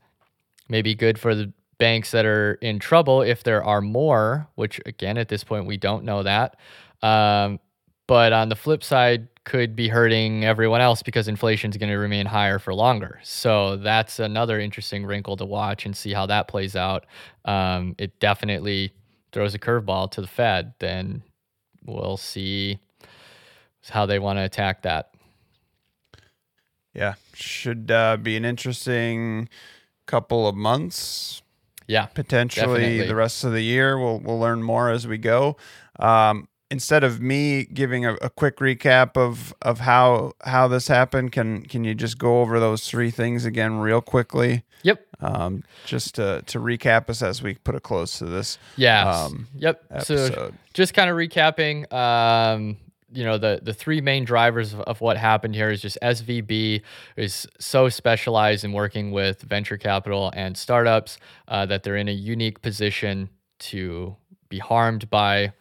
may 0.69 0.83
be 0.83 0.95
good 0.95 1.19
for 1.19 1.35
the 1.35 1.53
banks 1.79 2.11
that 2.13 2.25
are 2.25 2.55
in 2.55 2.79
trouble 2.79 3.23
if 3.23 3.43
there 3.45 3.63
are 3.63 3.81
more. 3.81 4.49
Which 4.55 4.81
again, 4.87 5.19
at 5.19 5.29
this 5.29 5.45
point, 5.45 5.67
we 5.67 5.77
don't 5.77 6.05
know 6.05 6.23
that. 6.23 6.57
Um, 7.03 7.61
but 8.07 8.33
on 8.33 8.49
the 8.49 8.57
flip 8.57 8.83
side, 8.83 9.29
could 9.45 9.75
be 9.75 9.89
hurting 9.89 10.45
everyone 10.45 10.81
else 10.81 11.03
because 11.03 11.27
inflation 11.27 11.71
is 11.71 11.77
going 11.77 11.91
to 11.91 11.97
remain 11.97 12.27
higher 12.27 12.59
for 12.59 12.73
longer. 12.73 13.19
So 13.25 13.77
that's 13.77 14.19
another 14.21 14.61
interesting 14.61 15.05
wrinkle 15.05 15.37
to 15.37 15.45
watch 15.45 15.85
and 15.85 15.97
see 15.97 16.13
how 16.13 16.27
that 16.27 16.47
plays 16.47 16.77
out. 16.77 17.07
Um, 17.45 17.95
it 17.99 18.21
definitely 18.21 18.93
throws 19.33 19.55
a 19.55 19.59
curveball 19.59 20.11
to 20.13 20.21
the 20.21 20.29
Fed. 20.29 20.75
Then 20.79 21.23
we'll 21.85 22.17
see 22.17 22.79
how 23.91 24.07
they 24.07 24.19
want 24.19 24.39
to 24.39 24.45
attack 24.45 24.83
that. 24.83 25.11
Yeah, 26.95 27.15
should 27.35 27.91
uh, 27.91 28.19
be 28.19 28.37
an 28.37 28.45
interesting 28.45 29.49
couple 30.07 30.47
of 30.47 30.55
months. 30.55 31.43
Yeah, 31.89 32.07
potentially 32.07 32.67
definitely. 32.67 33.07
the 33.07 33.15
rest 33.15 33.45
of 33.45 33.53
the 33.53 33.63
year. 33.63 33.99
We'll 33.99 34.21
we'll 34.21 34.39
learn 34.39 34.63
more 34.63 34.91
as 34.91 35.07
we 35.07 35.19
go. 35.19 35.57
Um, 35.99 36.49
instead 36.73 37.05
of 37.05 37.21
me 37.21 37.65
giving 37.67 38.07
a, 38.07 38.15
a, 38.15 38.31
quick 38.31 38.57
recap 38.57 39.15
of 39.15 39.55
of 39.61 39.81
how 39.81 40.33
how 40.43 40.67
this 40.67 40.89
happened, 40.89 41.31
can 41.31 41.63
can 41.65 41.85
you 41.85 41.95
just 41.95 42.19
go 42.19 42.41
over 42.41 42.59
those 42.59 42.89
three 42.89 43.11
things 43.11 43.45
again 43.45 43.79
real 43.79 44.01
quickly? 44.01 44.65
Yep. 44.83 45.07
Um, 45.21 45.65
just 45.85 46.15
to 46.15 46.43
to 46.47 46.59
recap 46.59 47.11
us 47.11 47.23
as 47.23 47.43
we 47.43 47.55
put 47.55 47.75
a 47.75 47.81
close 47.81 48.19
to 48.19 48.25
this. 48.25 48.59
Yeah. 48.77 49.09
Um, 49.09 49.49
yep. 49.55 49.85
Episode. 49.91 50.35
So 50.35 50.53
just 50.73 50.95
kind 50.95 51.11
of 51.11 51.17
recapping. 51.17 51.93
Um, 51.93 52.79
you 53.15 53.25
know 53.25 53.37
the 53.37 53.61
the 53.63 53.75
three 53.75 54.01
main 54.01 54.25
drivers 54.25 54.73
of, 54.73 54.81
of, 54.81 55.03
what 55.03 55.19
happened 55.19 55.55
here 55.55 55.71
is 55.71 55.83
just 55.83 55.99
SVB 56.03 56.81
is 57.17 57.47
so 57.59 57.91
specialized 57.91 58.65
in 58.65 58.73
working 58.73 59.13
with 59.13 59.43
venture 59.43 59.77
capital 59.77 60.33
and 60.35 60.57
startups 60.57 61.19
uh, 61.49 61.67
that 61.67 61.83
they're 61.83 61.99
in 61.99 62.09
a 62.09 62.13
unique 62.13 62.63
position 62.63 63.29
to 63.59 64.17
be 64.49 64.59
harmed 64.59 65.11
by 65.11 65.53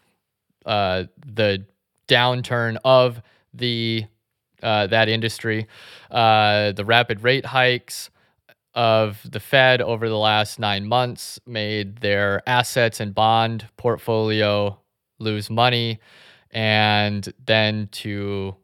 uh, 0.66 1.06
the 1.26 1.66
downturn 2.08 2.78
of 2.84 3.22
the 3.54 4.06
uh, 4.64 4.88
that 4.88 5.10
industry, 5.10 5.68
uh, 6.12 6.72
the 6.74 6.86
rapid 6.86 7.24
rate 7.24 7.46
hikes 7.46 8.10
of 8.74 9.20
the 9.30 9.40
Fed 9.40 9.82
over 9.82 10.08
the 10.08 10.18
last 10.18 10.60
nine 10.60 10.88
months 10.88 11.40
made 11.46 11.98
their 11.98 12.42
assets 12.48 13.00
and 13.00 13.14
bond 13.14 13.68
portfolio 13.76 14.80
lose 15.20 15.50
money, 15.50 16.00
and 16.52 17.34
then 17.46 17.90
to 17.92 18.56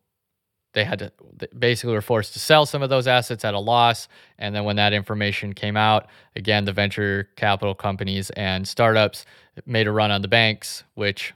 they 0.73 0.83
had 0.83 0.99
to 0.99 1.11
basically 1.57 1.93
were 1.93 2.01
forced 2.01 2.33
to 2.33 2.39
sell 2.39 2.65
some 2.65 2.83
of 2.83 2.89
those 2.89 3.07
assets 3.07 3.43
at 3.43 3.55
a 3.55 3.59
loss. 3.59 4.07
And 4.37 4.53
then 4.53 4.63
when 4.63 4.75
that 4.75 4.93
information 4.93 5.53
came 5.53 5.75
out, 5.75 6.07
again, 6.35 6.65
the 6.65 6.73
venture 6.73 7.29
capital 7.35 7.73
companies 7.73 8.29
and 8.31 8.67
startups 8.67 9.25
made 9.65 9.87
a 9.87 9.91
run 9.91 10.11
on 10.11 10.21
the 10.21 10.27
banks, 10.27 10.83
which 10.93 11.33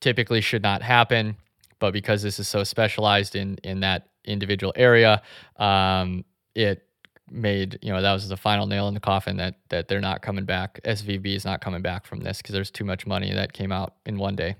typically 0.00 0.40
should 0.40 0.62
not 0.62 0.82
happen. 0.82 1.36
But 1.78 1.92
because 1.92 2.22
this 2.22 2.38
is 2.38 2.48
so 2.48 2.64
specialized 2.64 3.36
in 3.36 3.58
in 3.62 3.80
that 3.80 4.08
individual 4.24 4.72
area, 4.76 5.22
um, 5.56 6.24
it 6.54 6.82
made 7.30 7.78
you 7.82 7.92
know 7.92 8.00
that 8.00 8.12
was 8.12 8.28
the 8.28 8.36
final 8.36 8.66
nail 8.66 8.88
in 8.88 8.94
the 8.94 9.00
coffin 9.00 9.36
that 9.36 9.56
that 9.68 9.88
they're 9.88 10.00
not 10.00 10.22
coming 10.22 10.44
back. 10.44 10.80
SVB 10.84 11.34
is 11.34 11.44
not 11.44 11.60
coming 11.60 11.82
back 11.82 12.06
from 12.06 12.20
this 12.20 12.38
because 12.38 12.54
there's 12.54 12.70
too 12.70 12.84
much 12.84 13.06
money 13.06 13.32
that 13.34 13.52
came 13.52 13.72
out 13.72 13.94
in 14.06 14.16
one 14.16 14.36
day. 14.36 14.56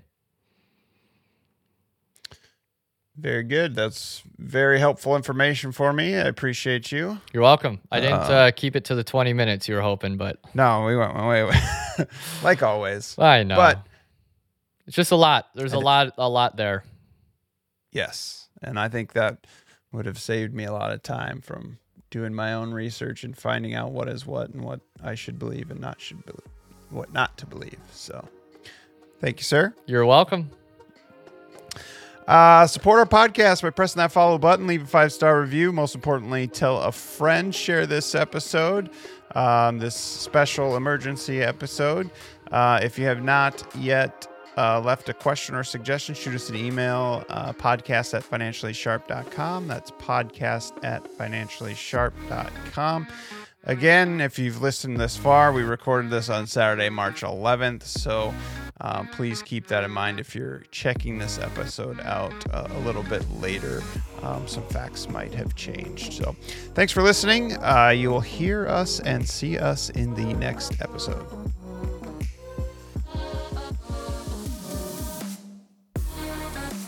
Very 3.17 3.43
good. 3.43 3.73
That's 3.73 4.21
very 4.37 4.79
helpful 4.79 5.15
information 5.15 5.71
for 5.71 5.91
me. 5.91 6.15
I 6.15 6.27
appreciate 6.27 6.91
you. 6.91 7.17
You're 7.33 7.41
welcome. 7.41 7.79
I 7.91 7.99
didn't 7.99 8.19
uh, 8.19 8.33
uh, 8.33 8.51
keep 8.51 8.75
it 8.75 8.85
to 8.85 8.95
the 8.95 9.03
20 9.03 9.33
minutes 9.33 9.67
you 9.67 9.73
were 9.73 9.81
hoping, 9.81 10.17
but 10.17 10.37
no, 10.53 10.85
we 10.85 10.95
went 10.95 11.15
way, 11.15 11.43
way 11.43 11.59
like 12.43 12.61
always. 12.61 13.17
I 13.17 13.41
know, 13.41 13.55
but 13.55 13.87
it's 14.87 14.95
just 14.95 15.11
a 15.11 15.17
lot. 15.17 15.47
There's 15.53 15.73
a 15.73 15.79
lot, 15.79 16.13
a 16.17 16.29
lot 16.29 16.55
there. 16.55 16.83
Yes, 17.91 18.47
and 18.61 18.79
I 18.79 18.87
think 18.87 19.13
that 19.13 19.45
would 19.91 20.05
have 20.05 20.19
saved 20.19 20.53
me 20.53 20.63
a 20.63 20.71
lot 20.71 20.91
of 20.91 21.03
time 21.03 21.41
from 21.41 21.77
doing 22.09 22.33
my 22.33 22.53
own 22.53 22.73
research 22.73 23.23
and 23.23 23.37
finding 23.37 23.75
out 23.75 23.91
what 23.91 24.07
is 24.07 24.25
what 24.25 24.49
and 24.49 24.63
what 24.63 24.79
I 25.03 25.15
should 25.15 25.37
believe 25.37 25.71
and 25.71 25.81
not 25.81 25.99
should 25.99 26.25
believe, 26.25 26.47
what 26.89 27.11
not 27.11 27.37
to 27.39 27.45
believe. 27.45 27.79
So, 27.91 28.27
thank 29.19 29.39
you, 29.39 29.43
sir. 29.43 29.73
You're 29.85 30.05
welcome. 30.05 30.51
Uh, 32.27 32.67
support 32.67 32.99
our 32.99 33.05
podcast 33.05 33.61
by 33.61 33.69
pressing 33.69 33.99
that 33.99 34.11
follow 34.11 34.37
button, 34.37 34.67
leave 34.67 34.83
a 34.83 34.87
five 34.87 35.11
star 35.11 35.41
review. 35.41 35.73
Most 35.73 35.95
importantly, 35.95 36.47
tell 36.47 36.81
a 36.81 36.91
friend, 36.91 37.53
share 37.53 37.85
this 37.85 38.15
episode, 38.15 38.89
um, 39.35 39.79
this 39.79 39.95
special 39.95 40.77
emergency 40.77 41.41
episode. 41.41 42.09
Uh, 42.51 42.79
if 42.81 42.97
you 42.97 43.05
have 43.05 43.23
not 43.23 43.65
yet 43.77 44.27
uh, 44.57 44.81
left 44.81 45.07
a 45.09 45.13
question 45.13 45.55
or 45.55 45.63
suggestion, 45.63 46.15
shoot 46.15 46.33
us 46.35 46.49
an 46.49 46.55
email, 46.55 47.23
uh, 47.29 47.53
podcast 47.53 48.13
at 48.13 48.23
financiallysharp.com. 48.23 49.67
That's 49.67 49.91
podcast 49.91 50.83
at 50.83 51.03
financiallysharp.com. 51.17 53.07
Again, 53.63 54.21
if 54.21 54.39
you've 54.39 54.61
listened 54.61 54.97
this 54.97 55.17
far, 55.17 55.51
we 55.51 55.61
recorded 55.61 56.09
this 56.09 56.29
on 56.29 56.47
Saturday, 56.47 56.89
March 56.89 57.21
11th. 57.21 57.83
So 57.83 58.33
um, 58.79 59.07
please 59.07 59.41
keep 59.41 59.67
that 59.67 59.83
in 59.83 59.91
mind 59.91 60.19
if 60.19 60.35
you're 60.35 60.63
checking 60.71 61.17
this 61.17 61.37
episode 61.39 61.99
out 61.99 62.33
uh, 62.53 62.67
a 62.69 62.79
little 62.79 63.03
bit 63.03 63.29
later. 63.31 63.83
Um, 64.21 64.47
some 64.47 64.63
facts 64.67 65.09
might 65.09 65.33
have 65.33 65.55
changed. 65.55 66.13
So 66.13 66.35
thanks 66.75 66.93
for 66.93 67.01
listening. 67.01 67.57
Uh, 67.57 67.89
you 67.89 68.09
will 68.09 68.21
hear 68.21 68.67
us 68.67 68.99
and 69.01 69.27
see 69.27 69.57
us 69.57 69.89
in 69.89 70.13
the 70.13 70.33
next 70.35 70.79
episode. 70.81 71.46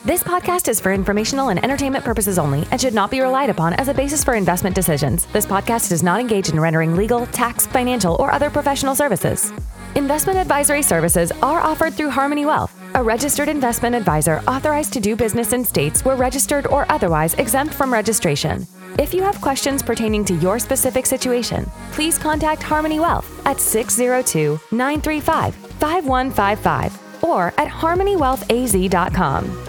This 0.10 0.24
podcast 0.24 0.70
is 0.70 0.80
for 0.80 0.92
informational 0.92 1.50
and 1.50 1.64
entertainment 1.64 2.04
purposes 2.04 2.40
only 2.40 2.66
and 2.72 2.82
should 2.82 2.96
not 2.96 3.12
be 3.12 3.20
relied 3.20 3.52
upon 3.52 3.74
as 3.74 3.90
a 3.90 3.94
basis 3.94 4.24
for 4.24 4.34
investment 4.34 4.76
decisions. 4.76 5.28
This 5.28 5.46
podcast 5.46 5.90
does 5.90 6.02
not 6.02 6.20
engage 6.20 6.50
in 6.50 6.60
rendering 6.60 6.96
legal, 6.96 7.28
tax, 7.28 7.68
financial, 7.68 8.16
or 8.16 8.32
other 8.32 8.50
professional 8.50 8.96
services. 8.96 9.54
Investment 9.94 10.40
advisory 10.40 10.82
services 10.82 11.32
are 11.44 11.62
offered 11.62 11.94
through 11.94 12.10
Harmoney 12.10 12.44
Wealth, 12.44 12.76
a 12.96 13.04
registered 13.04 13.50
investment 13.50 13.94
advisor 13.94 14.42
authorized 14.48 14.94
to 14.94 15.00
do 15.00 15.16
business 15.16 15.54
in 15.54 15.64
states 15.64 16.04
where 16.04 16.16
registered 16.16 16.66
or 16.66 16.92
otherwise 16.92 17.36
exempt 17.36 17.76
from 17.76 17.94
registration. 17.94 18.66
If 18.98 19.14
you 19.14 19.22
have 19.22 19.40
questions 19.42 19.84
pertaining 19.84 20.26
to 20.26 20.34
your 20.38 20.58
specific 20.58 21.06
situation, 21.06 21.70
please 21.92 22.18
contact 22.18 22.64
Harmoney 22.64 23.00
Wealth 23.00 23.46
at 23.46 23.62
602 23.62 24.60
935 24.72 25.54
5155 25.54 27.24
or 27.24 27.54
at 27.60 27.68
harmoneywealthaz.com. 27.68 29.69